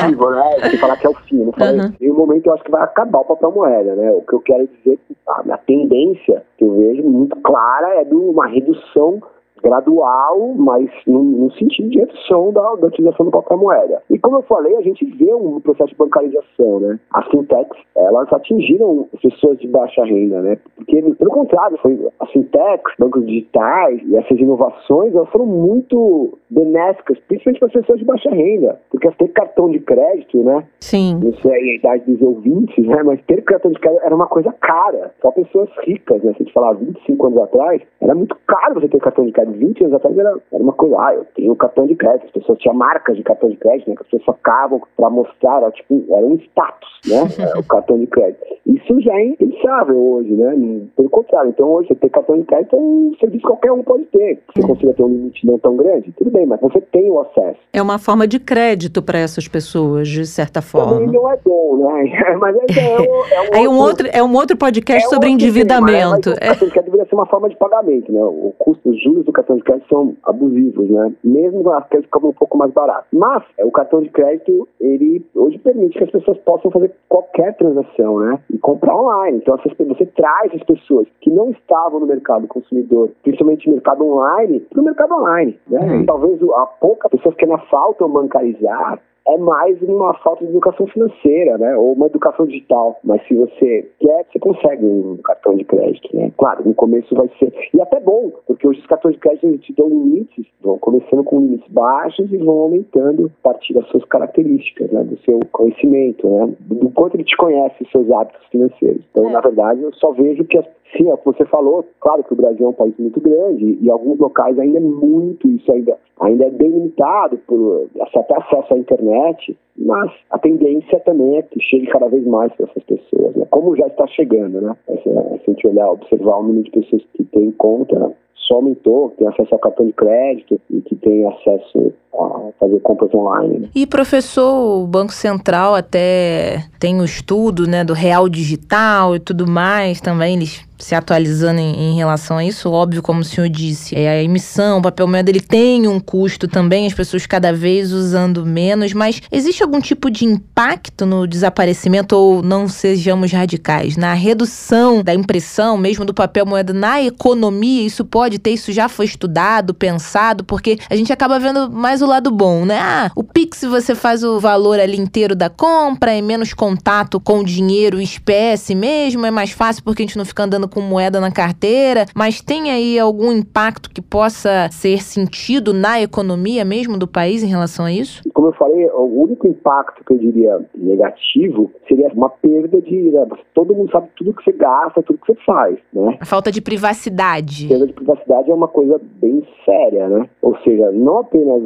Radical, 0.00 0.30
né? 0.32 0.68
De 0.70 0.78
falar 0.78 0.96
que 0.96 1.06
é 1.06 1.10
o 1.10 1.14
fim. 1.14 1.44
Não 1.44 1.52
falei. 1.52 1.80
Uhum. 1.80 1.92
Em 2.00 2.10
um 2.10 2.14
momento 2.16 2.46
eu 2.46 2.54
acho 2.54 2.64
que 2.64 2.70
vai 2.70 2.82
acabar 2.82 3.20
o 3.20 3.24
papel 3.24 3.52
moeda, 3.52 3.94
né? 3.94 4.10
O 4.10 4.22
que 4.22 4.34
eu 4.34 4.40
quero 4.40 4.68
dizer, 4.68 4.98
a, 5.28 5.54
a 5.54 5.58
tendência 5.58 6.42
que 6.58 6.64
eu 6.64 6.76
vejo 6.76 7.02
muito 7.04 7.36
clara 7.36 8.00
é 8.00 8.04
de 8.04 8.14
uma 8.14 8.48
redução 8.48 9.20
gradual, 9.66 10.54
mas 10.56 10.88
no, 11.06 11.22
no 11.22 11.52
sentido 11.52 11.88
de 11.88 11.98
redução 11.98 12.52
da, 12.52 12.74
da 12.76 12.86
utilização 12.86 13.26
do 13.26 13.32
papel 13.32 13.58
moeda. 13.58 14.02
E 14.08 14.18
como 14.18 14.36
eu 14.36 14.42
falei, 14.42 14.76
a 14.76 14.82
gente 14.82 15.04
vê 15.16 15.34
um 15.34 15.60
processo 15.60 15.90
de 15.90 15.96
bancarização, 15.96 16.80
né? 16.80 17.00
As 17.12 17.26
fintechs, 17.28 17.76
elas 17.96 18.32
atingiram 18.32 19.08
pessoas 19.20 19.58
de 19.58 19.66
baixa 19.66 20.04
renda, 20.04 20.40
né? 20.40 20.58
Porque, 20.76 21.02
pelo 21.02 21.30
contrário, 21.30 21.76
foi 21.78 21.98
as 22.20 22.30
fintechs, 22.30 22.94
bancos 22.98 23.26
digitais 23.26 24.00
e 24.06 24.16
essas 24.16 24.38
inovações, 24.38 25.14
elas 25.14 25.28
foram 25.30 25.46
muito 25.46 26.38
benéficas, 26.48 27.18
principalmente 27.26 27.58
para 27.58 27.68
as 27.68 27.72
pessoas 27.74 27.98
de 27.98 28.04
baixa 28.04 28.30
renda. 28.30 28.80
Porque 28.90 29.10
ter 29.18 29.28
cartão 29.28 29.70
de 29.70 29.80
crédito, 29.80 30.38
né? 30.42 30.64
Sim. 30.80 31.18
Não 31.22 31.32
sei 31.34 31.52
a 31.52 31.74
idade 31.76 32.12
dos 32.12 32.22
ouvintes, 32.22 32.86
né? 32.86 33.02
Mas 33.02 33.20
ter 33.26 33.42
cartão 33.42 33.70
de 33.70 33.78
crédito 33.78 34.04
era 34.04 34.14
uma 34.14 34.26
coisa 34.26 34.52
cara. 34.60 35.12
Só 35.20 35.30
pessoas 35.30 35.68
ricas, 35.84 36.22
né? 36.22 36.32
Se 36.32 36.42
a 36.42 36.44
gente 36.44 36.52
falar 36.52 36.72
25 36.74 37.26
anos 37.26 37.38
atrás, 37.38 37.82
era 38.00 38.14
muito 38.14 38.36
caro 38.46 38.80
você 38.80 38.88
ter 38.88 39.00
cartão 39.00 39.26
de 39.26 39.32
crédito. 39.32 39.55
20 39.56 39.84
anos 39.84 39.94
atrás 39.94 40.16
era, 40.16 40.34
era 40.52 40.62
uma 40.62 40.72
coisa, 40.72 40.96
ah, 40.98 41.14
eu 41.14 41.24
tenho 41.34 41.54
cartão 41.56 41.86
de 41.86 41.94
crédito. 41.94 42.26
As 42.26 42.32
pessoas 42.32 42.58
tinham 42.58 42.74
marcas 42.74 43.16
de 43.16 43.22
cartão 43.22 43.48
de 43.48 43.56
crédito, 43.56 43.88
né? 43.88 43.96
Que 43.96 44.02
as 44.02 44.08
pessoas 44.08 44.36
sacavam 44.36 44.80
para 44.96 45.10
mostrar, 45.10 45.58
era, 45.58 45.70
tipo, 45.70 46.04
era 46.10 46.26
um 46.26 46.36
status, 46.36 46.88
né? 47.06 47.22
o 47.58 47.64
cartão 47.64 47.98
de 47.98 48.06
crédito. 48.06 48.44
Isso 48.66 49.00
já 49.00 49.14
é 49.14 49.26
impensável 49.26 49.96
hoje, 49.96 50.32
né? 50.32 50.86
Pelo 50.96 51.10
contrário. 51.10 51.50
Então 51.50 51.68
hoje 51.68 51.88
você 51.88 51.94
ter 51.94 52.10
cartão 52.10 52.38
de 52.38 52.44
crédito 52.44 52.76
é 52.76 52.78
um 52.78 53.14
serviço 53.18 53.42
que 53.42 53.46
qualquer 53.46 53.72
um 53.72 53.82
pode 53.82 54.04
ter. 54.04 54.42
Você 54.54 54.66
consiga 54.66 54.92
ter 54.92 55.02
um 55.02 55.08
limite 55.08 55.46
não 55.46 55.58
tão 55.58 55.76
grande, 55.76 56.12
tudo 56.12 56.30
bem, 56.30 56.46
mas 56.46 56.60
você 56.60 56.80
tem 56.80 57.10
o 57.10 57.20
acesso. 57.20 57.58
É 57.72 57.80
uma 57.80 57.98
forma 57.98 58.26
de 58.26 58.38
crédito 58.38 59.02
para 59.02 59.18
essas 59.18 59.46
pessoas, 59.48 60.08
de 60.08 60.26
certa 60.26 60.60
forma. 60.60 60.94
Também 60.94 61.12
não 61.12 61.30
é 61.30 61.36
bom, 61.44 61.76
né? 61.76 62.36
Mas 62.38 62.56
é, 62.56 62.80
é, 62.80 62.98
um, 62.98 63.04
é 63.04 63.40
um, 63.40 63.54
Aí 63.54 63.68
um 63.68 63.78
outro, 63.78 64.08
é 64.12 64.22
um 64.22 64.34
outro 64.34 64.56
podcast 64.56 65.06
é 65.06 65.08
sobre 65.08 65.28
endividamento. 65.28 66.34
Tema, 66.34 66.40
né? 66.40 66.48
Mas 66.48 66.56
o 66.56 66.60
cartão 66.60 66.68
de 66.68 66.72
crédito 66.72 66.90
deveria 66.90 67.08
ser 67.08 67.14
uma 67.14 67.26
forma 67.26 67.48
de 67.48 67.56
pagamento, 67.56 68.12
né? 68.12 68.20
O 68.22 68.54
custo, 68.58 68.90
os 68.90 69.02
juros 69.02 69.24
do 69.24 69.32
cartão 69.32 69.45
de 69.54 69.62
crédito 69.62 69.88
são 69.88 70.16
abusivos, 70.24 70.90
né? 70.90 71.12
Mesmo 71.22 71.70
as 71.70 71.86
créditos 71.88 72.10
ficam 72.12 72.30
um 72.30 72.32
pouco 72.32 72.58
mais 72.58 72.72
baratas. 72.72 73.06
Mas 73.12 73.44
é, 73.58 73.64
o 73.64 73.70
cartão 73.70 74.00
de 74.00 74.08
crédito, 74.08 74.68
ele 74.80 75.24
hoje 75.34 75.58
permite 75.58 75.96
que 75.98 76.04
as 76.04 76.10
pessoas 76.10 76.38
possam 76.38 76.70
fazer 76.70 76.92
qualquer 77.08 77.56
transação, 77.56 78.18
né? 78.18 78.38
E 78.50 78.58
comprar 78.58 78.96
online. 78.96 79.38
Então 79.38 79.56
você 79.56 80.06
traz 80.06 80.52
as 80.54 80.62
pessoas 80.64 81.06
que 81.20 81.30
não 81.30 81.50
estavam 81.50 82.00
no 82.00 82.06
mercado 82.06 82.46
consumidor, 82.46 83.10
principalmente 83.22 83.68
no 83.68 83.74
mercado 83.74 84.04
online, 84.04 84.60
para 84.60 84.80
o 84.80 84.84
mercado 84.84 85.14
online, 85.14 85.58
né? 85.68 85.80
Uhum. 85.80 86.06
Talvez 86.06 86.42
a 86.42 86.66
pouca 86.80 87.08
pessoas 87.08 87.34
que 87.36 87.44
ainda 87.44 87.58
faltam 87.70 88.08
bancarizar 88.08 89.00
é 89.28 89.36
mais 89.38 89.80
uma 89.82 90.14
falta 90.14 90.44
de 90.44 90.50
educação 90.50 90.86
financeira, 90.86 91.58
né? 91.58 91.76
Ou 91.76 91.92
uma 91.92 92.06
educação 92.06 92.46
digital. 92.46 92.98
Mas 93.02 93.26
se 93.26 93.34
você 93.34 93.90
quer, 93.98 94.24
você 94.30 94.38
consegue 94.38 94.84
um 94.84 95.16
cartão 95.24 95.54
de 95.54 95.64
crédito, 95.64 96.16
né? 96.16 96.30
Claro, 96.38 96.62
no 96.64 96.74
começo 96.74 97.14
vai 97.14 97.28
ser. 97.38 97.52
E 97.74 97.80
até 97.80 97.98
bom, 98.00 98.30
porque 98.46 98.66
hoje 98.66 98.80
os 98.80 98.86
cartões 98.86 99.14
de 99.14 99.20
crédito 99.20 99.58
te 99.58 99.72
dão 99.74 99.88
limites, 99.88 100.46
vão 100.62 100.78
começando 100.78 101.24
com 101.24 101.40
limites 101.40 101.70
baixos 101.72 102.32
e 102.32 102.36
vão 102.36 102.58
aumentando 102.60 103.30
a 103.40 103.42
partir 103.48 103.74
das 103.74 103.86
suas 103.88 104.04
características, 104.04 104.90
né? 104.90 105.02
Do 105.04 105.18
seu 105.20 105.40
conhecimento, 105.52 106.28
né? 106.28 106.54
Do 106.60 106.90
quanto 106.90 107.16
ele 107.16 107.24
te 107.24 107.36
conhece, 107.36 107.82
os 107.82 107.90
seus 107.90 108.10
hábitos 108.10 108.44
financeiros. 108.50 109.02
Então, 109.10 109.28
É. 109.28 109.32
na 109.32 109.40
verdade, 109.40 109.82
eu 109.82 109.92
só 109.94 110.12
vejo 110.12 110.44
que 110.44 110.58
as 110.58 110.66
Sim, 110.96 111.08
é 111.10 111.14
o 111.14 111.18
que 111.18 111.24
você 111.24 111.44
falou, 111.46 111.84
claro 112.00 112.22
que 112.22 112.32
o 112.32 112.36
Brasil 112.36 112.66
é 112.66 112.68
um 112.68 112.72
país 112.72 112.94
muito 112.98 113.20
grande 113.20 113.78
e 113.80 113.90
alguns 113.90 114.18
locais 114.18 114.58
ainda 114.58 114.78
é 114.78 114.80
muito, 114.80 115.48
isso 115.48 115.70
ainda, 115.70 115.98
ainda 116.20 116.44
é 116.44 116.50
bem 116.50 116.68
limitado 116.70 117.38
por 117.46 117.86
até 118.00 118.36
acesso 118.36 118.74
à 118.74 118.78
internet, 118.78 119.56
mas 119.76 120.10
a 120.30 120.38
tendência 120.38 120.98
também 121.00 121.36
é 121.36 121.42
que 121.42 121.60
chegue 121.60 121.86
cada 121.88 122.08
vez 122.08 122.24
mais 122.26 122.52
para 122.54 122.66
essas 122.66 122.82
pessoas, 122.84 123.34
né? 123.34 123.46
como 123.50 123.76
já 123.76 123.86
está 123.86 124.06
chegando, 124.06 124.60
né? 124.60 124.76
Essa, 124.88 125.02
se 125.02 125.50
a 125.50 125.52
gente 125.52 125.66
olhar, 125.66 125.90
observar 125.90 126.38
o 126.38 126.42
número 126.42 126.64
de 126.64 126.70
pessoas 126.70 127.02
que 127.14 127.24
têm 127.24 127.50
conta, 127.52 128.14
só 128.46 128.56
aumentou, 128.56 129.10
que 129.10 129.16
tem 129.16 129.28
acesso 129.28 129.54
ao 129.54 129.58
cartão 129.58 129.86
de 129.86 129.92
crédito 129.92 130.60
e 130.70 130.80
que 130.80 130.94
tem 130.96 131.26
acesso 131.26 131.92
a 132.14 132.50
fazer 132.60 132.80
compras 132.80 133.12
online. 133.14 133.58
né? 133.58 133.68
E 133.74 133.86
professor, 133.86 134.82
o 134.82 134.86
Banco 134.86 135.12
Central 135.12 135.74
até 135.74 136.58
tem 136.78 137.00
o 137.00 137.04
estudo, 137.04 137.66
né, 137.66 137.84
do 137.84 137.92
real 137.92 138.28
digital 138.28 139.16
e 139.16 139.20
tudo 139.20 139.46
mais, 139.46 140.00
também 140.00 140.36
eles 140.36 140.64
se 140.78 140.94
atualizando 140.94 141.60
em, 141.60 141.92
em 141.92 141.96
relação 141.96 142.38
a 142.38 142.44
isso, 142.44 142.70
óbvio, 142.70 143.02
como 143.02 143.20
o 143.20 143.24
senhor 143.24 143.48
disse, 143.48 143.94
é 143.94 144.08
a 144.08 144.22
emissão, 144.22 144.78
o 144.78 144.82
papel 144.82 145.06
moeda, 145.06 145.30
ele 145.30 145.40
tem 145.40 145.86
um 145.88 145.98
custo 145.98 146.46
também, 146.46 146.86
as 146.86 146.94
pessoas 146.94 147.26
cada 147.26 147.52
vez 147.52 147.92
usando 147.92 148.44
menos, 148.44 148.92
mas 148.92 149.22
existe 149.30 149.62
algum 149.62 149.80
tipo 149.80 150.10
de 150.10 150.24
impacto 150.24 151.06
no 151.06 151.26
desaparecimento 151.26 152.16
ou 152.16 152.42
não 152.42 152.68
sejamos 152.68 153.32
radicais, 153.32 153.96
na 153.96 154.12
redução 154.14 155.02
da 155.02 155.14
impressão 155.14 155.76
mesmo 155.76 156.04
do 156.04 156.14
papel 156.14 156.46
moeda 156.46 156.72
na 156.72 157.02
economia, 157.02 157.86
isso 157.86 158.04
pode 158.04 158.38
ter, 158.38 158.50
isso 158.50 158.72
já 158.72 158.88
foi 158.88 159.06
estudado, 159.06 159.74
pensado, 159.74 160.44
porque 160.44 160.78
a 160.88 160.96
gente 160.96 161.12
acaba 161.12 161.38
vendo 161.38 161.70
mais 161.70 162.02
o 162.02 162.06
lado 162.06 162.30
bom, 162.30 162.64
né? 162.64 162.78
Ah, 162.78 163.10
o 163.14 163.22
Pix 163.22 163.62
você 163.62 163.94
faz 163.94 164.22
o 164.22 164.38
valor 164.38 164.78
ali 164.78 164.96
inteiro 164.96 165.34
da 165.34 165.48
compra, 165.48 166.12
é 166.12 166.20
menos 166.20 166.52
contato 166.52 167.18
com 167.18 167.40
o 167.40 167.44
dinheiro 167.44 168.00
espécie 168.00 168.74
mesmo, 168.74 169.24
é 169.26 169.30
mais 169.30 169.50
fácil 169.50 169.82
porque 169.82 170.02
a 170.02 170.06
gente 170.06 170.18
não 170.18 170.24
fica 170.24 170.44
andando 170.44 170.65
com 170.68 170.80
moeda 170.80 171.20
na 171.20 171.30
carteira, 171.30 172.04
mas 172.14 172.40
tem 172.40 172.70
aí 172.70 172.98
algum 172.98 173.32
impacto 173.32 173.90
que 173.90 174.02
possa 174.02 174.68
ser 174.70 175.02
sentido 175.02 175.72
na 175.72 176.00
economia 176.00 176.64
mesmo 176.64 176.98
do 176.98 177.06
país 177.06 177.42
em 177.42 177.48
relação 177.48 177.84
a 177.84 177.92
isso? 177.92 178.22
Como 178.34 178.48
eu 178.48 178.52
falei, 178.52 178.86
o 178.90 179.22
único 179.22 179.46
impacto 179.46 180.04
que 180.04 180.12
eu 180.12 180.18
diria 180.18 180.60
negativo 180.74 181.70
seria 181.88 182.08
uma 182.14 182.28
perda 182.28 182.80
de. 182.80 183.10
né, 183.10 183.26
Todo 183.54 183.74
mundo 183.74 183.90
sabe 183.90 184.08
tudo 184.16 184.34
que 184.34 184.44
você 184.44 184.52
gasta, 184.52 185.02
tudo 185.02 185.18
que 185.18 185.32
você 185.32 185.38
faz, 185.44 185.78
né? 185.92 186.18
A 186.20 186.24
falta 186.24 186.50
de 186.50 186.60
privacidade. 186.60 187.68
Perda 187.68 187.86
de 187.86 187.92
privacidade 187.92 188.50
é 188.50 188.54
uma 188.54 188.68
coisa 188.68 189.00
bem 189.20 189.46
séria, 189.64 190.08
né? 190.08 190.28
Ou 190.42 190.56
seja, 190.58 190.90
não 190.92 191.18
apenas 191.18 191.62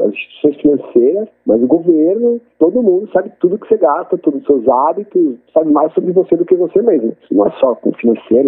as 0.00 0.12
instituições 0.12 0.56
financeiras, 0.60 1.28
mas 1.46 1.62
o 1.62 1.66
governo, 1.66 2.40
todo 2.58 2.82
mundo 2.82 3.08
sabe 3.12 3.32
tudo 3.40 3.58
que 3.58 3.68
você 3.68 3.76
gasta, 3.76 4.18
todos 4.18 4.40
os 4.40 4.46
seus 4.46 4.68
hábitos, 4.68 5.36
sabe 5.52 5.70
mais 5.70 5.92
sobre 5.92 6.12
você 6.12 6.36
do 6.36 6.44
que 6.44 6.54
você 6.54 6.80
mesmo. 6.82 7.16
Isso 7.22 7.34
não 7.34 7.46
é 7.46 7.50
só 7.60 7.74
com 7.74 7.90
o 7.90 7.96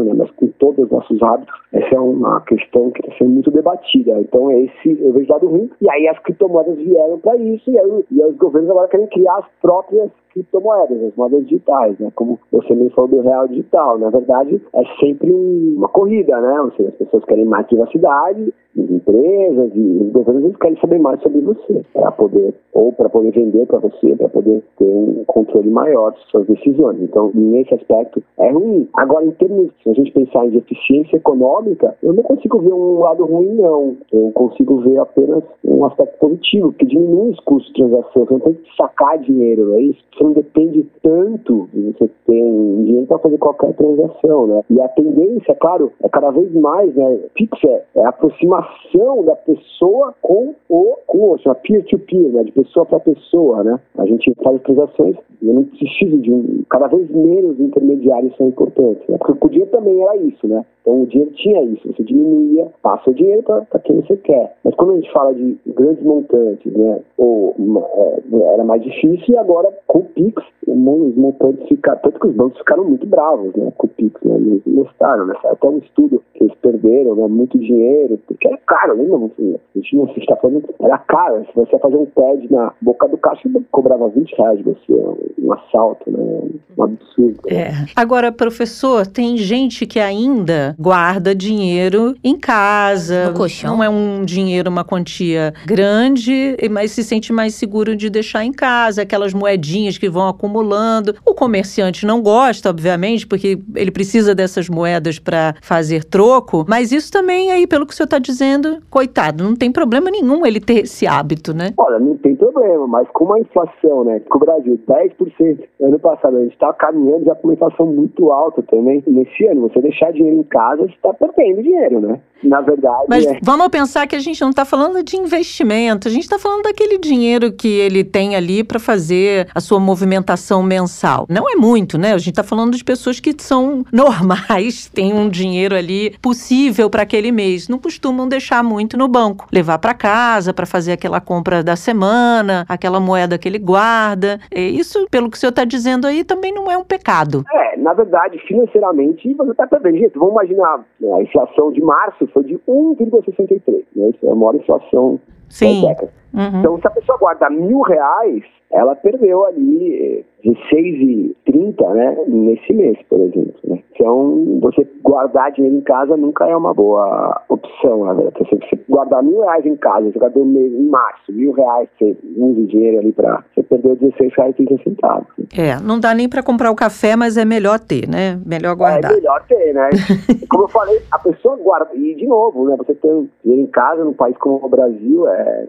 né? 0.03 0.13
Mas 0.17 0.31
com 0.33 0.49
todos 0.59 0.85
os 0.85 0.91
nossos 0.91 1.23
hábitos. 1.23 1.55
Essa 1.73 1.95
é 1.95 2.01
uma 2.01 2.41
questão 2.41 2.91
que 2.91 3.01
está 3.01 3.17
sendo 3.19 3.31
muito 3.31 3.51
debatida. 3.51 4.19
Então, 4.21 4.51
esse 4.51 4.99
eu 5.01 5.13
vejo 5.13 5.31
lado 5.31 5.47
ruim. 5.47 5.71
E 5.81 5.91
aí 5.91 6.09
as 6.09 6.19
criptomoedas 6.21 6.77
vieram 6.77 7.19
para 7.19 7.37
isso, 7.37 7.71
e 7.71 7.79
aí, 7.79 8.05
e 8.11 8.23
aí 8.23 8.31
os 8.31 8.37
governos 8.37 8.71
agora 8.71 8.89
querem 8.89 9.07
criar 9.07 9.37
as 9.37 9.47
próprias 9.61 10.11
criptomoedas, 10.35 11.03
as 11.03 11.17
moedas 11.17 11.45
digitais, 11.45 11.99
né? 11.99 12.11
Como 12.15 12.39
você 12.53 12.75
mesmo 12.75 12.91
falou 12.91 13.11
do 13.11 13.21
real 13.21 13.49
digital. 13.49 13.99
Na 13.99 14.11
verdade, 14.11 14.61
é 14.75 14.83
sempre 15.01 15.33
um- 15.33 15.75
uma 15.79 15.89
corrida, 15.89 16.39
né? 16.41 16.61
Ou 16.61 16.73
seja, 16.73 16.89
as 16.91 16.95
pessoas 16.97 17.25
querem 17.25 17.45
mais 17.45 17.67
privacidade, 17.67 18.53
as 18.77 18.91
empresas 18.91 19.71
os 19.75 20.11
governos 20.13 20.45
eles 20.45 20.57
querem 20.57 20.77
saber 20.81 20.99
mais 20.99 21.21
sobre 21.23 21.41
você, 21.41 21.83
para 21.93 22.11
poder 22.13 22.55
ou 22.73 22.93
para 22.93 23.09
poder 23.09 23.31
vender 23.31 23.67
para 23.67 23.79
você, 23.79 24.17
para 24.17 24.29
poder 24.29 24.63
ter 24.77 24.85
um 24.85 25.23
controle 25.27 25.71
maior 25.71 26.13
de 26.13 26.19
suas 26.31 26.47
decisões. 26.47 27.01
Então, 27.01 27.31
nesse 27.35 27.73
aspecto 27.75 28.23
é 28.39 28.51
ruim. 28.51 28.89
Agora, 28.95 29.25
em 29.25 29.31
termos, 29.33 29.71
se 29.83 29.91
a 29.91 29.93
gente 29.93 30.11
pensar 30.13 30.45
em 30.47 30.57
eficiência 30.57 31.17
econômica, 31.17 31.95
eu 32.03 32.13
não 32.13 32.23
consigo 32.23 32.59
ver 32.59 32.73
um 32.73 32.99
lado 32.99 33.25
ruim, 33.25 33.55
não. 33.55 33.97
Eu 34.13 34.33
consigo 34.35 34.79
ver 34.81 34.99
apenas 34.99 35.45
um 35.65 35.85
aspecto 35.85 36.19
positivo, 36.19 36.73
que 36.73 36.85
diminui 36.85 37.31
os 37.31 37.41
custos 37.41 37.73
de 37.73 37.83
transação. 37.83 38.25
Você 38.25 38.33
não 38.33 38.41
tem 38.41 38.55
que 38.55 38.77
sacar 38.77 39.19
dinheiro, 39.19 39.75
é 39.75 39.83
isso? 39.83 40.03
Não 40.25 40.33
depende 40.33 40.89
tanto 41.03 41.69
de 41.75 41.83
você 41.83 42.09
ter 42.25 42.43
dinheiro 42.83 43.07
para 43.07 43.19
fazer 43.19 43.37
qualquer 43.37 43.75
transação, 43.75 44.47
né? 44.47 44.63
E 44.71 44.81
a 44.81 44.89
tendência, 44.89 45.55
claro, 45.57 45.93
é 46.03 46.09
cada 46.09 46.31
vez 46.31 46.51
mais, 46.55 46.95
né? 46.95 47.19
Pix 47.35 47.63
é, 47.63 47.85
é 47.97 48.07
a 48.07 48.09
aproximação 48.09 49.23
da 49.23 49.37
pessoa 49.37 50.15
com 50.23 50.55
o, 50.71 50.97
com 51.07 51.37
chama 51.37 51.57
peer-to-peer, 51.57 52.33
né? 52.33 52.43
De 52.43 52.53
pessoa 52.53 52.87
para 52.87 53.01
pessoa, 53.01 53.63
né? 53.65 53.79
A 53.99 54.07
gente 54.07 54.33
faz 54.43 54.63
transações 54.63 55.15
eu 55.49 55.55
não 55.55 55.65
preciso 55.65 56.19
de 56.19 56.33
um... 56.33 56.63
Cada 56.71 56.87
vez 56.87 57.11
menos 57.11 57.61
intermediários 57.61 58.35
são 58.37 58.49
importantes, 58.49 59.07
né? 59.09 59.19
Porque 59.19 59.47
o 59.47 59.51
dinheiro 59.51 59.71
também 59.71 60.01
era 60.01 60.17
isso, 60.17 60.47
né? 60.47 60.65
Então 60.81 61.03
o 61.03 61.07
dinheiro 61.07 61.33
tinha 61.33 61.63
isso, 61.63 61.93
você 61.93 62.03
diminuía, 62.03 62.67
passa 62.83 63.11
o 63.11 63.15
dinheiro 63.15 63.43
para 63.43 63.65
quem 63.81 64.01
você 64.01 64.17
quer. 64.19 64.55
Mas 64.65 64.75
quando 64.75 64.93
a 64.93 64.97
gente 64.97 65.13
fala 65.13 65.35
de 65.35 65.59
grandes 65.67 66.03
montantes, 66.03 66.73
né? 66.73 67.01
Ou 67.19 67.55
é, 67.59 68.55
era 68.55 68.65
mais 68.65 68.83
difícil 68.83 69.35
e 69.35 69.37
agora 69.37 69.69
com 69.87 70.03
Pix, 70.15 70.43
os 70.67 71.17
montantes 71.17 71.67
ficaram. 71.69 72.01
Tanto 72.01 72.21
que 72.21 72.27
os 72.27 72.35
bancos 72.35 72.59
ficaram 72.59 72.85
muito 72.85 73.07
bravos, 73.07 73.55
né? 73.55 73.73
Com 73.77 73.87
o 73.87 73.91
Pix, 73.91 74.21
né? 74.23 74.37
Eles 74.37 74.63
gostaram, 74.67 75.27
né? 75.27 75.35
Até 75.45 75.69
um 75.69 75.79
estudo 75.79 76.23
que 76.35 76.45
eles 76.45 76.55
perderam, 76.63 77.15
né? 77.17 77.27
Muito 77.29 77.59
dinheiro, 77.59 78.19
porque 78.27 78.49
era 78.49 78.59
caro, 78.67 78.97
lembra? 78.97 79.19
você? 79.19 79.61
A 79.75 79.79
gente 79.79 79.97
não 79.97 80.09
se 80.09 80.21
está 80.21 80.37
falando, 80.37 80.63
era 80.81 80.99
caro. 80.99 81.45
Se 81.47 81.55
você 81.55 81.73
ia 81.73 81.79
fazer 81.79 81.97
um 81.97 82.07
TED 82.07 82.53
na 82.53 82.73
boca 82.81 83.09
do 83.09 83.17
caixa, 83.19 83.49
cobrava 83.71 84.09
20 84.09 84.33
reais 84.37 84.59
de 84.59 84.65
você, 84.65 84.93
um 85.39 85.53
assalto, 85.53 86.11
né? 86.11 86.43
Um 86.77 86.83
absurdo. 86.83 87.41
né? 87.47 87.57
É. 87.57 87.71
Agora, 87.97 88.33
professor, 88.33 89.07
tem 89.07 89.37
gente 89.37 89.87
que 89.87 90.01
ainda 90.01 90.75
guarda 90.79 91.35
dinheiro 91.35 92.15
em 92.23 92.39
casa. 92.39 93.29
No 93.31 93.35
colchão? 93.35 93.77
Não 93.77 93.85
é 93.85 93.89
um 93.89 94.25
dinheiro, 94.25 94.71
uma 94.71 94.85
quantia 94.85 95.53
grande, 95.67 96.57
mas 96.71 96.93
se 96.93 97.03
sente 97.03 97.33
mais 97.33 97.55
seguro 97.55 97.97
de 97.97 98.09
deixar 98.09 98.45
em 98.45 98.53
casa. 98.53 99.03
Aquelas 99.03 99.35
moedinhas 99.35 99.99
que 99.99 100.04
que 100.05 100.09
vão 100.11 100.29
acumulando. 100.29 101.15
O 101.25 101.35
comerciante 101.35 102.05
não 102.05 102.21
gosta, 102.21 102.69
obviamente, 102.69 103.27
porque 103.27 103.59
ele 103.75 103.91
precisa 103.91 104.35
dessas 104.35 104.69
moedas 104.69 105.19
para 105.19 105.55
fazer 105.63 106.05
troco, 106.05 106.65
mas 106.69 106.93
isso 106.93 107.11
também 107.11 107.51
aí, 107.51 107.67
pelo 107.67 107.87
que 107.87 107.95
o 107.95 107.97
senhor 107.97 108.05
está 108.05 108.19
dizendo, 108.19 108.83
coitado, 108.91 109.43
não 109.43 109.57
tem 109.57 109.73
problema 109.73 110.11
nenhum 110.11 110.45
ele 110.45 110.61
ter 110.61 110.85
esse 110.85 111.07
hábito, 111.07 111.55
né? 111.55 111.73
Olha, 111.79 111.99
não 111.99 112.19
tem 112.19 112.37
problema, 112.37 112.87
mas 112.87 113.09
com 113.15 113.25
uma 113.25 113.41
inflação, 113.41 114.05
né, 114.05 114.21
com 114.29 114.37
o 114.37 114.41
Brasil 114.41 114.79
10% 114.87 115.65
ano 115.81 115.99
passado, 115.99 116.37
a 116.37 116.41
gente 116.43 116.53
está 116.53 116.73
caminhando 116.73 117.25
já 117.25 117.35
com 117.35 117.49
uma 117.49 117.55
inflação 117.55 117.87
muito 117.87 118.31
alta 118.31 118.63
também. 118.63 119.03
Nesse 119.07 119.47
ano, 119.47 119.69
você 119.69 119.81
deixar 119.81 120.13
dinheiro 120.13 120.41
em 120.41 120.43
casa, 120.45 120.83
você 120.83 120.95
está 120.95 121.15
perdendo 121.15 121.63
dinheiro, 121.63 122.01
né? 122.01 122.21
Na 122.43 122.61
verdade. 122.61 123.07
Mas 123.09 123.27
é... 123.27 123.39
vamos 123.43 123.69
pensar 123.69 124.07
que 124.07 124.17
a 124.17 124.21
gente 124.21 124.41
não 124.41 124.51
está 124.51 124.65
falando 124.65 125.03
de 125.03 125.17
investimento, 125.17 126.09
a 126.09 126.11
gente 126.11 126.25
está 126.25 126.39
falando 126.39 126.63
daquele 126.63 126.99
dinheiro 126.99 127.53
que 127.53 127.69
ele 127.69 128.05
tem 128.05 128.37
ali 128.37 128.63
para 128.63 128.79
fazer 128.79 129.49
a 129.55 129.61
sua 129.61 129.81
movimentação 129.95 130.61
mensal. 130.61 131.25
Não 131.31 131.49
é 131.49 131.55
muito, 131.55 131.97
né? 131.97 132.13
A 132.15 132.19
gente 132.19 132.31
está 132.31 132.43
falando 132.43 132.77
de 132.77 132.83
pessoas 132.83 133.21
que 133.21 133.33
são 133.39 133.85
normais, 133.95 134.89
têm 134.89 135.15
um 135.15 135.29
dinheiro 135.29 135.77
ali 135.77 136.19
possível 136.21 136.91
para 136.91 137.03
aquele 137.03 137.31
mês. 137.31 137.69
Não 137.69 137.79
costumam 137.79 138.29
deixar 138.29 138.65
muito 138.65 138.99
no 138.99 139.07
banco, 139.07 139.47
levar 139.53 139.79
para 139.79 139.95
casa 139.95 140.53
para 140.53 140.67
fazer 140.67 140.93
aquela 140.93 141.21
compra 141.21 141.63
da 141.63 141.77
semana, 141.77 142.67
aquela 142.69 142.99
moeda 142.99 143.39
que 143.39 143.49
ele 143.49 143.59
guarda. 143.59 144.41
Isso, 144.53 145.07
pelo 145.11 145.31
que 145.31 145.37
o 145.37 145.41
senhor 145.41 145.51
está 145.51 145.65
dizendo 145.65 146.09
aí, 146.09 146.25
também 146.25 146.53
não 146.53 146.69
é 146.69 146.77
um 146.77 146.85
pecado. 146.85 147.45
É, 147.53 147.77
na 147.77 147.95
verdade, 147.95 148.39
financeiramente, 148.49 149.33
você 149.35 149.51
está 149.53 149.67
perdendo. 149.69 149.99
Gente, 149.99 150.19
vamos 150.19 150.33
imaginar 150.33 150.85
né, 151.01 151.13
a 151.13 151.23
inflação 151.23 151.71
de 151.71 151.81
março 151.81 152.27
foi 152.35 152.43
de 152.43 152.55
1,63. 152.69 153.85
Né? 153.95 154.11
Isso 154.11 154.27
é 154.27 154.31
a 154.31 154.35
maior 154.35 154.57
inflação 154.57 155.21
Sim. 155.49 155.83
da 155.83 155.89
década. 155.91 156.24
Uhum. 156.35 156.61
Então, 156.61 156.81
se 156.81 156.87
a 156.87 156.91
pessoa 156.91 157.17
guarda 157.19 157.49
mil 157.49 157.81
reais, 157.81 158.43
ela 158.73 158.97
perdeu 158.97 159.47
ali 159.47 160.25
16,30 160.45 161.95
né, 161.95 162.17
nesse 162.27 162.73
mês, 162.73 162.99
por 163.09 163.21
exemplo. 163.21 163.55
Né? 163.65 163.79
Então, 163.93 164.59
você 164.61 164.87
guardar 165.03 165.53
dinheiro 165.53 165.77
em 165.77 165.81
casa 165.81 166.17
nunca 166.17 166.45
é 166.47 166.57
uma 166.57 166.75
boa 166.75 167.41
opção, 167.49 168.05
na 168.05 168.15
verdade. 168.15 168.37
Você, 168.41 168.57
você 168.57 168.85
guardar 168.89 169.23
mil 169.23 169.41
reais 169.43 169.65
em 169.65 169.77
casa, 169.77 170.11
você 170.11 170.19
guardou 170.19 170.45
em 170.45 170.89
março, 170.89 171.33
mil 171.33 171.53
reais, 171.53 171.89
você 171.97 172.17
usa 172.37 172.67
dinheiro 172.67 172.99
ali 172.99 173.13
para... 173.13 173.45
Você 173.55 173.63
perdeu 173.63 173.95
16 173.95 174.33
reais 174.37 174.55
e 174.59 174.67
30 174.67 174.83
centavos. 174.83 175.27
É, 175.57 175.81
não 175.81 176.01
dá 176.01 176.13
nem 176.13 176.29
para 176.29 176.43
comprar 176.43 176.73
o 176.73 176.75
café, 176.77 177.15
mas 177.15 177.37
é 177.37 177.45
melhor 177.45 177.79
ter, 177.79 178.09
né? 178.09 178.41
Melhor 178.45 178.75
guardar. 178.75 179.13
É 179.13 179.15
melhor 179.15 179.43
ter, 179.47 179.73
né? 179.73 179.91
como 180.51 180.65
eu 180.65 180.69
falei, 180.69 181.01
a 181.13 181.19
pessoa 181.21 181.57
guarda... 181.57 181.91
E, 181.95 182.15
de 182.17 182.27
novo, 182.27 182.69
né, 182.69 182.77
você 182.77 182.93
tem 182.95 183.31
dinheiro 183.45 183.69
em 183.69 183.71
casa, 183.71 184.05
num 184.05 184.13
país 184.13 184.37
como 184.39 184.61
o 184.65 184.69
Brasil, 184.69 185.29
é... 185.29 185.65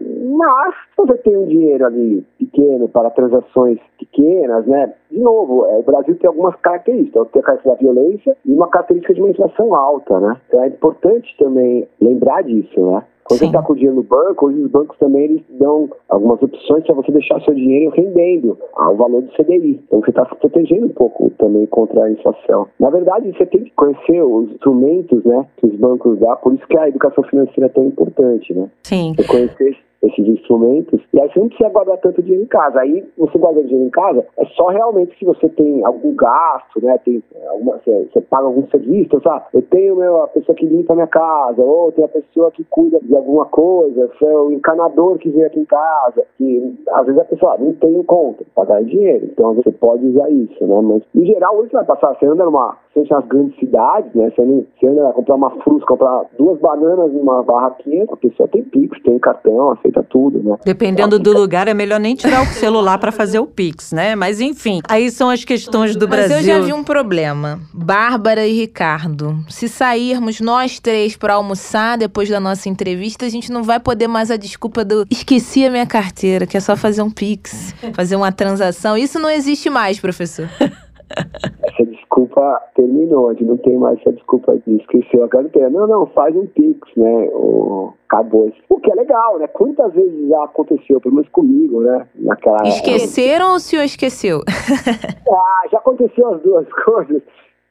Mas, 0.56 0.74
você 0.96 1.18
tem 1.18 1.36
um 1.36 1.44
dinheiro 1.44 1.84
ali 1.84 2.24
pequeno 2.38 2.88
para 2.88 3.10
transações 3.10 3.78
pequenas, 3.98 4.66
né? 4.66 4.90
De 5.10 5.20
novo, 5.20 5.66
é, 5.66 5.76
o 5.76 5.82
Brasil 5.82 6.16
tem 6.16 6.28
algumas 6.28 6.56
características. 6.56 7.28
Tem 7.28 7.42
a 7.42 7.44
característica 7.44 7.84
da 7.84 7.92
violência 7.92 8.36
e 8.42 8.52
uma 8.52 8.66
característica 8.68 9.12
de 9.12 9.20
uma 9.20 9.28
inflação 9.28 9.74
alta, 9.74 10.18
né? 10.18 10.40
Então 10.48 10.62
é 10.64 10.68
importante 10.68 11.36
também 11.38 11.86
lembrar 12.00 12.42
disso, 12.42 12.80
né? 12.90 13.04
Quando 13.24 13.40
Sim. 13.40 13.46
você 13.46 13.56
está 13.56 13.62
com 13.62 13.72
o 13.72 13.76
dinheiro 13.76 13.96
no 13.96 14.02
banco, 14.04 14.46
hoje 14.46 14.60
os 14.60 14.70
bancos 14.70 14.96
também 14.98 15.24
eles 15.24 15.42
dão 15.58 15.90
algumas 16.08 16.40
opções 16.40 16.84
para 16.86 16.94
você 16.94 17.12
deixar 17.12 17.40
seu 17.42 17.54
dinheiro 17.54 17.92
rendendo 17.94 18.56
ao 18.76 18.96
valor 18.96 19.22
do 19.22 19.32
CDI. 19.32 19.82
Então 19.84 20.00
você 20.00 20.10
está 20.10 20.24
se 20.26 20.36
protegendo 20.36 20.86
um 20.86 20.90
pouco 20.90 21.28
também 21.30 21.66
contra 21.66 22.04
a 22.04 22.10
inflação. 22.10 22.68
Na 22.78 22.88
verdade, 22.88 23.30
você 23.36 23.44
tem 23.44 23.64
que 23.64 23.72
conhecer 23.72 24.22
os 24.22 24.52
instrumentos 24.52 25.24
né, 25.24 25.44
que 25.56 25.66
os 25.66 25.74
bancos 25.74 26.18
dão, 26.18 26.36
por 26.36 26.54
isso 26.54 26.66
que 26.68 26.78
a 26.78 26.88
educação 26.88 27.24
financeira 27.24 27.66
é 27.66 27.68
tão 27.68 27.84
importante, 27.84 28.54
né? 28.54 28.70
Sim. 28.84 29.12
Você 29.16 29.26
conhecer 29.26 29.76
esses 30.06 30.26
instrumentos, 30.26 31.00
e 31.12 31.20
aí 31.20 31.28
você 31.28 31.40
não 31.40 31.48
precisa 31.48 31.70
guardar 31.70 31.98
tanto 31.98 32.22
dinheiro 32.22 32.44
em 32.44 32.48
casa. 32.48 32.80
Aí 32.80 33.04
você 33.16 33.38
guarda 33.38 33.62
dinheiro 33.62 33.86
em 33.86 33.90
casa, 33.90 34.24
é 34.38 34.44
só 34.56 34.66
realmente 34.68 35.16
se 35.18 35.24
você 35.24 35.48
tem 35.48 35.84
algum 35.84 36.14
gasto, 36.14 36.82
né? 36.82 36.98
Tem 37.04 37.22
alguma, 37.48 37.78
você, 37.78 38.08
você 38.12 38.20
paga 38.22 38.46
algum 38.46 38.66
serviço, 38.68 39.20
sabe? 39.22 39.44
Eu 39.54 39.62
tenho 39.62 39.96
meu, 39.96 40.22
a 40.22 40.28
pessoa 40.28 40.54
que 40.56 40.66
limpa 40.66 40.92
a 40.92 40.96
minha 40.96 41.06
casa, 41.06 41.62
ou 41.62 41.92
tem 41.92 42.04
a 42.04 42.08
pessoa 42.08 42.50
que 42.50 42.64
cuida 42.64 42.98
de 43.00 43.14
alguma 43.14 43.46
coisa, 43.46 44.10
o 44.20 44.52
encanador 44.52 45.18
que 45.18 45.30
vem 45.30 45.44
aqui 45.44 45.60
em 45.60 45.64
casa, 45.64 46.24
que 46.36 46.74
às 46.90 47.06
vezes 47.06 47.20
a 47.20 47.24
pessoa 47.24 47.54
ah, 47.54 47.58
não 47.58 47.72
tem 47.74 48.02
conta, 48.04 48.44
pagar 48.54 48.82
dinheiro. 48.84 49.26
Então 49.26 49.54
você 49.54 49.70
pode 49.72 50.06
usar 50.06 50.30
isso, 50.30 50.66
né? 50.66 50.80
Mas 50.80 51.02
em 51.14 51.26
geral, 51.26 51.56
hoje 51.56 51.70
você 51.70 51.76
vai 51.76 51.84
passar, 51.86 52.14
você 52.14 52.26
anda 52.26 52.44
numa, 52.44 52.76
você 52.94 53.06
nas 53.10 53.26
grandes 53.26 53.58
cidades, 53.58 54.12
né? 54.14 54.30
Você 54.30 54.42
anda, 54.42 54.64
você 54.78 54.86
anda 54.86 55.12
comprar 55.12 55.34
uma 55.34 55.50
fruta, 55.62 55.86
comprar 55.86 56.26
duas 56.38 56.58
bananas 56.60 57.12
numa 57.12 57.42
barraquinha, 57.42 58.04
a 58.10 58.16
pessoa 58.16 58.48
tem 58.48 58.62
Pix, 58.64 59.00
tem 59.02 59.18
cartão, 59.18 59.72
aceita 59.72 59.95
tudo, 60.02 60.42
né? 60.42 60.56
Dependendo 60.64 61.18
do 61.18 61.32
lugar, 61.32 61.68
é 61.68 61.74
melhor 61.74 62.00
nem 62.00 62.14
tirar 62.14 62.42
o 62.42 62.46
celular 62.46 62.98
para 62.98 63.12
fazer 63.12 63.38
o 63.38 63.46
Pix, 63.46 63.92
né? 63.92 64.14
Mas 64.14 64.40
enfim, 64.40 64.80
aí 64.88 65.10
são 65.10 65.30
as 65.30 65.44
questões 65.44 65.96
do 65.96 66.06
Brasil. 66.06 66.36
Mas 66.36 66.46
eu 66.46 66.54
já 66.54 66.60
vi 66.60 66.72
um 66.72 66.84
problema. 66.84 67.60
Bárbara 67.72 68.46
e 68.46 68.52
Ricardo, 68.52 69.44
se 69.48 69.68
sairmos 69.68 70.40
nós 70.40 70.80
três 70.80 71.16
para 71.16 71.34
almoçar 71.34 71.98
depois 71.98 72.28
da 72.28 72.40
nossa 72.40 72.68
entrevista, 72.68 73.26
a 73.26 73.28
gente 73.28 73.50
não 73.50 73.62
vai 73.62 73.80
poder 73.80 74.08
mais 74.08 74.30
a 74.30 74.36
desculpa 74.36 74.84
do 74.84 75.06
esqueci 75.10 75.64
a 75.64 75.70
minha 75.70 75.86
carteira, 75.86 76.46
que 76.46 76.56
é 76.56 76.60
só 76.60 76.76
fazer 76.76 77.02
um 77.02 77.10
Pix, 77.10 77.74
fazer 77.94 78.16
uma 78.16 78.32
transação. 78.32 78.96
Isso 78.96 79.18
não 79.18 79.30
existe 79.30 79.70
mais, 79.70 79.98
professor. 79.98 80.48
essa 81.10 81.84
desculpa 82.16 82.62
terminou, 82.74 83.28
a 83.28 83.32
gente 83.32 83.44
não 83.44 83.56
tem 83.58 83.76
mais 83.76 84.00
essa 84.00 84.12
desculpa 84.12 84.56
de 84.66 84.76
esquecer 84.76 85.22
a 85.22 85.28
carteira. 85.28 85.68
Não, 85.68 85.86
não, 85.86 86.06
faz 86.06 86.34
um 86.34 86.46
Pix, 86.46 86.80
né? 86.96 87.28
O, 87.32 87.92
acabou. 88.08 88.50
O 88.70 88.80
que 88.80 88.90
é 88.90 88.94
legal, 88.94 89.38
né? 89.38 89.46
Quantas 89.48 89.92
vezes 89.92 90.28
já 90.28 90.44
aconteceu, 90.44 91.00
pelo 91.00 91.16
menos 91.16 91.28
comigo, 91.30 91.82
né? 91.82 92.06
Naquela... 92.16 92.62
Esqueceram 92.66 93.50
ou 93.50 93.56
o 93.56 93.60
senhor 93.60 93.82
esqueceu? 93.82 94.40
ah, 95.30 95.68
já 95.70 95.78
aconteceu 95.78 96.34
as 96.34 96.40
duas 96.42 96.66
coisas. 96.84 97.22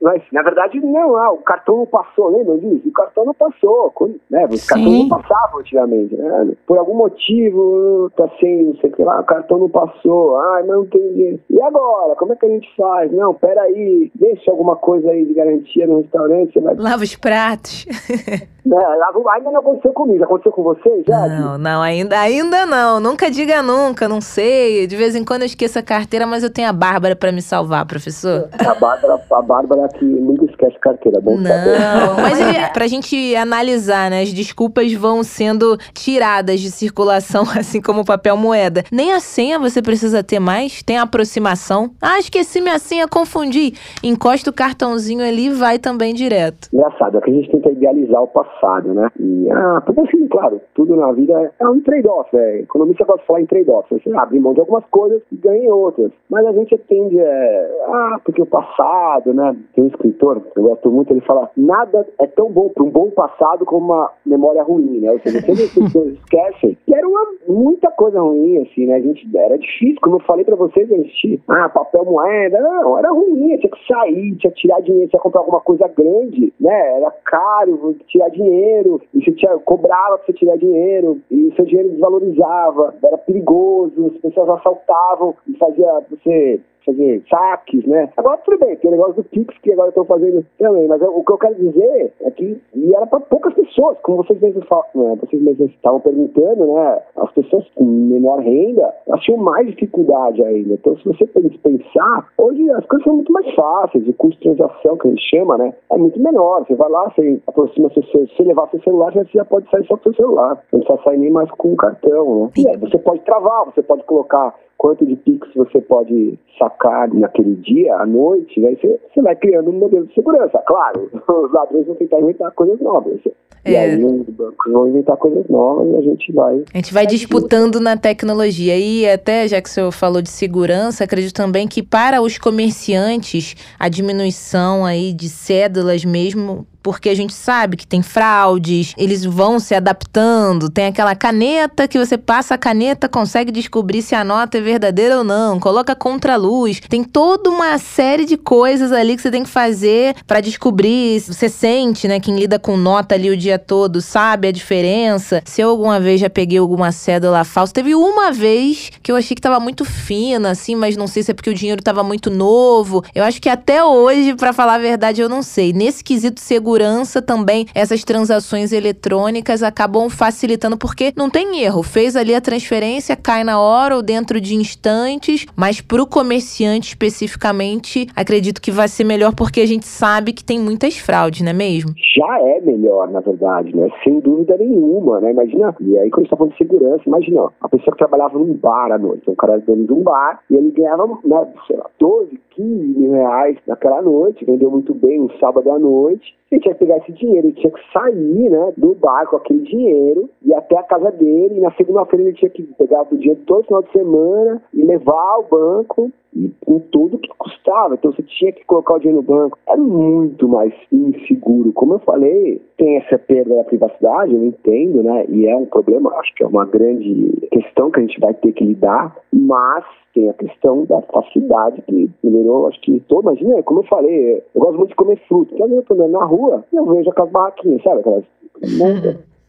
Mas, 0.05 0.21
na 0.31 0.43
verdade, 0.43 0.79
não, 0.81 1.15
ah, 1.17 1.31
o 1.31 1.37
cartão 1.37 1.77
não 1.77 1.85
passou, 1.87 2.29
lembra 2.29 2.55
disso? 2.59 2.87
O 2.87 2.91
cartão 2.91 3.25
não 3.25 3.33
passou, 3.33 3.91
né? 4.29 4.45
O 4.45 4.67
cartão 4.67 4.91
não 4.91 5.09
passava 5.09 5.57
antigamente, 5.57 6.15
né? 6.15 6.53
Por 6.67 6.77
algum 6.77 6.93
motivo, 6.93 8.11
tá 8.15 8.29
sem, 8.39 8.65
não 8.65 8.75
sei 8.75 8.91
o 8.91 8.93
que 8.93 9.03
lá, 9.03 9.21
o 9.21 9.23
cartão 9.25 9.57
não 9.57 9.67
passou, 9.67 10.37
ai, 10.37 10.61
mas 10.61 10.77
não 10.77 10.85
tem 10.85 11.01
dinheiro. 11.11 11.39
E 11.49 11.59
agora, 11.59 12.15
como 12.17 12.33
é 12.33 12.35
que 12.35 12.45
a 12.45 12.49
gente 12.49 12.69
faz? 12.77 13.11
Não, 13.11 13.33
peraí, 13.33 14.11
deixa 14.13 14.51
alguma 14.51 14.75
coisa 14.75 15.09
aí 15.09 15.25
de 15.25 15.33
garantia 15.33 15.87
no 15.87 15.97
restaurante, 16.01 16.53
você 16.53 16.59
vai... 16.59 16.75
Lava 16.75 17.01
os 17.01 17.15
pratos. 17.15 17.87
É, 18.65 19.31
ainda 19.35 19.51
não 19.51 19.59
aconteceu 19.59 19.93
comigo, 19.93 20.23
aconteceu 20.23 20.51
com 20.51 20.63
você 20.63 21.03
já? 21.07 21.27
Não, 21.27 21.55
não, 21.55 21.81
ainda, 21.83 22.19
ainda 22.19 22.65
não. 22.65 22.99
Nunca 22.99 23.29
diga 23.29 23.61
nunca, 23.61 24.09
não 24.09 24.19
sei. 24.19 24.87
De 24.87 24.95
vez 24.95 25.15
em 25.15 25.23
quando 25.23 25.43
eu 25.43 25.45
esqueço 25.45 25.77
a 25.77 25.83
carteira, 25.83 26.25
mas 26.25 26.41
eu 26.41 26.51
tenho 26.51 26.67
a 26.67 26.73
Bárbara 26.73 27.15
para 27.15 27.31
me 27.31 27.43
salvar, 27.43 27.85
professor. 27.85 28.49
A 28.57 28.73
Bárbara, 28.73 29.21
a 29.31 29.41
Bárbara 29.43 29.85
que 29.99 30.05
nunca 30.05 30.44
esquece 30.67 30.79
carteira, 30.79 31.19
bom 31.21 31.37
Não, 31.37 32.15
mas 32.21 32.39
ele, 32.39 32.67
pra 32.73 32.87
gente 32.87 33.35
analisar, 33.35 34.09
né, 34.09 34.21
as 34.21 34.33
desculpas 34.33 34.91
vão 34.93 35.23
sendo 35.23 35.77
tiradas 35.93 36.59
de 36.59 36.69
circulação, 36.71 37.43
assim 37.57 37.81
como 37.81 38.01
o 38.01 38.05
papel 38.05 38.37
moeda. 38.37 38.83
Nem 38.91 39.13
a 39.13 39.19
senha 39.19 39.59
você 39.59 39.81
precisa 39.81 40.23
ter 40.23 40.39
mais, 40.39 40.81
tem 40.83 40.97
a 40.97 41.03
aproximação. 41.03 41.91
Ah, 42.01 42.19
esqueci 42.19 42.61
minha 42.61 42.79
senha, 42.79 43.07
confundi. 43.07 43.73
Encosta 44.03 44.49
o 44.49 44.53
cartãozinho 44.53 45.23
ali 45.23 45.47
e 45.47 45.49
vai 45.49 45.77
também 45.77 46.13
direto. 46.13 46.69
Engraçado, 46.73 47.17
é 47.17 47.21
que 47.21 47.29
a 47.29 47.33
gente 47.33 47.51
tenta 47.51 47.69
idealizar 47.69 48.21
o 48.21 48.27
passado 48.27 48.55
né? 48.93 49.09
E, 49.19 49.49
ah, 49.51 49.81
porque 49.85 50.01
assim, 50.01 50.27
claro, 50.27 50.61
tudo 50.73 50.95
na 50.95 51.11
vida 51.11 51.51
é 51.59 51.67
um 51.67 51.79
trade-off, 51.81 52.35
é. 52.35 52.59
Economista 52.59 53.05
gosta 53.05 53.21
de 53.21 53.27
falar 53.27 53.41
em 53.41 53.45
trade-off. 53.45 53.87
Você 53.91 54.11
abre 54.15 54.39
mão 54.39 54.53
de 54.53 54.59
algumas 54.59 54.85
coisas 54.85 55.21
e 55.31 55.35
ganha 55.35 55.73
outras. 55.73 56.11
Mas 56.29 56.45
a 56.45 56.51
gente 56.51 56.77
tende 56.89 57.19
é, 57.19 57.81
ah, 57.87 58.19
porque 58.23 58.41
o 58.41 58.45
passado, 58.45 59.33
né? 59.33 59.55
Tem 59.73 59.83
um 59.83 59.87
escritor, 59.87 60.41
eu 60.55 60.63
gosto 60.63 60.89
muito, 60.89 61.11
ele 61.11 61.21
fala, 61.21 61.49
nada 61.57 62.07
é 62.19 62.27
tão 62.27 62.51
bom 62.51 62.69
para 62.69 62.83
um 62.83 62.89
bom 62.89 63.09
passado 63.11 63.65
como 63.65 63.93
uma 63.93 64.11
memória 64.25 64.63
ruim, 64.63 64.99
né? 65.01 65.11
Ou 65.11 65.19
seja, 65.19 65.41
sempre 65.41 65.63
as 65.63 65.73
pessoas 65.73 66.13
esquecem 66.13 66.77
que 66.85 66.95
era 66.95 67.07
uma, 67.07 67.27
muita 67.47 67.91
coisa 67.91 68.21
ruim, 68.21 68.57
assim, 68.59 68.85
né? 68.85 68.95
A 68.95 69.01
gente, 69.01 69.29
era 69.35 69.57
difícil, 69.57 69.99
como 70.01 70.15
eu 70.15 70.21
falei 70.21 70.45
para 70.45 70.55
vocês, 70.55 70.89
existir, 70.89 71.41
ah, 71.49 71.69
papel 71.69 72.05
moeda, 72.05 72.59
não, 72.59 72.97
era 72.97 73.11
ruim, 73.11 73.57
tinha 73.57 73.69
que 73.69 73.87
sair, 73.87 74.35
tinha 74.35 74.51
que 74.51 74.61
tirar 74.61 74.81
dinheiro, 74.81 75.09
tinha 75.09 75.19
que 75.19 75.23
comprar 75.23 75.41
alguma 75.41 75.61
coisa 75.61 75.87
grande, 75.87 76.53
né? 76.59 76.97
Era 76.97 77.11
caro, 77.11 77.95
tirar 78.07 78.29
dinheiro 78.29 78.45
dinheiro, 78.45 79.01
e 79.13 79.23
você 79.23 79.31
tinha, 79.33 79.57
cobrava 79.59 80.17
para 80.17 80.25
você 80.25 80.33
tirar 80.33 80.57
dinheiro, 80.57 81.21
e 81.29 81.45
o 81.45 81.55
seu 81.55 81.65
dinheiro 81.65 81.89
desvalorizava, 81.89 82.95
era 83.03 83.17
perigoso, 83.17 84.07
as 84.07 84.21
pessoas 84.21 84.49
assaltavam 84.49 85.35
e 85.47 85.57
fazia 85.57 86.01
você 86.09 86.59
fazer 86.85 87.23
saques, 87.29 87.85
né? 87.85 88.09
Agora 88.17 88.37
tudo 88.39 88.59
bem, 88.59 88.75
tem 88.77 88.89
o 88.89 88.91
negócio 88.91 89.15
do 89.15 89.23
Pix 89.23 89.57
que 89.59 89.71
agora 89.71 89.89
estão 89.89 90.05
fazendo 90.05 90.45
também, 90.59 90.87
mas 90.87 91.01
o 91.01 91.23
que 91.23 91.31
eu 91.31 91.37
quero 91.37 91.55
dizer 91.55 92.13
é 92.21 92.31
que 92.31 92.61
e 92.73 92.95
era 92.95 93.07
para 93.07 93.19
poucas 93.21 93.53
pessoas, 93.53 93.97
como 94.01 94.17
vocês 94.17 94.39
mesmos, 94.39 94.65
né? 94.93 95.17
vocês 95.21 95.41
mesmos 95.41 95.71
estavam 95.71 95.99
perguntando, 95.99 96.73
né? 96.73 97.01
As 97.17 97.31
pessoas 97.31 97.65
com 97.75 97.83
menor 97.83 98.39
renda, 98.39 98.93
elas 99.07 99.21
tinham 99.21 99.39
mais 99.39 99.67
dificuldade 99.67 100.43
ainda. 100.43 100.73
Então, 100.73 100.97
se 100.97 101.05
você 101.05 101.25
pensar, 101.25 102.27
hoje 102.37 102.69
as 102.71 102.85
coisas 102.85 103.03
são 103.05 103.15
muito 103.15 103.31
mais 103.31 103.53
fáceis, 103.55 104.07
o 104.07 104.13
custo 104.13 104.39
de 104.41 104.55
transação, 104.55 104.97
que 104.97 105.07
a 105.07 105.11
gente 105.11 105.29
chama, 105.29 105.57
né? 105.57 105.73
É 105.91 105.97
muito 105.97 106.21
menor. 106.21 106.65
Você 106.65 106.75
vai 106.75 106.89
lá, 106.89 107.09
você 107.09 107.39
aproxima 107.47 107.89
seu, 107.89 108.03
se 108.03 108.43
levar 108.43 108.69
seu 108.69 108.81
celular, 108.81 109.11
você 109.13 109.25
já 109.33 109.45
pode 109.45 109.69
sair 109.69 109.85
só 109.85 109.97
com 109.97 110.03
seu 110.03 110.13
celular. 110.13 110.61
Não 110.71 110.79
precisa 110.79 111.03
sair 111.03 111.17
nem 111.17 111.31
mais 111.31 111.49
com 111.51 111.73
o 111.73 111.77
cartão, 111.77 112.43
né? 112.43 112.49
E 112.57 112.69
aí 112.69 112.77
você 112.77 112.97
pode 112.97 113.21
travar, 113.21 113.65
você 113.65 113.81
pode 113.81 114.03
colocar 114.03 114.53
quanto 114.77 115.05
de 115.05 115.15
Pix 115.15 115.47
você 115.55 115.81
pode 115.81 116.37
sacar 116.59 117.13
naquele 117.13 117.55
dia, 117.55 117.95
à 117.95 118.05
noite, 118.05 118.59
né? 118.59 118.75
Você, 118.75 118.99
você 119.13 119.21
vai 119.21 119.35
criando 119.35 119.69
um 119.69 119.79
modelo 119.79 120.05
de 120.05 120.13
segurança. 120.13 120.61
Claro, 120.65 121.09
os 121.13 121.51
ladrões 121.51 121.85
vão 121.85 121.95
tentar 121.95 122.19
inventar 122.19 122.51
coisas 122.51 122.79
novas. 122.79 123.19
É. 123.63 123.71
E 123.71 123.75
aí 123.75 124.03
os 124.03 124.29
bancos 124.29 124.71
vão 124.71 124.87
inventar 124.87 125.17
coisas 125.17 125.47
novas 125.49 125.87
e 125.87 125.97
a 125.97 126.01
gente 126.01 126.31
vai. 126.31 126.63
A 126.73 126.77
gente 126.77 126.93
vai 126.93 127.07
disputando 127.07 127.79
na 127.79 127.97
tecnologia. 127.97 128.77
E 128.77 129.09
até, 129.09 129.47
já 129.47 129.59
que 129.59 129.67
o 129.67 129.71
senhor 129.71 129.91
falou 129.91 130.21
de 130.21 130.29
segurança, 130.29 131.03
acredito 131.03 131.33
também 131.33 131.67
que 131.67 131.81
para 131.81 132.21
os 132.21 132.37
comerciantes 132.37 133.55
a 133.79 133.89
diminuição 133.89 134.85
aí 134.85 135.13
de 135.13 135.29
cédulas 135.29 136.05
mesmo 136.05 136.67
porque 136.85 137.09
a 137.09 137.15
gente 137.15 137.33
sabe 137.33 137.77
que 137.77 137.87
tem 137.87 138.03
fraudes, 138.03 138.93
eles 138.95 139.25
vão 139.25 139.59
se 139.59 139.73
adaptando. 139.73 140.69
Tem 140.69 140.85
aquela 140.85 141.15
caneta 141.15 141.87
que 141.87 141.97
você 141.97 142.15
passa 142.15 142.53
a 142.53 142.59
caneta, 142.59 143.09
consegue 143.09 143.51
descobrir 143.51 144.03
se 144.03 144.13
a 144.13 144.23
nota 144.23 144.59
é 144.59 144.61
verdadeira 144.65 145.17
ou 145.17 145.23
não, 145.23 145.59
coloca 145.59 145.95
contra 145.95 146.35
luz. 146.35 146.81
Tem 146.89 147.03
toda 147.03 147.49
uma 147.49 147.77
série 147.77 148.25
de 148.25 148.35
coisas 148.35 148.91
ali 148.91 149.15
que 149.15 149.21
você 149.21 149.31
tem 149.31 149.43
que 149.43 149.49
fazer 149.49 150.15
para 150.27 150.41
descobrir. 150.41 151.21
Você 151.21 151.47
sente, 151.47 152.07
né? 152.07 152.19
Quem 152.19 152.35
lida 152.35 152.59
com 152.59 152.75
nota 152.75 153.15
ali 153.15 153.29
o 153.29 153.37
dia 153.37 153.59
todo 153.59 154.01
sabe 154.01 154.47
a 154.47 154.51
diferença. 154.51 155.41
Se 155.45 155.61
eu 155.61 155.69
alguma 155.69 155.99
vez 155.99 156.19
já 156.19 156.29
peguei 156.29 156.57
alguma 156.57 156.91
cédula 156.91 157.43
falsa, 157.43 157.73
teve 157.73 157.95
uma 157.95 158.31
vez 158.31 158.91
que 159.01 159.11
eu 159.11 159.15
achei 159.15 159.35
que 159.35 159.41
tava 159.41 159.59
muito 159.59 159.85
fina, 159.85 160.51
assim, 160.51 160.75
mas 160.75 160.97
não 160.97 161.07
sei 161.07 161.21
se 161.23 161.31
é 161.31 161.33
porque 161.33 161.49
o 161.49 161.53
dinheiro 161.53 161.81
tava 161.81 162.03
muito 162.03 162.29
novo. 162.29 163.03
Eu 163.13 163.23
acho 163.23 163.41
que 163.41 163.49
até 163.49 163.83
hoje, 163.83 164.33
para 164.35 164.51
falar 164.51 164.75
a 164.75 164.79
verdade, 164.79 165.21
eu 165.21 165.29
não 165.29 165.43
sei. 165.43 165.71
Nesse 165.71 166.03
quesito 166.03 166.41
segurança 166.41 167.21
também, 167.21 167.67
essas 167.75 168.03
transações 168.03 168.71
eletrônicas 168.71 169.61
acabam 169.61 170.09
facilitando, 170.09 170.77
porque 170.77 171.13
não 171.15 171.29
tem 171.29 171.61
erro. 171.61 171.83
Fez 171.83 172.15
ali 172.15 172.33
a 172.33 172.41
transferência, 172.41 173.15
cai 173.15 173.43
na 173.43 173.59
hora 173.59 173.95
ou 173.95 174.01
dentro 174.01 174.41
de 174.41 174.54
instantes, 174.55 175.45
mas 175.55 175.81
para 175.81 176.01
o 176.01 176.07
comerciante 176.07 176.89
especificamente, 176.89 178.07
acredito 178.15 178.61
que 178.61 178.71
vai 178.71 178.87
ser 178.87 179.03
melhor 179.03 179.33
porque 179.35 179.61
a 179.61 179.65
gente 179.65 179.85
sabe 179.85 180.33
que 180.33 180.43
tem 180.43 180.59
muitas 180.59 180.97
fraudes, 180.97 181.41
não 181.41 181.51
é 181.51 181.53
mesmo? 181.53 181.93
Já 182.15 182.39
é 182.41 182.61
melhor, 182.61 183.09
na 183.09 183.19
verdade, 183.19 183.75
né? 183.75 183.89
Sem 184.03 184.19
dúvida 184.19 184.57
nenhuma, 184.57 185.19
né? 185.19 185.31
Imagina, 185.31 185.75
e 185.81 185.97
aí 185.97 186.09
quando 186.09 186.19
a 186.19 186.23
gente 186.23 186.29
tá 186.29 186.37
falando 186.37 186.51
de 186.53 186.57
segurança, 186.57 187.03
imagina, 187.05 187.49
a 187.61 187.69
pessoa 187.69 187.91
que 187.91 187.97
trabalhava 187.97 188.37
num 188.37 188.53
bar 188.53 188.91
à 188.91 188.97
noite, 188.97 189.29
um 189.29 189.35
cara 189.35 189.57
dono 189.59 189.85
de 189.85 189.93
um 189.93 190.03
bar, 190.03 190.39
e 190.49 190.55
ele 190.55 190.71
ganhava, 190.71 191.07
né, 191.07 191.47
sei 191.67 191.77
lá, 191.77 191.89
12, 191.99 192.39
15 192.55 192.99
mil 192.99 193.11
reais 193.11 193.57
naquela 193.67 194.01
noite, 194.01 194.45
vendeu 194.45 194.71
muito 194.71 194.93
bem 194.93 195.21
um 195.21 195.29
sábado 195.39 195.69
à 195.71 195.77
noite, 195.77 196.35
ele 196.51 196.61
tinha 196.61 196.73
que 196.73 196.79
pegar 196.79 196.97
esse 196.97 197.11
dinheiro, 197.11 197.47
ele 197.47 197.55
tinha 197.55 197.71
que 197.71 197.91
sair 197.91 198.49
né, 198.49 198.73
do 198.77 198.95
bar 198.95 199.27
com 199.27 199.35
aquele 199.35 199.59
dinheiro 199.61 200.29
e 200.43 200.53
até 200.53 200.77
a 200.77 200.83
casa 200.83 201.11
dele. 201.11 201.57
E 201.57 201.61
na 201.61 201.71
segunda-feira 201.71 202.23
ele 202.23 202.37
tinha 202.37 202.49
que 202.49 202.63
pegar 202.63 203.05
o 203.11 203.17
dinheiro 203.17 203.41
todo 203.45 203.65
final 203.65 203.83
de 203.83 203.91
semana 203.91 204.61
e 204.73 204.83
levar 204.83 205.33
ao 205.33 205.43
banco 205.43 206.11
e 206.33 206.51
com 206.65 206.79
tudo 206.79 207.17
que 207.17 207.29
custava. 207.37 207.95
Então 207.95 208.11
você 208.11 208.21
tinha 208.23 208.51
que 208.51 208.63
colocar 208.65 208.95
o 208.95 208.99
dinheiro 208.99 209.21
no 209.21 209.27
banco. 209.27 209.57
Era 209.67 209.77
muito 209.77 210.47
mais 210.47 210.73
inseguro. 210.91 211.73
Como 211.73 211.93
eu 211.93 211.99
falei, 211.99 212.61
tem 212.77 212.97
essa 212.97 213.17
perda 213.17 213.55
da 213.55 213.63
privacidade, 213.63 214.33
eu 214.33 214.43
entendo, 214.43 215.03
né? 215.03 215.25
E 215.29 215.47
é 215.47 215.55
um 215.55 215.65
problema, 215.65 216.13
acho 216.19 216.33
que 216.35 216.43
é 216.43 216.47
uma 216.47 216.65
grande 216.65 217.47
questão 217.51 217.89
que 217.89 217.99
a 217.99 218.03
gente 218.03 218.19
vai 218.19 218.33
ter 218.33 218.51
que 218.53 218.63
lidar, 218.63 219.15
mas 219.33 219.83
tem 220.15 220.29
a 220.29 220.33
questão 220.33 220.85
da 220.85 221.01
facilidade 221.01 221.81
que 221.81 222.09
melhorou, 222.23 222.67
acho 222.67 222.79
que 222.81 222.99
todo, 223.01 223.23
imagina, 223.23 223.61
como 223.63 223.81
eu 223.81 223.83
falei, 223.83 224.43
eu 224.55 224.61
gosto 224.61 224.77
muito 224.77 224.89
de 224.89 224.95
comer 224.95 225.21
fruta. 225.27 225.53
Então 225.53 225.69
eu 225.69 225.83
tô 225.83 225.93
andando 225.93 226.11
na 226.11 226.25
rua, 226.25 226.63
eu 226.73 226.85
vejo 226.85 227.09
aquelas 227.09 227.31
barraquinhas, 227.31 227.83
sabe? 227.83 227.99
Aquelas. 227.99 228.25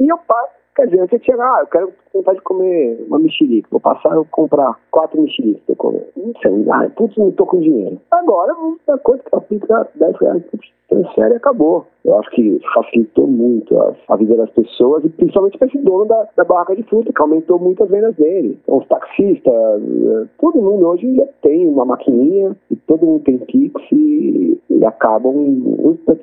e 0.00 0.08
eu 0.08 0.18
passo 0.26 0.56
Quer 0.76 0.88
dizer, 0.88 1.08
você 1.08 1.18
chega, 1.20 1.42
ah, 1.42 1.60
eu 1.60 1.66
quero 1.68 1.92
vontade 2.16 2.38
de 2.38 2.44
comer 2.44 3.04
uma 3.08 3.18
mexerica. 3.18 3.68
Vou 3.70 3.80
passar 3.80 4.16
e 4.20 4.24
comprar 4.30 4.78
quatro 4.90 5.20
mexericas 5.20 5.62
pra 5.66 5.76
comer. 5.76 6.08
Não 6.16 6.32
sei, 6.42 6.64
ah, 6.70 6.90
putz, 6.96 7.16
não 7.16 7.30
tô 7.32 7.46
com 7.46 7.60
dinheiro. 7.60 8.00
Agora, 8.10 8.54
a 8.88 8.98
coisa 8.98 9.22
que 9.22 9.34
eu 9.34 9.38
aplico 9.38 9.66
10 9.66 10.16
reais, 10.20 10.42
putz, 10.50 10.68
transfere 10.88 11.34
e 11.34 11.36
acabou. 11.36 11.86
Eu 12.04 12.16
acho 12.18 12.30
que 12.30 12.60
facilitou 12.74 13.26
muito 13.26 13.76
a, 13.78 13.94
a 14.08 14.16
vida 14.16 14.36
das 14.36 14.50
pessoas 14.50 15.04
e 15.04 15.08
principalmente 15.08 15.58
para 15.58 15.66
esse 15.68 15.78
dono 15.78 16.06
da, 16.06 16.28
da 16.36 16.44
barraca 16.44 16.76
de 16.76 16.82
fruta, 16.84 17.12
que 17.12 17.20
aumentou 17.20 17.58
muito 17.58 17.82
as 17.82 17.90
vendas 17.90 18.14
dele. 18.16 18.58
Então, 18.62 18.78
os 18.78 18.86
taxistas, 18.86 19.52
eh, 19.54 20.26
todo 20.38 20.62
mundo 20.62 20.86
hoje 20.86 21.14
já 21.16 21.26
tem 21.42 21.66
uma 21.66 21.84
maquininha 21.84 22.56
e 22.70 22.76
todo 22.76 23.06
mundo 23.06 23.24
tem 23.24 23.38
Pix 23.38 23.82
e, 23.92 24.58
e 24.70 24.84
acabam. 24.84 25.34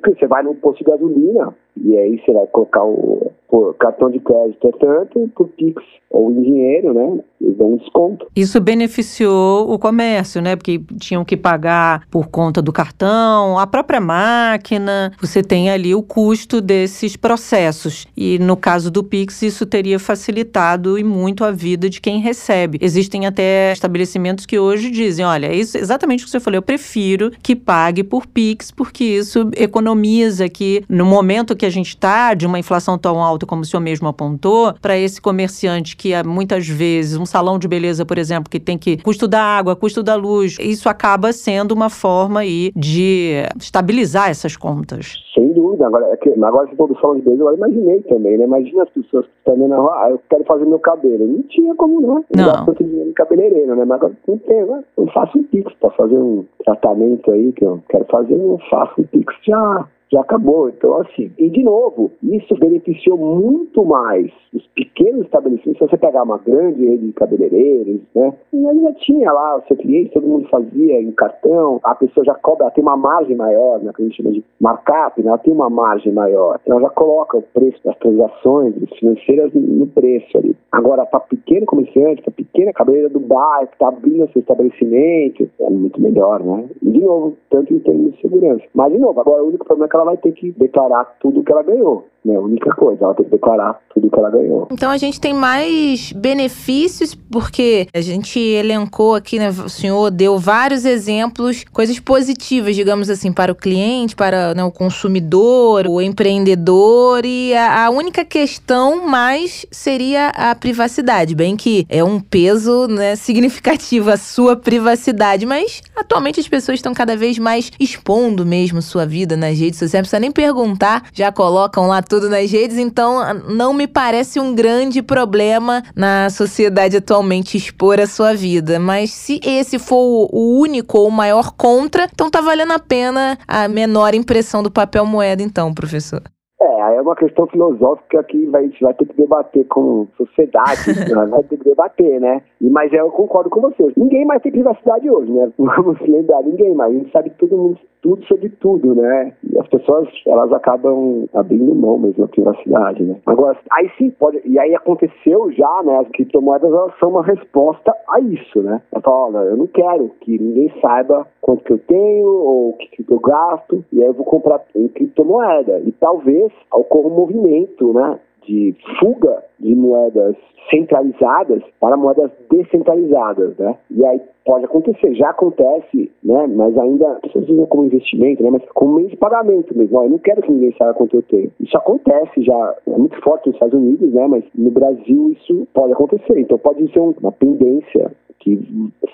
Você 0.06 0.26
vai 0.26 0.42
num 0.42 0.54
posto 0.54 0.78
de 0.78 0.90
gasolina 0.90 1.54
e 1.76 1.96
aí 1.96 2.18
você 2.18 2.32
vai 2.32 2.46
colocar 2.46 2.84
o 2.84 3.32
cartão 3.78 4.10
de 4.10 4.20
crédito 4.20 4.68
é 4.68 4.72
tanto, 4.72 5.30
por 5.34 5.48
Pix 5.48 5.82
ou 6.10 6.30
em 6.30 6.42
dinheiro, 6.42 6.94
né? 6.94 7.24
Dão 7.56 7.76
desconto. 7.76 8.26
Isso 8.34 8.60
beneficiou 8.60 9.72
o 9.72 9.78
comércio, 9.78 10.40
né? 10.40 10.56
Porque 10.56 10.80
tinham 10.98 11.24
que 11.24 11.36
pagar 11.36 12.06
por 12.10 12.28
conta 12.28 12.60
do 12.60 12.72
cartão, 12.72 13.58
a 13.58 13.66
própria 13.66 14.00
máquina. 14.00 15.12
Você 15.20 15.42
tem 15.42 15.70
ali 15.70 15.94
o 15.94 16.02
custo 16.02 16.60
desses 16.60 17.16
processos. 17.16 18.06
E 18.16 18.38
no 18.38 18.56
caso 18.56 18.90
do 18.90 19.04
Pix, 19.04 19.42
isso 19.42 19.66
teria 19.66 19.98
facilitado 19.98 20.98
e 20.98 21.04
muito 21.04 21.44
a 21.44 21.50
vida 21.50 21.88
de 21.88 22.00
quem 22.00 22.20
recebe. 22.20 22.78
Existem 22.80 23.26
até 23.26 23.72
estabelecimentos 23.72 24.46
que 24.46 24.58
hoje 24.58 24.90
dizem: 24.90 25.24
olha, 25.24 25.46
é 25.46 25.56
exatamente 25.56 26.22
o 26.22 26.24
que 26.26 26.30
você 26.30 26.40
falou, 26.40 26.56
eu 26.56 26.62
prefiro 26.62 27.30
que 27.42 27.54
pague 27.54 28.02
por 28.02 28.26
Pix, 28.26 28.70
porque 28.70 29.04
isso 29.04 29.50
economiza 29.56 30.44
aqui 30.44 30.84
no 30.88 31.04
momento 31.04 31.56
que 31.56 31.66
a 31.66 31.70
gente 31.70 31.88
está 31.88 32.34
de 32.34 32.46
uma 32.46 32.58
inflação 32.58 32.98
tão 32.98 33.22
alta 33.22 33.46
como 33.46 33.62
o 33.62 33.64
senhor 33.64 33.80
mesmo 33.80 34.08
apontou, 34.08 34.74
para 34.80 34.96
esse 34.96 35.20
comerciante 35.20 35.96
que 35.96 36.10
muitas 36.22 36.66
vezes 36.66 37.16
um 37.16 37.26
salão 37.34 37.58
de 37.58 37.66
beleza, 37.66 38.06
por 38.06 38.16
exemplo, 38.16 38.48
que 38.48 38.60
tem 38.60 38.78
que 38.78 39.02
custo 39.02 39.26
da 39.26 39.42
água, 39.42 39.74
custo 39.74 40.04
da 40.04 40.14
luz, 40.14 40.56
isso 40.60 40.88
acaba 40.88 41.32
sendo 41.32 41.72
uma 41.72 41.90
forma 41.90 42.40
aí 42.40 42.70
de 42.76 43.42
estabilizar 43.58 44.30
essas 44.30 44.56
contas. 44.56 45.16
Sem 45.34 45.52
dúvida. 45.52 45.84
Agora, 45.84 46.06
é 46.12 46.16
que, 46.16 46.30
agora 46.30 46.68
você 46.68 46.76
falou 46.76 46.94
do 46.94 47.00
salão 47.00 47.16
de 47.16 47.22
beleza, 47.22 47.42
eu 47.42 47.54
imaginei 47.54 48.00
também, 48.02 48.38
né? 48.38 48.44
Imagina 48.44 48.84
as 48.84 48.90
pessoas 48.90 49.26
que 49.26 49.32
estão 49.38 49.56
na 49.66 49.76
rua, 49.76 49.92
ah, 49.96 50.10
eu 50.10 50.20
quero 50.30 50.44
fazer 50.44 50.64
meu 50.64 50.78
cabelo. 50.78 51.26
Não 51.26 51.42
tinha 51.42 51.74
como, 51.74 52.00
né? 52.00 52.24
Não. 52.36 52.46
Não 52.46 52.66
tanto 52.66 52.84
dinheiro 52.84 53.10
em 53.10 53.14
cabeleireiro, 53.14 53.74
né? 53.74 53.84
Mas 53.84 53.96
agora 53.98 54.14
não 54.28 54.38
tem, 54.38 54.64
né? 54.64 54.84
Eu 54.96 55.06
faço 55.08 55.36
um 55.36 55.42
Pix 55.42 55.72
para 55.80 55.90
fazer 55.90 56.16
um 56.16 56.44
tratamento 56.64 57.32
aí 57.32 57.52
que 57.52 57.64
eu 57.64 57.82
quero 57.88 58.04
fazer, 58.04 58.34
eu 58.34 58.60
faço 58.70 59.00
um 59.00 59.04
Pix 59.04 59.34
já 59.44 59.88
já 60.12 60.20
acabou. 60.20 60.68
Então, 60.68 61.00
assim, 61.00 61.30
e 61.38 61.48
de 61.50 61.62
novo, 61.62 62.10
isso 62.22 62.54
beneficiou 62.56 63.18
muito 63.18 63.84
mais 63.84 64.30
os 64.52 64.66
pequenos 64.68 65.24
estabelecimentos. 65.24 65.78
Se 65.78 65.90
você 65.90 65.96
pegar 65.96 66.22
uma 66.22 66.38
grande 66.38 66.84
rede 66.84 67.06
de 67.06 67.12
cabeleireiros, 67.12 68.00
né, 68.14 68.32
ele 68.52 68.82
já 68.82 68.92
tinha 68.94 69.32
lá 69.32 69.56
o 69.56 69.62
seu 69.62 69.76
cliente, 69.76 70.12
todo 70.12 70.26
mundo 70.26 70.48
fazia 70.48 71.00
em 71.00 71.10
cartão, 71.12 71.80
a 71.82 71.94
pessoa 71.94 72.24
já 72.24 72.34
cobra, 72.34 72.64
ela 72.64 72.70
tem 72.70 72.82
uma 72.82 72.96
margem 72.96 73.36
maior, 73.36 73.80
né, 73.80 73.92
que 73.94 74.02
a 74.02 74.04
gente 74.04 74.16
chama 74.16 74.32
de 74.32 74.44
markup, 74.60 75.20
né, 75.22 75.28
ela 75.28 75.38
tem 75.38 75.52
uma 75.52 75.70
margem 75.70 76.12
maior. 76.12 76.60
Ela 76.66 76.80
já 76.80 76.90
coloca 76.90 77.38
o 77.38 77.42
preço 77.42 77.80
das 77.84 77.96
transações 77.98 78.74
financeiras 78.98 79.52
no 79.52 79.86
preço 79.88 80.38
ali. 80.38 80.56
Agora, 80.70 81.04
para 81.06 81.20
pequeno 81.20 81.66
comerciante, 81.66 82.22
para 82.22 82.32
pequena 82.32 82.72
cabeleireira 82.72 83.12
do 83.12 83.20
bairro, 83.20 83.66
que 83.68 83.74
está 83.74 83.88
abrindo 83.88 84.30
seu 84.32 84.40
estabelecimento, 84.40 85.48
é 85.60 85.70
muito 85.70 86.00
melhor, 86.00 86.42
né? 86.42 86.68
E, 86.82 86.90
de 86.90 87.00
novo, 87.00 87.36
tanto 87.50 87.72
em 87.72 87.78
termos 87.78 88.12
de 88.12 88.20
segurança. 88.20 88.64
Mas, 88.74 88.92
de 88.92 88.98
novo, 88.98 89.20
agora 89.20 89.42
o 89.42 89.48
único 89.48 89.64
problema 89.64 89.86
é 89.86 89.88
que 89.94 89.96
ela 89.96 90.04
vai 90.04 90.16
ter 90.16 90.32
que 90.32 90.50
declarar 90.50 91.04
tudo 91.20 91.44
que 91.44 91.52
ela 91.52 91.62
ganhou. 91.62 92.04
Né? 92.24 92.34
A 92.34 92.40
única 92.40 92.74
coisa, 92.74 93.04
ela 93.04 93.14
tem 93.14 93.24
que 93.26 93.30
declarar 93.30 93.80
tudo 93.92 94.10
que 94.10 94.18
ela 94.18 94.30
ganhou. 94.30 94.66
Então 94.72 94.90
a 94.90 94.96
gente 94.96 95.20
tem 95.20 95.32
mais 95.32 96.10
benefícios, 96.12 97.14
porque 97.14 97.86
a 97.94 98.00
gente 98.00 98.38
elencou 98.40 99.14
aqui, 99.14 99.38
né? 99.38 99.50
O 99.50 99.68
senhor 99.68 100.10
deu 100.10 100.38
vários 100.38 100.84
exemplos, 100.84 101.64
coisas 101.64 102.00
positivas, 102.00 102.74
digamos 102.74 103.10
assim, 103.10 103.32
para 103.32 103.52
o 103.52 103.54
cliente, 103.54 104.16
para 104.16 104.54
né, 104.54 104.64
o 104.64 104.72
consumidor, 104.72 105.86
o 105.86 106.00
empreendedor, 106.00 107.24
e 107.24 107.54
a, 107.54 107.86
a 107.86 107.90
única 107.90 108.24
questão 108.24 109.06
mais 109.06 109.66
seria 109.70 110.28
a 110.30 110.54
privacidade. 110.54 111.34
Bem 111.34 111.56
que 111.56 111.86
é 111.88 112.02
um 112.02 112.18
peso 112.18 112.88
né, 112.88 113.14
significativo 113.16 114.10
a 114.10 114.16
sua 114.16 114.56
privacidade, 114.56 115.44
mas 115.44 115.82
atualmente 115.94 116.40
as 116.40 116.48
pessoas 116.48 116.78
estão 116.78 116.94
cada 116.94 117.16
vez 117.16 117.38
mais 117.38 117.70
expondo 117.78 118.46
mesmo 118.46 118.80
sua 118.80 119.04
vida 119.04 119.36
nas 119.36 119.58
redes 119.58 119.78
sociais, 119.78 119.83
não 119.92 120.00
precisa 120.00 120.20
nem 120.20 120.32
perguntar, 120.32 121.04
já 121.12 121.30
colocam 121.30 121.86
lá 121.86 122.02
tudo 122.02 122.28
nas 122.28 122.50
redes, 122.50 122.78
então 122.78 123.34
não 123.48 123.72
me 123.72 123.86
parece 123.86 124.40
um 124.40 124.54
grande 124.54 125.02
problema 125.02 125.82
na 125.94 126.30
sociedade 126.30 126.96
atualmente 126.96 127.56
expor 127.56 128.00
a 128.00 128.06
sua 128.06 128.34
vida. 128.34 128.78
Mas 128.78 129.10
se 129.10 129.40
esse 129.44 129.78
for 129.78 130.28
o 130.32 130.58
único 130.60 130.98
ou 130.98 131.08
o 131.08 131.12
maior 131.12 131.52
contra, 131.52 132.08
então 132.12 132.30
tá 132.30 132.40
valendo 132.40 132.72
a 132.72 132.78
pena 132.78 133.38
a 133.46 133.68
menor 133.68 134.14
impressão 134.14 134.62
do 134.62 134.70
papel 134.70 135.04
moeda, 135.04 135.42
então, 135.42 135.72
professor. 135.74 136.22
É, 136.60 136.73
aí 136.84 136.96
é 136.96 137.00
uma 137.00 137.16
questão 137.16 137.46
filosófica 137.46 138.22
que 138.24 138.46
vai, 138.46 138.62
a 138.62 138.66
gente 138.66 138.82
vai 138.82 138.94
ter 138.94 139.06
que 139.06 139.16
debater 139.16 139.66
com 139.66 140.06
sociedade, 140.16 140.92
né? 141.14 141.26
vai 141.26 141.42
ter 141.44 141.56
que 141.56 141.64
debater, 141.64 142.20
né? 142.20 142.42
E, 142.60 142.68
mas 142.70 142.92
eu 142.92 143.10
concordo 143.10 143.50
com 143.50 143.60
você. 143.60 143.92
Ninguém 143.96 144.24
mais 144.24 144.42
tem 144.42 144.52
privacidade 144.52 145.10
hoje, 145.10 145.32
né? 145.32 145.50
Vamos 145.58 146.00
lembrar, 146.00 146.42
ninguém 146.42 146.74
mais. 146.74 146.94
A 146.94 146.98
gente 146.98 147.10
sabe 147.10 147.30
todo 147.30 147.56
mundo, 147.56 147.78
tudo 148.02 148.22
sobre 148.26 148.48
tudo, 148.48 148.94
né? 148.94 149.32
E 149.50 149.58
as 149.58 149.66
pessoas, 149.68 150.08
elas 150.26 150.52
acabam 150.52 151.26
abrindo 151.32 151.74
mão 151.74 151.98
mesmo 151.98 152.24
da 152.24 152.28
privacidade, 152.28 153.02
né? 153.02 153.16
Agora, 153.26 153.56
aí 153.72 153.90
sim 153.96 154.10
pode, 154.10 154.40
e 154.44 154.58
aí 154.58 154.74
aconteceu 154.74 155.50
já, 155.52 155.82
né? 155.82 155.98
As 155.98 156.08
criptomoedas, 156.08 156.70
elas 156.70 156.92
são 156.98 157.10
uma 157.10 157.22
resposta 157.22 157.94
a 158.08 158.20
isso, 158.20 158.62
né? 158.62 158.82
Ela 158.92 159.02
fala, 159.02 159.40
olha, 159.40 159.48
eu 159.50 159.56
não 159.56 159.66
quero 159.66 160.10
que 160.20 160.38
ninguém 160.38 160.72
saiba 160.80 161.26
quanto 161.40 161.64
que 161.64 161.72
eu 161.72 161.78
tenho 161.78 162.26
ou 162.26 162.70
o 162.70 162.72
que, 162.74 163.02
que 163.02 163.12
eu 163.12 163.18
gasto, 163.20 163.84
e 163.92 164.02
aí 164.02 164.06
eu 164.06 164.12
vou 164.12 164.24
comprar 164.24 164.62
em 164.74 164.88
criptomoeda. 164.88 165.80
E 165.80 165.92
talvez 165.92 166.52
ocorra 166.74 167.08
um 167.08 167.16
movimento, 167.16 167.92
né? 167.92 168.18
de 168.46 168.74
fuga 168.98 169.42
de 169.58 169.74
moedas 169.74 170.36
centralizadas 170.70 171.62
para 171.80 171.96
moedas 171.96 172.30
descentralizadas, 172.50 173.56
né? 173.58 173.76
E 173.90 174.04
aí 174.04 174.20
pode 174.44 174.64
acontecer, 174.64 175.14
já 175.14 175.30
acontece, 175.30 176.10
né? 176.22 176.46
Mas 176.46 176.76
ainda 176.78 177.12
as 177.12 177.20
pessoas 177.20 177.48
usam 177.48 177.66
como 177.66 177.84
investimento, 177.84 178.42
né? 178.42 178.50
Mas 178.50 178.62
como 178.74 178.96
meio 178.96 179.08
de 179.08 179.16
pagamento 179.16 179.76
mesmo. 179.76 180.02
eu 180.02 180.10
não 180.10 180.18
quero 180.18 180.42
que 180.42 180.52
ninguém 180.52 180.74
saiba 180.76 180.94
quanto 180.94 181.16
eu 181.16 181.22
tenho. 181.22 181.50
Isso 181.60 181.76
acontece 181.76 182.42
já, 182.42 182.76
é 182.86 182.96
muito 182.96 183.20
forte 183.22 183.46
nos 183.46 183.56
Estados 183.56 183.74
Unidos, 183.74 184.12
né? 184.12 184.26
Mas 184.26 184.44
no 184.54 184.70
Brasil 184.70 185.30
isso 185.32 185.66
pode 185.74 185.92
acontecer. 185.92 186.38
Então 186.38 186.58
pode 186.58 186.90
ser 186.92 187.00
uma 187.00 187.32
tendência 187.32 188.10
que 188.40 188.56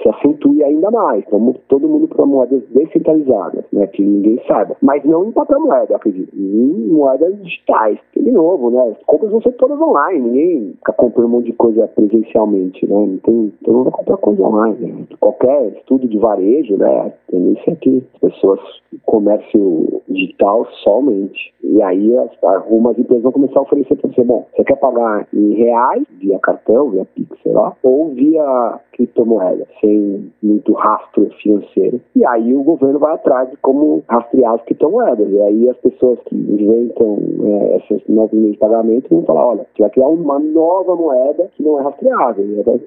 se 0.03 0.09
acentue 0.09 0.63
ainda 0.65 0.91
mais. 0.91 1.25
Vamos 1.31 1.57
todo 1.69 1.89
mundo 1.89 2.09
para 2.09 2.27
moedas 2.27 2.63
descentralizadas, 2.71 3.65
né, 3.73 3.87
que 3.87 4.03
ninguém 4.03 4.41
saiba. 4.47 4.77
Mas 4.83 5.05
não 5.05 5.25
em 5.25 5.33
papel 5.33 5.61
moeda, 5.61 5.97
acredito, 5.97 6.35
em 6.37 6.89
moedas 6.89 7.37
digitais. 7.43 7.99
De 8.17 8.31
novo, 8.31 8.71
né, 8.71 8.95
as 8.97 9.05
compras 9.05 9.31
vão 9.31 9.41
ser 9.43 9.53
todas 9.53 9.81
online, 9.81 10.21
ninguém 10.21 10.73
fica 10.79 10.93
comprando 10.93 11.27
um 11.27 11.31
monte 11.31 11.47
de 11.47 11.53
coisa 11.53 11.87
presencialmente, 11.89 12.87
né, 12.87 12.95
não 12.95 13.19
tem, 13.19 13.53
todo 13.65 13.75
mundo 13.75 13.85
vai 13.85 13.93
comprar 13.93 14.17
coisa 14.17 14.43
online. 14.43 14.87
Né. 14.87 15.07
Qualquer 15.21 15.69
estudo 15.77 16.09
de 16.09 16.19
varejo, 16.19 16.77
né, 16.77 17.01
a 17.01 17.31
tendência 17.31 17.71
é 17.71 17.77
que 17.77 18.03
as 18.15 18.21
pessoas, 18.21 18.61
comércio 19.07 20.03
digital 20.09 20.67
somente. 20.83 21.53
E 21.63 21.83
aí 21.83 22.17
as, 22.17 22.31
algumas 22.43 22.99
empresas 22.99 23.23
vão 23.23 23.33
começar 23.33 23.61
a 23.61 23.63
oferecer 23.63 23.97
para 23.97 24.11
você, 24.11 24.25
bom, 24.25 24.47
você 24.55 24.65
quer 24.65 24.77
pagar 24.77 25.27
em 25.33 25.55
reais, 25.55 26.05
via 26.19 26.39
cartão, 26.39 26.91
via 26.91 27.05
Pix, 27.15 27.39
sei 27.43 27.53
lá, 27.53 27.77
ou 27.83 28.09
via 28.11 28.81
criptomoeda, 29.11 29.67
sem 29.81 30.33
muito 30.43 30.73
rastro 30.73 31.29
financeiro. 31.43 32.01
E 32.15 32.25
aí 32.27 32.55
o 32.55 32.63
governo 32.63 32.99
vai 32.99 33.15
atrás 33.15 33.51
de 33.51 33.57
como 33.59 34.03
rastrear 34.09 34.55
as 34.55 34.63
criptomoedas. 34.63 35.31
E 35.31 35.41
aí 35.41 35.69
as 35.69 35.77
pessoas 35.79 36.19
que 36.27 36.35
inventam 36.35 37.19
é, 37.45 37.77
esses 37.77 38.03
novos 38.09 38.33
meios 38.33 38.53
de 38.53 38.59
pagamento 38.59 39.09
vão 39.11 39.23
falar, 39.25 39.47
olha, 39.47 39.67
você 39.75 39.83
vai 39.83 39.91
criar 39.91 40.09
uma 40.09 40.39
nova 40.39 40.97
moeda 40.97 41.51
que 41.57 41.63
não 41.63 41.79
é 41.81 41.83
rastreável. 41.83 42.45
E 42.45 42.63
vai, 42.63 42.81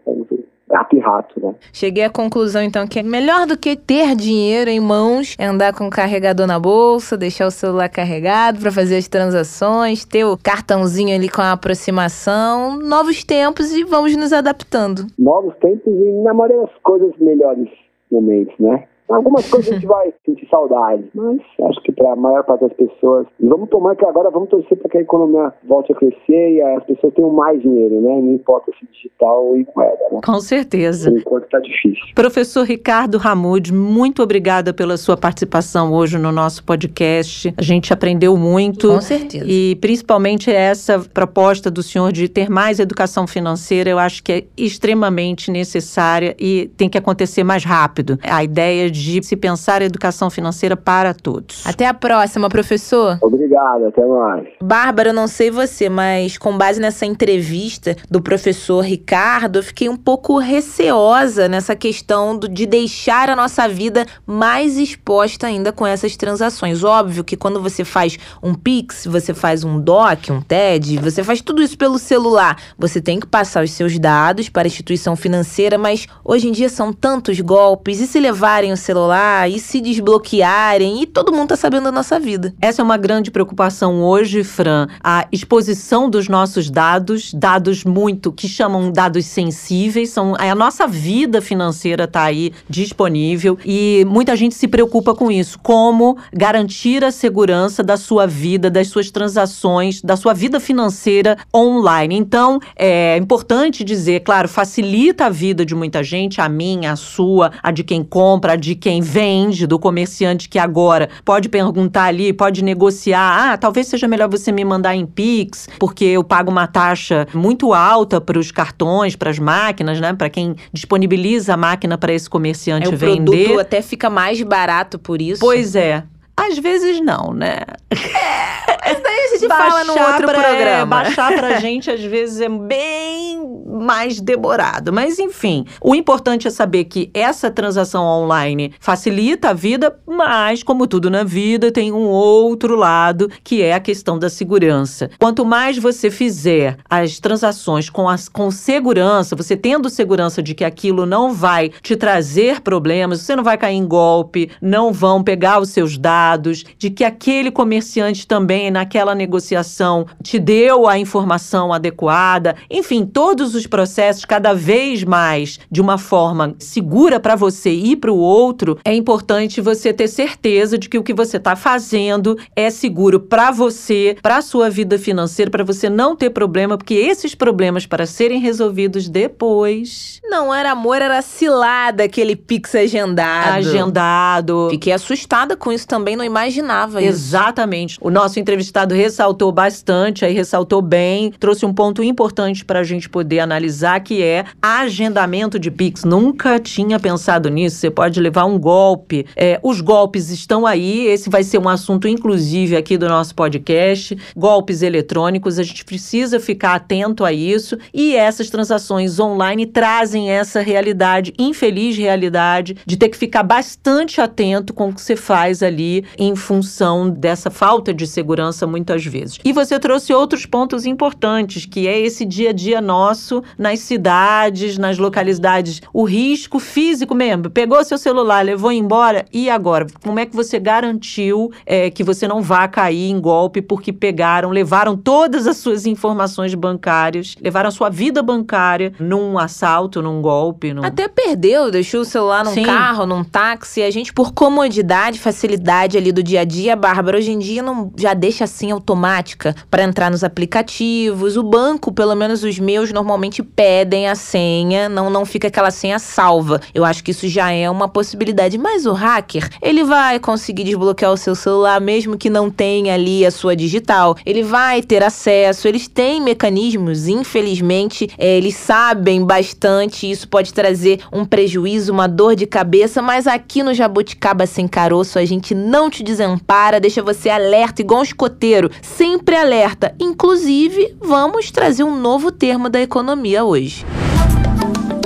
gato 0.69 0.95
e 0.95 0.99
rato, 0.99 1.39
né? 1.39 1.53
Cheguei 1.71 2.03
à 2.03 2.09
conclusão, 2.09 2.61
então, 2.61 2.87
que 2.87 2.99
é 2.99 3.03
melhor 3.03 3.45
do 3.45 3.57
que 3.57 3.75
ter 3.75 4.15
dinheiro 4.15 4.69
em 4.69 4.79
mãos 4.79 5.35
é 5.37 5.45
andar 5.45 5.73
com 5.73 5.87
o 5.87 5.89
carregador 5.89 6.47
na 6.47 6.59
bolsa, 6.59 7.17
deixar 7.17 7.47
o 7.47 7.51
celular 7.51 7.89
carregado 7.89 8.59
para 8.59 8.71
fazer 8.71 8.97
as 8.97 9.07
transações, 9.07 10.05
ter 10.05 10.25
o 10.25 10.37
cartãozinho 10.37 11.15
ali 11.15 11.29
com 11.29 11.41
a 11.41 11.51
aproximação. 11.51 12.77
Novos 12.77 13.23
tempos 13.23 13.73
e 13.73 13.83
vamos 13.83 14.15
nos 14.15 14.33
adaptando. 14.33 15.07
Novos 15.17 15.55
tempos 15.57 15.93
e, 15.93 16.11
na 16.23 16.33
maioria 16.33 16.61
das 16.61 16.75
coisas, 16.81 17.11
melhores 17.19 17.69
momentos, 18.11 18.53
né? 18.59 18.85
Algumas 19.09 19.49
coisas 19.49 19.71
a 19.71 19.75
gente 19.75 19.85
vai 19.85 20.13
sentir 20.25 20.47
saudade, 20.49 21.03
mas 21.13 21.39
acho 21.69 21.81
que 21.83 21.91
para 21.91 22.13
a 22.13 22.15
maior 22.15 22.43
parte 22.43 22.61
das 22.61 22.73
pessoas. 22.73 23.27
E 23.39 23.45
vamos 23.45 23.69
tomar 23.69 23.95
que 23.95 24.05
agora 24.05 24.29
vamos 24.29 24.49
torcer 24.49 24.77
para 24.77 24.89
que 24.89 24.97
a 24.97 25.01
economia 25.01 25.53
volte 25.67 25.91
a 25.91 25.95
crescer 25.95 26.53
e 26.53 26.61
as 26.61 26.83
pessoas 26.85 27.13
tenham 27.13 27.31
mais 27.31 27.61
dinheiro, 27.61 28.01
né? 28.01 28.21
Não 28.21 28.33
importa 28.33 28.71
se 28.79 28.87
digital 28.91 29.45
ou 29.45 29.57
em 29.57 29.67
moeda, 29.75 29.99
né? 30.11 30.21
Com 30.23 30.39
certeza. 30.39 31.11
Por 31.11 31.19
enquanto 31.19 31.43
está 31.43 31.59
difícil. 31.59 32.03
Professor 32.15 32.63
Ricardo 32.63 33.17
Ramud, 33.17 33.73
muito 33.73 34.23
obrigada 34.23 34.73
pela 34.73 34.97
sua 34.97 35.17
participação 35.17 35.91
hoje 35.93 36.17
no 36.17 36.31
nosso 36.31 36.63
podcast. 36.63 37.53
A 37.57 37.61
gente 37.61 37.91
aprendeu 37.91 38.37
muito. 38.37 38.87
Com 38.87 39.01
certeza. 39.01 39.45
E 39.47 39.75
principalmente 39.75 40.51
essa 40.51 40.99
proposta 40.99 41.69
do 41.69 41.83
senhor 41.83 42.11
de 42.11 42.29
ter 42.29 42.49
mais 42.49 42.79
educação 42.79 43.27
financeira, 43.27 43.89
eu 43.89 43.99
acho 43.99 44.23
que 44.23 44.31
é 44.31 44.43
extremamente 44.55 45.51
necessária 45.51 46.35
e 46.39 46.71
tem 46.77 46.89
que 46.89 46.97
acontecer 46.97 47.43
mais 47.43 47.63
rápido. 47.63 48.17
A 48.23 48.43
ideia 48.43 48.89
de 48.93 49.23
se 49.23 49.35
pensar 49.35 49.81
a 49.81 49.85
educação 49.85 50.29
financeira 50.29 50.75
para 50.75 51.13
todos. 51.13 51.65
Até 51.65 51.87
a 51.87 51.93
próxima, 51.93 52.49
professor. 52.49 53.17
Obrigado, 53.21 53.87
até 53.87 54.05
mais. 54.05 54.47
Bárbara, 54.61 55.09
eu 55.09 55.13
não 55.13 55.27
sei 55.27 55.49
você, 55.49 55.89
mas 55.89 56.37
com 56.37 56.57
base 56.57 56.79
nessa 56.79 57.05
entrevista 57.05 57.95
do 58.09 58.21
professor 58.21 58.81
Ricardo, 58.81 59.59
eu 59.59 59.63
fiquei 59.63 59.89
um 59.89 59.97
pouco 59.97 60.37
receosa 60.37 61.47
nessa 61.47 61.75
questão 61.75 62.37
do, 62.37 62.47
de 62.47 62.65
deixar 62.65 63.29
a 63.29 63.35
nossa 63.35 63.67
vida 63.67 64.05
mais 64.25 64.77
exposta 64.77 65.47
ainda 65.47 65.71
com 65.71 65.85
essas 65.85 66.15
transações. 66.15 66.83
Óbvio 66.83 67.23
que 67.23 67.35
quando 67.35 67.61
você 67.61 67.83
faz 67.83 68.17
um 68.41 68.53
Pix, 68.53 69.05
você 69.05 69.33
faz 69.33 69.63
um 69.63 69.79
DOC, 69.79 70.31
um 70.31 70.41
TED, 70.41 70.97
você 70.99 71.23
faz 71.23 71.41
tudo 71.41 71.61
isso 71.61 71.77
pelo 71.77 71.97
celular. 71.97 72.57
Você 72.77 73.01
tem 73.01 73.19
que 73.19 73.27
passar 73.27 73.63
os 73.63 73.71
seus 73.71 73.97
dados 73.97 74.49
para 74.49 74.67
a 74.67 74.67
instituição 74.67 75.15
financeira, 75.15 75.77
mas 75.77 76.07
hoje 76.23 76.47
em 76.47 76.51
dia 76.51 76.69
são 76.69 76.93
tantos 76.93 77.39
golpes 77.39 77.99
e 77.99 78.07
se 78.07 78.19
levarem 78.19 78.71
o 78.71 78.77
celular 78.83 79.49
e 79.49 79.59
se 79.59 79.81
desbloquearem 79.81 81.01
e 81.01 81.05
todo 81.05 81.31
mundo 81.31 81.49
tá 81.49 81.55
sabendo 81.55 81.85
da 81.85 81.91
nossa 81.91 82.19
vida. 82.19 82.53
Essa 82.61 82.81
é 82.81 82.83
uma 82.83 82.97
grande 82.97 83.31
preocupação 83.31 84.03
hoje, 84.03 84.43
Fran, 84.43 84.87
a 85.03 85.27
exposição 85.31 86.09
dos 86.09 86.27
nossos 86.27 86.69
dados, 86.69 87.33
dados 87.33 87.83
muito 87.83 88.31
que 88.31 88.47
chamam 88.47 88.91
dados 88.91 89.25
sensíveis, 89.25 90.09
são 90.09 90.35
a 90.37 90.55
nossa 90.55 90.87
vida 90.87 91.41
financeira 91.41 92.07
tá 92.07 92.23
aí 92.23 92.51
disponível 92.69 93.57
e 93.65 94.05
muita 94.07 94.35
gente 94.35 94.55
se 94.55 94.67
preocupa 94.67 95.15
com 95.15 95.31
isso, 95.31 95.57
como 95.61 96.17
garantir 96.31 97.03
a 97.03 97.11
segurança 97.11 97.83
da 97.83 97.97
sua 97.97 98.27
vida, 98.27 98.69
das 98.69 98.87
suas 98.87 99.09
transações, 99.09 100.01
da 100.01 100.15
sua 100.15 100.33
vida 100.33 100.59
financeira 100.59 101.37
online. 101.55 102.15
Então, 102.15 102.59
é 102.75 103.17
importante 103.17 103.83
dizer, 103.83 104.21
claro, 104.21 104.47
facilita 104.47 105.25
a 105.25 105.29
vida 105.29 105.65
de 105.65 105.75
muita 105.75 106.03
gente, 106.03 106.41
a 106.41 106.49
minha, 106.49 106.91
a 106.91 106.95
sua, 106.95 107.51
a 107.61 107.71
de 107.71 107.83
quem 107.83 108.03
compra, 108.03 108.53
a 108.53 108.55
de 108.55 108.72
quem 108.75 109.01
vende, 109.01 109.67
do 109.67 109.79
comerciante 109.79 110.49
que 110.49 110.59
agora 110.59 111.09
pode 111.23 111.49
perguntar 111.49 112.05
ali, 112.05 112.33
pode 112.33 112.63
negociar. 112.63 113.53
Ah, 113.53 113.57
talvez 113.57 113.87
seja 113.87 114.07
melhor 114.07 114.29
você 114.29 114.51
me 114.51 114.63
mandar 114.63 114.95
em 114.95 115.05
Pix, 115.05 115.67
porque 115.79 116.05
eu 116.05 116.23
pago 116.23 116.51
uma 116.51 116.67
taxa 116.67 117.27
muito 117.33 117.73
alta 117.73 118.19
para 118.19 118.37
os 118.39 118.51
cartões, 118.51 119.15
para 119.15 119.29
as 119.29 119.39
máquinas, 119.39 119.99
né? 119.99 120.13
Para 120.13 120.29
quem 120.29 120.55
disponibiliza 120.71 121.53
a 121.53 121.57
máquina 121.57 121.97
para 121.97 122.13
esse 122.13 122.29
comerciante 122.29 122.87
é, 122.87 122.93
o 122.93 122.97
vender. 122.97 123.21
O 123.21 123.23
produto 123.25 123.59
até 123.59 123.81
fica 123.81 124.09
mais 124.09 124.41
barato 124.41 124.97
por 124.97 125.21
isso. 125.21 125.39
Pois 125.39 125.75
é. 125.75 126.03
Às 126.35 126.57
vezes 126.57 126.99
não, 126.99 127.33
né? 127.33 127.59
É, 128.85 128.95
daí 128.95 129.19
a 129.25 129.37
gente 129.37 129.47
fala 129.47 129.83
no 129.83 129.93
outro 129.93 130.27
pra, 130.27 130.39
programa. 130.39 130.71
É, 130.71 130.85
baixar 130.85 131.33
pra 131.33 131.59
gente 131.61 131.89
às 131.89 132.01
vezes 132.01 132.41
é 132.41 132.49
bem 132.49 133.41
mais 133.65 134.19
demorado. 134.19 134.93
Mas 134.93 135.19
enfim, 135.19 135.65
o 135.81 135.95
importante 135.95 136.47
é 136.47 136.51
saber 136.51 136.85
que 136.85 137.09
essa 137.13 137.49
transação 137.49 138.03
online 138.03 138.73
facilita 138.79 139.49
a 139.49 139.53
vida, 139.53 139.97
mas 140.07 140.63
como 140.63 140.87
tudo 140.87 141.09
na 141.09 141.23
vida, 141.23 141.71
tem 141.71 141.91
um 141.91 142.07
outro 142.07 142.75
lado 142.75 143.29
que 143.43 143.61
é 143.61 143.73
a 143.73 143.79
questão 143.79 144.17
da 144.17 144.29
segurança. 144.29 145.09
Quanto 145.19 145.43
mais 145.43 145.77
você 145.77 146.09
fizer 146.09 146.77
as 146.89 147.19
transações 147.19 147.89
com, 147.89 148.07
as, 148.07 148.29
com 148.29 148.51
segurança, 148.51 149.35
você 149.35 149.57
tendo 149.57 149.89
segurança 149.89 150.41
de 150.41 150.53
que 150.53 150.63
aquilo 150.63 151.05
não 151.05 151.33
vai 151.33 151.69
te 151.81 151.95
trazer 151.95 152.61
problemas, 152.61 153.21
você 153.21 153.35
não 153.35 153.43
vai 153.43 153.57
cair 153.57 153.75
em 153.75 153.85
golpe, 153.85 154.49
não 154.61 154.93
vão 154.93 155.23
pegar 155.23 155.59
os 155.59 155.69
seus 155.69 155.97
dados 155.97 156.13
dados, 156.13 156.63
de 156.77 156.89
que 156.89 157.03
aquele 157.03 157.51
comerciante 157.51 158.27
também 158.27 158.69
naquela 158.73 159.15
negociação 159.15 160.05
te 160.21 160.37
deu 160.37 160.87
a 160.87 160.97
informação 160.97 161.71
adequada. 161.71 162.55
Enfim, 162.69 163.05
todos 163.05 163.55
os 163.55 163.65
processos 163.65 164.25
cada 164.25 164.53
vez 164.53 165.03
mais 165.03 165.59
de 165.71 165.79
uma 165.79 165.97
forma 165.97 166.55
segura 166.59 167.19
para 167.19 167.35
você 167.35 167.71
e 167.71 167.95
para 167.95 168.11
o 168.11 168.17
outro, 168.17 168.77
é 168.83 168.93
importante 168.93 169.61
você 169.61 169.93
ter 169.93 170.07
certeza 170.07 170.77
de 170.77 170.89
que 170.89 170.97
o 170.97 171.03
que 171.03 171.13
você 171.13 171.37
está 171.37 171.55
fazendo 171.55 172.37
é 172.55 172.69
seguro 172.69 173.19
para 173.19 173.51
você, 173.51 174.17
para 174.21 174.37
a 174.37 174.41
sua 174.41 174.69
vida 174.69 174.97
financeira, 174.97 175.51
para 175.51 175.63
você 175.63 175.89
não 175.89 176.15
ter 176.15 176.31
problema, 176.31 176.77
porque 176.77 176.95
esses 176.95 177.35
problemas 177.35 177.85
para 177.85 178.05
serem 178.05 178.39
resolvidos 178.39 179.07
depois. 179.07 180.19
Não 180.23 180.53
era 180.53 180.71
amor, 180.71 181.01
era 181.01 181.21
cilada 181.21 182.03
aquele 182.03 182.35
pix 182.35 182.75
agendado. 182.75 183.57
Agendado. 183.57 184.67
Fiquei 184.71 184.91
assustada 184.91 185.55
com 185.55 185.71
isso 185.71 185.87
também 185.87 186.15
não 186.15 186.25
imaginava 186.25 187.01
isso. 187.01 187.09
Exatamente. 187.09 187.97
O 188.01 188.09
nosso 188.09 188.39
entrevistado 188.39 188.62
entrevistado 188.63 188.95
ressaltou 188.95 189.51
bastante, 189.51 190.23
aí 190.23 190.33
ressaltou 190.33 190.81
bem, 190.81 191.31
trouxe 191.37 191.65
um 191.65 191.73
ponto 191.73 192.01
importante 192.01 192.63
para 192.63 192.79
a 192.79 192.83
gente 192.83 193.09
poder 193.09 193.39
analisar, 193.39 193.99
que 193.99 194.23
é 194.23 194.45
agendamento 194.61 195.59
de 195.59 195.69
Pix. 195.69 196.05
Nunca 196.05 196.59
tinha 196.59 196.99
pensado 196.99 197.49
nisso. 197.49 197.77
Você 197.77 197.91
pode 197.91 198.19
levar 198.21 198.45
um 198.45 198.57
golpe. 198.57 199.25
É, 199.35 199.59
os 199.61 199.81
golpes 199.81 200.29
estão 200.29 200.65
aí. 200.65 201.07
Esse 201.07 201.29
vai 201.29 201.43
ser 201.43 201.57
um 201.57 201.67
assunto, 201.67 202.07
inclusive, 202.07 202.77
aqui 202.77 202.97
do 202.97 203.09
nosso 203.09 203.35
podcast. 203.35 204.17
Golpes 204.35 204.81
eletrônicos. 204.81 205.59
A 205.59 205.63
gente 205.63 205.83
precisa 205.83 206.39
ficar 206.39 206.75
atento 206.75 207.25
a 207.25 207.33
isso. 207.33 207.77
E 207.93 208.15
essas 208.15 208.49
transações 208.49 209.19
online 209.19 209.65
trazem 209.65 210.29
essa 210.29 210.61
realidade, 210.61 211.33
infeliz 211.37 211.97
realidade, 211.97 212.77
de 212.85 212.95
ter 212.95 213.09
que 213.09 213.17
ficar 213.17 213.43
bastante 213.43 214.21
atento 214.21 214.73
com 214.73 214.89
o 214.89 214.93
que 214.93 215.01
você 215.01 215.15
faz 215.15 215.61
ali 215.61 216.05
em 216.17 216.35
função 216.35 217.09
dessa 217.09 217.49
falta 217.49 217.93
de 217.93 218.07
segurança 218.07 218.52
muitas 218.61 219.05
vezes. 219.05 219.39
E 219.43 219.51
você 219.51 219.79
trouxe 219.79 220.13
outros 220.13 220.45
pontos 220.45 220.85
importantes, 220.85 221.65
que 221.65 221.87
é 221.87 221.99
esse 221.99 222.25
dia 222.25 222.49
a 222.49 222.53
dia 222.53 222.81
nosso 222.81 223.43
nas 223.57 223.79
cidades, 223.79 224.77
nas 224.77 224.97
localidades, 224.97 225.81
o 225.93 226.03
risco 226.03 226.59
físico 226.59 227.15
mesmo. 227.15 227.49
Pegou 227.49 227.83
seu 227.83 227.97
celular, 227.97 228.43
levou 228.43 228.71
embora, 228.71 229.25
e 229.31 229.49
agora? 229.49 229.87
Como 230.03 230.19
é 230.19 230.25
que 230.25 230.35
você 230.35 230.59
garantiu 230.59 231.51
é, 231.65 231.89
que 231.89 232.03
você 232.03 232.27
não 232.27 232.41
vá 232.41 232.67
cair 232.67 233.09
em 233.09 233.19
golpe 233.19 233.61
porque 233.61 233.91
pegaram, 233.91 234.49
levaram 234.49 234.95
todas 234.95 235.47
as 235.47 235.57
suas 235.57 235.85
informações 235.85 236.53
bancárias, 236.53 237.35
levaram 237.41 237.69
a 237.69 237.71
sua 237.71 237.89
vida 237.89 238.21
bancária 238.21 238.93
num 238.99 239.37
assalto, 239.37 240.01
num 240.01 240.21
golpe? 240.21 240.73
Num... 240.73 240.83
Até 240.83 241.07
perdeu, 241.07 241.71
deixou 241.71 242.01
o 242.01 242.05
celular 242.05 242.43
num 242.43 242.53
Sim. 242.53 242.63
carro, 242.63 243.05
num 243.05 243.23
táxi. 243.23 243.81
A 243.81 243.91
gente, 243.91 244.13
por 244.13 244.33
comodidade, 244.33 245.19
facilidade 245.19 245.97
ali 245.97 246.11
do 246.11 246.23
dia 246.23 246.41
a 246.41 246.43
dia, 246.43 246.75
Bárbara, 246.75 247.17
hoje 247.17 247.31
em 247.31 247.39
dia 247.39 247.61
não 247.61 247.91
já 247.97 248.13
deixa 248.13 248.32
assim 248.41 248.71
automática 248.71 249.53
para 249.69 249.83
entrar 249.83 250.09
nos 250.09 250.23
aplicativos. 250.23 251.35
O 251.35 251.43
banco, 251.43 251.91
pelo 251.91 252.15
menos 252.15 252.41
os 252.43 252.57
meus, 252.57 252.93
normalmente 252.93 253.43
pedem 253.43 254.07
a 254.07 254.15
senha, 254.15 254.87
não, 254.87 255.09
não 255.09 255.25
fica 255.25 255.49
aquela 255.49 255.71
senha 255.71 255.99
salva. 255.99 256.61
Eu 256.73 256.85
acho 256.85 257.03
que 257.03 257.11
isso 257.11 257.27
já 257.27 257.51
é 257.51 257.69
uma 257.69 257.89
possibilidade. 257.89 258.57
Mas 258.57 258.85
o 258.85 258.93
hacker, 258.93 259.49
ele 259.61 259.83
vai 259.83 260.19
conseguir 260.19 260.63
desbloquear 260.63 261.11
o 261.11 261.17
seu 261.17 261.35
celular, 261.35 261.81
mesmo 261.81 262.17
que 262.17 262.29
não 262.29 262.49
tenha 262.49 262.93
ali 262.93 263.25
a 263.25 263.31
sua 263.31 263.55
digital. 263.55 264.15
Ele 264.25 264.43
vai 264.43 264.81
ter 264.81 265.03
acesso, 265.03 265.67
eles 265.67 265.87
têm 265.87 266.21
mecanismos, 266.21 267.07
infelizmente, 267.07 268.09
é, 268.17 268.37
eles 268.37 268.55
sabem 268.55 269.25
bastante. 269.25 270.09
Isso 270.09 270.27
pode 270.27 270.53
trazer 270.53 271.01
um 271.11 271.25
prejuízo, 271.25 271.91
uma 271.91 272.07
dor 272.07 272.35
de 272.35 272.45
cabeça, 272.45 273.01
mas 273.01 273.27
aqui 273.27 273.63
no 273.63 273.73
Jabuticaba 273.73 274.45
Sem 274.45 274.67
Caroço 274.67 275.19
a 275.19 275.25
gente 275.25 275.53
não 275.55 275.89
te 275.89 276.03
desampara, 276.03 276.79
deixa 276.79 277.01
você 277.01 277.29
alerta, 277.29 277.81
igual 277.81 277.99
um 277.99 278.03
escoteiro, 278.23 278.69
sempre 278.81 279.35
alerta. 279.35 279.93
Inclusive, 279.99 280.95
vamos 281.01 281.51
trazer 281.51 281.83
um 281.83 281.99
novo 281.99 282.31
termo 282.31 282.69
da 282.69 282.81
economia 282.81 283.43
hoje. 283.43 283.85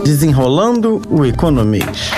Desenrolando 0.04 1.02
o 1.10 1.26
Economês. 1.26 2.12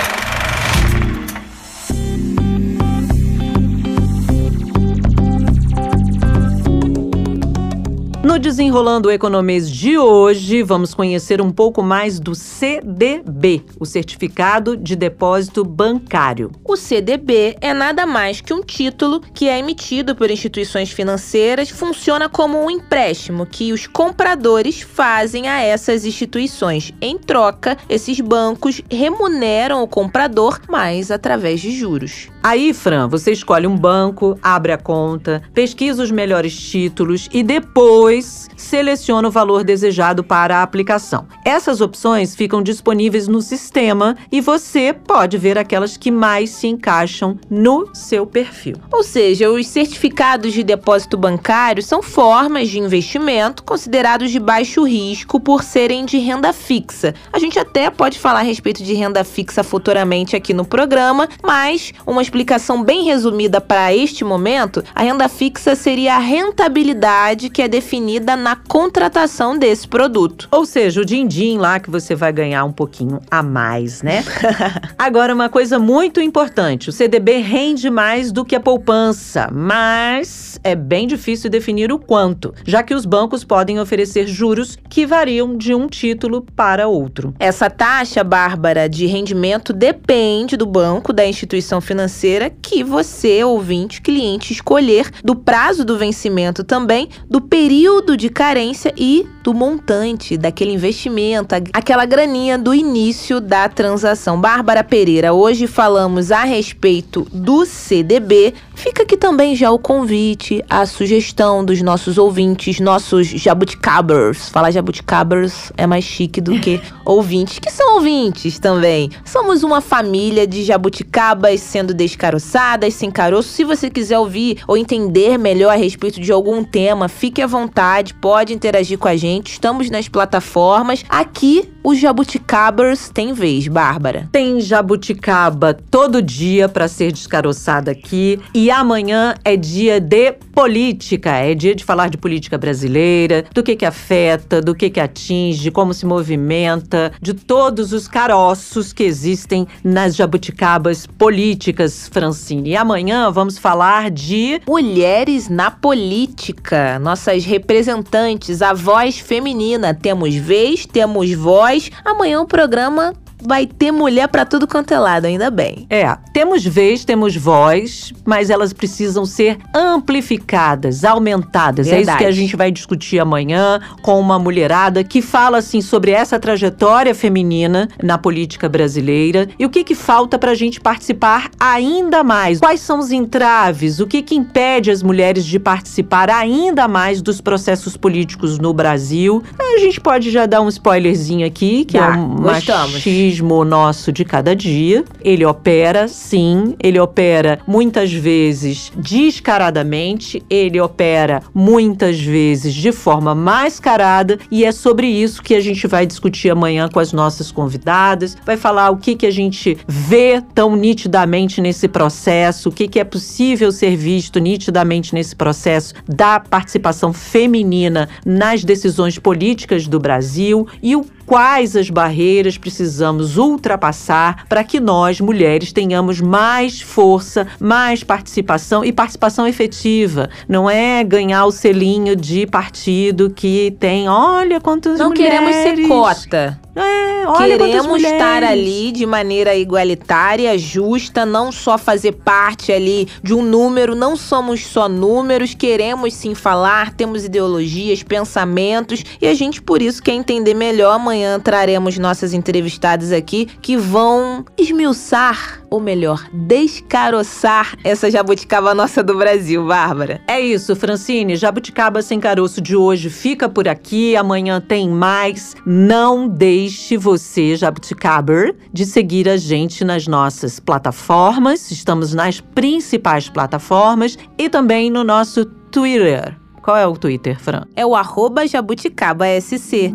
No 8.30 8.38
Desenrolando 8.38 9.08
o 9.08 9.10
Economês 9.10 9.68
de 9.68 9.98
hoje, 9.98 10.62
vamos 10.62 10.94
conhecer 10.94 11.40
um 11.40 11.50
pouco 11.50 11.82
mais 11.82 12.20
do 12.20 12.32
CDB, 12.32 13.64
o 13.80 13.84
Certificado 13.84 14.76
de 14.76 14.94
Depósito 14.94 15.64
Bancário. 15.64 16.52
O 16.64 16.76
CDB 16.76 17.56
é 17.60 17.74
nada 17.74 18.06
mais 18.06 18.40
que 18.40 18.54
um 18.54 18.62
título 18.62 19.20
que 19.34 19.48
é 19.48 19.58
emitido 19.58 20.14
por 20.14 20.30
instituições 20.30 20.92
financeiras, 20.92 21.70
funciona 21.70 22.28
como 22.28 22.56
um 22.56 22.70
empréstimo 22.70 23.44
que 23.44 23.72
os 23.72 23.88
compradores 23.88 24.80
fazem 24.80 25.48
a 25.48 25.60
essas 25.60 26.04
instituições. 26.04 26.94
Em 27.02 27.18
troca, 27.18 27.76
esses 27.88 28.20
bancos 28.20 28.80
remuneram 28.88 29.82
o 29.82 29.88
comprador, 29.88 30.60
mas 30.68 31.10
através 31.10 31.60
de 31.60 31.72
juros. 31.72 32.28
Aí, 32.44 32.72
Fran, 32.72 33.08
você 33.08 33.32
escolhe 33.32 33.66
um 33.66 33.76
banco, 33.76 34.38
abre 34.40 34.70
a 34.70 34.78
conta, 34.78 35.42
pesquisa 35.52 36.00
os 36.00 36.12
melhores 36.12 36.56
títulos 36.56 37.28
e 37.32 37.42
depois 37.42 38.19
seleciona 38.26 39.28
o 39.28 39.30
valor 39.30 39.64
desejado 39.64 40.22
para 40.22 40.58
a 40.58 40.62
aplicação. 40.62 41.26
Essas 41.44 41.80
opções 41.80 42.34
ficam 42.34 42.62
disponíveis 42.62 43.26
no 43.26 43.40
sistema 43.40 44.16
e 44.30 44.40
você 44.40 44.92
pode 44.92 45.38
ver 45.38 45.56
aquelas 45.58 45.96
que 45.96 46.10
mais 46.10 46.50
se 46.50 46.66
encaixam 46.66 47.38
no 47.48 47.88
seu 47.94 48.26
perfil. 48.26 48.76
Ou 48.92 49.02
seja, 49.02 49.50
os 49.50 49.66
certificados 49.66 50.52
de 50.52 50.62
depósito 50.62 51.16
bancário 51.16 51.82
são 51.82 52.02
formas 52.02 52.68
de 52.68 52.78
investimento 52.78 53.62
considerados 53.62 54.30
de 54.30 54.38
baixo 54.38 54.84
risco 54.84 55.40
por 55.40 55.62
serem 55.62 56.04
de 56.04 56.18
renda 56.18 56.52
fixa. 56.52 57.14
A 57.32 57.38
gente 57.38 57.58
até 57.58 57.90
pode 57.90 58.18
falar 58.18 58.40
a 58.40 58.42
respeito 58.42 58.82
de 58.82 58.94
renda 58.94 59.24
fixa 59.24 59.62
futuramente 59.62 60.36
aqui 60.36 60.52
no 60.52 60.64
programa, 60.64 61.28
mas 61.42 61.92
uma 62.06 62.22
explicação 62.22 62.82
bem 62.82 63.04
resumida 63.04 63.60
para 63.60 63.94
este 63.94 64.24
momento, 64.24 64.84
a 64.94 65.02
renda 65.02 65.28
fixa 65.28 65.74
seria 65.74 66.16
a 66.16 66.18
rentabilidade 66.18 67.48
que 67.48 67.62
é 67.62 67.68
definida 67.68 68.09
na 68.18 68.56
contratação 68.56 69.58
desse 69.58 69.86
produto. 69.86 70.48
Ou 70.50 70.64
seja, 70.64 71.00
o 71.00 71.04
din-din 71.04 71.58
lá 71.58 71.78
que 71.78 71.90
você 71.90 72.14
vai 72.14 72.32
ganhar 72.32 72.64
um 72.64 72.72
pouquinho 72.72 73.20
a 73.30 73.42
mais, 73.42 74.02
né? 74.02 74.24
Agora, 74.98 75.34
uma 75.34 75.48
coisa 75.48 75.78
muito 75.78 76.20
importante: 76.20 76.88
o 76.88 76.92
CDB 76.92 77.38
rende 77.38 77.90
mais 77.90 78.32
do 78.32 78.44
que 78.44 78.56
a 78.56 78.60
poupança, 78.60 79.48
mas 79.52 80.58
é 80.64 80.74
bem 80.74 81.06
difícil 81.06 81.50
definir 81.50 81.92
o 81.92 81.98
quanto, 81.98 82.54
já 82.64 82.82
que 82.82 82.94
os 82.94 83.04
bancos 83.04 83.44
podem 83.44 83.78
oferecer 83.78 84.26
juros 84.26 84.78
que 84.88 85.06
variam 85.06 85.56
de 85.56 85.74
um 85.74 85.86
título 85.86 86.44
para 86.56 86.88
outro. 86.88 87.34
Essa 87.38 87.68
taxa, 87.68 88.24
Bárbara, 88.24 88.88
de 88.88 89.06
rendimento 89.06 89.72
depende 89.72 90.56
do 90.56 90.66
banco, 90.66 91.12
da 91.12 91.26
instituição 91.26 91.80
financeira 91.80 92.50
que 92.50 92.82
você, 92.82 93.44
ouvinte, 93.44 94.00
cliente, 94.00 94.52
escolher, 94.52 95.10
do 95.22 95.36
prazo 95.36 95.84
do 95.84 95.98
vencimento 95.98 96.64
também, 96.64 97.08
do 97.28 97.40
período 97.40 97.89
de 98.16 98.28
carência 98.28 98.94
e 98.96 99.26
do 99.50 99.54
montante 99.54 100.36
daquele 100.36 100.72
investimento, 100.72 101.56
aquela 101.72 102.04
graninha 102.04 102.56
do 102.56 102.72
início 102.72 103.40
da 103.40 103.68
transação. 103.68 104.40
Bárbara 104.40 104.84
Pereira, 104.84 105.32
hoje 105.32 105.66
falamos 105.66 106.30
a 106.30 106.44
respeito 106.44 107.26
do 107.32 107.66
CDB. 107.66 108.54
Fica 108.76 109.02
aqui 109.02 109.16
também 109.16 109.56
já 109.56 109.70
o 109.70 109.78
convite, 109.78 110.64
a 110.70 110.86
sugestão 110.86 111.64
dos 111.64 111.82
nossos 111.82 112.16
ouvintes, 112.16 112.78
nossos 112.78 113.26
jabuticabers. 113.26 114.48
Falar 114.48 114.70
jabuticabers 114.70 115.72
é 115.76 115.84
mais 115.84 116.04
chique 116.04 116.40
do 116.40 116.58
que 116.60 116.80
ouvintes, 117.04 117.58
que 117.58 117.72
são 117.72 117.96
ouvintes 117.96 118.60
também. 118.60 119.10
Somos 119.24 119.64
uma 119.64 119.80
família 119.80 120.46
de 120.46 120.62
jabuticabas 120.62 121.60
sendo 121.60 121.92
descaroçadas, 121.92 122.94
sem 122.94 123.10
caroço. 123.10 123.48
Se 123.48 123.64
você 123.64 123.90
quiser 123.90 124.18
ouvir 124.18 124.62
ou 124.68 124.76
entender 124.76 125.36
melhor 125.36 125.72
a 125.72 125.76
respeito 125.76 126.20
de 126.20 126.30
algum 126.30 126.62
tema, 126.62 127.08
fique 127.08 127.42
à 127.42 127.46
vontade, 127.48 128.14
pode 128.14 128.54
interagir 128.54 128.96
com 128.96 129.08
a 129.08 129.16
gente. 129.16 129.39
Estamos 129.48 129.90
nas 129.90 130.08
plataformas. 130.08 131.04
Aqui, 131.08 131.68
os 131.82 131.98
jabuticabers 131.98 133.08
têm 133.08 133.32
vez, 133.32 133.66
Bárbara. 133.68 134.28
Tem 134.30 134.60
jabuticaba 134.60 135.72
todo 135.72 136.20
dia 136.20 136.68
para 136.68 136.88
ser 136.88 137.12
descaroçada 137.12 137.90
aqui. 137.90 138.38
E 138.54 138.70
amanhã 138.70 139.34
é 139.44 139.56
dia 139.56 140.00
de 140.00 140.32
política. 140.54 141.30
É 141.30 141.54
dia 141.54 141.74
de 141.74 141.84
falar 141.84 142.08
de 142.08 142.18
política 142.18 142.58
brasileira, 142.58 143.44
do 143.54 143.62
que 143.62 143.76
que 143.76 143.86
afeta, 143.86 144.60
do 144.60 144.74
que 144.74 144.90
que 144.90 145.00
atinge, 145.00 145.70
como 145.70 145.94
se 145.94 146.04
movimenta, 146.04 147.12
de 147.20 147.32
todos 147.32 147.92
os 147.92 148.06
caroços 148.06 148.92
que 148.92 149.04
existem 149.04 149.66
nas 149.82 150.14
jabuticabas 150.14 151.06
políticas, 151.06 152.08
Francine. 152.08 152.70
E 152.70 152.76
amanhã 152.76 153.30
vamos 153.30 153.56
falar 153.58 154.10
de 154.10 154.60
mulheres 154.66 155.48
na 155.48 155.70
política, 155.70 156.98
nossas 156.98 157.44
representantes, 157.44 158.60
a 158.60 158.72
voz 158.72 159.18
feminina. 159.30 159.94
Temos 159.94 160.34
vez, 160.34 160.84
temos 160.84 161.32
voz. 161.34 161.92
Amanhã 162.04 162.40
o 162.40 162.46
programa 162.46 163.14
vai 163.42 163.66
ter 163.66 163.90
mulher 163.90 164.28
para 164.28 164.44
tudo 164.44 164.66
quanto 164.66 164.92
é 164.92 164.98
lado, 164.98 165.24
ainda 165.26 165.50
bem. 165.50 165.86
É, 165.88 166.16
temos 166.32 166.64
vez, 166.64 167.04
temos 167.04 167.36
voz, 167.36 168.12
mas 168.24 168.50
elas 168.50 168.72
precisam 168.72 169.24
ser 169.24 169.58
amplificadas, 169.74 171.04
aumentadas. 171.04 171.86
Verdade. 171.86 172.08
É 172.08 172.12
isso 172.12 172.18
que 172.18 172.24
a 172.24 172.30
gente 172.30 172.56
vai 172.56 172.70
discutir 172.70 173.18
amanhã 173.18 173.80
com 174.02 174.18
uma 174.20 174.38
mulherada 174.38 175.02
que 175.02 175.22
fala 175.22 175.58
assim 175.58 175.80
sobre 175.80 176.10
essa 176.10 176.38
trajetória 176.38 177.14
feminina 177.14 177.88
na 178.02 178.18
política 178.18 178.68
brasileira 178.68 179.48
e 179.58 179.64
o 179.64 179.70
que 179.70 179.84
que 179.84 179.94
falta 179.94 180.38
para 180.38 180.52
a 180.52 180.54
gente 180.54 180.80
participar 180.80 181.50
ainda 181.58 182.22
mais. 182.22 182.58
Quais 182.60 182.80
são 182.80 182.98
os 182.98 183.10
entraves? 183.10 184.00
O 184.00 184.06
que 184.06 184.22
que 184.22 184.34
impede 184.34 184.90
as 184.90 185.02
mulheres 185.02 185.44
de 185.44 185.58
participar 185.58 186.30
ainda 186.30 186.86
mais 186.86 187.22
dos 187.22 187.40
processos 187.40 187.96
políticos 187.96 188.58
no 188.58 188.72
Brasil? 188.72 189.42
A 189.58 189.78
gente 189.78 190.00
pode 190.00 190.30
já 190.30 190.46
dar 190.46 190.60
um 190.60 190.68
spoilerzinho 190.68 191.46
aqui, 191.46 191.84
que 191.84 191.96
é 191.96 192.02
um 192.02 192.42
machismo 192.42 193.29
jornalismo 193.30 193.64
nosso 193.64 194.12
de 194.12 194.24
cada 194.24 194.54
dia. 194.54 195.04
Ele 195.22 195.44
opera, 195.44 196.08
sim, 196.08 196.74
ele 196.82 196.98
opera 196.98 197.60
muitas 197.66 198.12
vezes 198.12 198.92
descaradamente, 198.96 200.42
ele 200.50 200.80
opera 200.80 201.42
muitas 201.54 202.20
vezes 202.20 202.74
de 202.74 202.92
forma 202.92 203.34
mascarada 203.34 204.38
e 204.50 204.64
é 204.64 204.72
sobre 204.72 205.06
isso 205.06 205.42
que 205.42 205.54
a 205.54 205.60
gente 205.60 205.86
vai 205.86 206.06
discutir 206.06 206.50
amanhã 206.50 206.88
com 206.88 206.98
as 206.98 207.12
nossas 207.12 207.52
convidadas. 207.52 208.36
Vai 208.44 208.56
falar 208.56 208.90
o 208.90 208.96
que, 208.96 209.14
que 209.14 209.26
a 209.26 209.30
gente 209.30 209.78
vê 209.86 210.42
tão 210.54 210.74
nitidamente 210.74 211.60
nesse 211.60 211.86
processo, 211.86 212.68
o 212.68 212.72
que, 212.72 212.88
que 212.88 212.98
é 212.98 213.04
possível 213.04 213.70
ser 213.70 213.96
visto 213.96 214.38
nitidamente 214.38 215.14
nesse 215.14 215.36
processo 215.36 215.94
da 216.08 216.40
participação 216.40 217.12
feminina 217.12 218.08
nas 218.24 218.64
decisões 218.64 219.18
políticas 219.18 219.86
do 219.86 220.00
Brasil 220.00 220.66
e 220.82 220.96
o 220.96 221.04
quais 221.30 221.76
as 221.76 221.88
barreiras 221.88 222.58
precisamos 222.58 223.36
ultrapassar 223.36 224.44
para 224.48 224.64
que 224.64 224.80
nós, 224.80 225.20
mulheres, 225.20 225.72
tenhamos 225.72 226.20
mais 226.20 226.80
força, 226.80 227.46
mais 227.60 228.02
participação 228.02 228.84
e 228.84 228.90
participação 228.90 229.46
efetiva. 229.46 230.28
Não 230.48 230.68
é 230.68 231.04
ganhar 231.04 231.44
o 231.44 231.52
selinho 231.52 232.16
de 232.16 232.48
partido 232.48 233.30
que 233.30 233.76
tem, 233.78 234.08
olha 234.08 234.60
quantas 234.60 234.98
Não 234.98 235.10
mulheres. 235.10 235.38
queremos 235.38 235.54
ser 235.54 235.86
cota. 235.86 236.60
É, 236.74 237.26
olha 237.26 237.58
Queremos 237.58 238.02
estar 238.02 238.44
ali 238.44 238.92
de 238.92 239.04
maneira 239.04 239.56
igualitária, 239.56 240.56
justa, 240.56 241.26
não 241.26 241.50
só 241.50 241.76
fazer 241.76 242.12
parte 242.12 242.72
ali 242.72 243.08
de 243.22 243.34
um 243.34 243.42
número, 243.42 243.94
não 243.94 244.16
somos 244.16 244.64
só 244.66 244.88
números, 244.88 245.52
queremos 245.52 246.14
sim 246.14 246.34
falar, 246.34 246.94
temos 246.94 247.24
ideologias, 247.24 248.02
pensamentos 248.02 249.02
e 249.20 249.26
a 249.26 249.34
gente 249.34 249.60
por 249.60 249.82
isso 249.82 250.02
quer 250.02 250.12
entender 250.12 250.54
melhor. 250.54 250.94
Amanhã 250.94 251.40
traremos 251.40 251.98
nossas 251.98 252.32
entrevistadas 252.32 253.10
aqui 253.12 253.48
que 253.60 253.76
vão 253.76 254.44
esmiuçar, 254.56 255.60
ou 255.70 255.80
melhor, 255.80 256.28
descaroçar 256.32 257.76
essa 257.82 258.10
jabuticaba 258.10 258.74
nossa 258.74 259.02
do 259.02 259.16
Brasil, 259.16 259.66
Bárbara. 259.66 260.20
É 260.26 260.40
isso, 260.40 260.76
Francine. 260.76 261.36
Jabuticaba 261.36 262.02
Sem 262.02 262.20
Caroço 262.20 262.60
de 262.60 262.76
hoje 262.76 263.08
fica 263.08 263.48
por 263.48 263.68
aqui. 263.68 264.16
Amanhã 264.16 264.60
tem 264.60 264.88
mais. 264.88 265.54
Não 265.64 266.28
deixe 266.28 266.59
você, 266.98 267.56
Jabuticaber, 267.56 268.56
de 268.72 268.84
seguir 268.84 269.28
a 269.28 269.36
gente 269.36 269.84
nas 269.84 270.06
nossas 270.06 270.60
plataformas. 270.60 271.70
Estamos 271.70 272.12
nas 272.12 272.40
principais 272.40 273.28
plataformas 273.28 274.18
e 274.38 274.48
também 274.48 274.90
no 274.90 275.04
nosso 275.04 275.44
Twitter. 275.44 276.36
Qual 276.62 276.76
é 276.76 276.86
o 276.86 276.96
Twitter, 276.96 277.38
Fran? 277.40 277.62
É 277.74 277.86
o 277.86 277.94
arroba 277.94 278.46
jabuticaba.sc. 278.46 279.94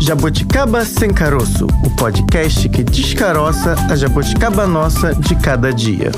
Jabuticaba 0.00 0.84
Sem 0.84 1.12
Caroço, 1.12 1.66
o 1.84 1.96
podcast 1.96 2.68
que 2.68 2.82
descaroça 2.82 3.74
a 3.90 3.96
jabuticaba 3.96 4.66
nossa 4.66 5.14
de 5.14 5.36
cada 5.36 5.72
dia. 5.72 6.10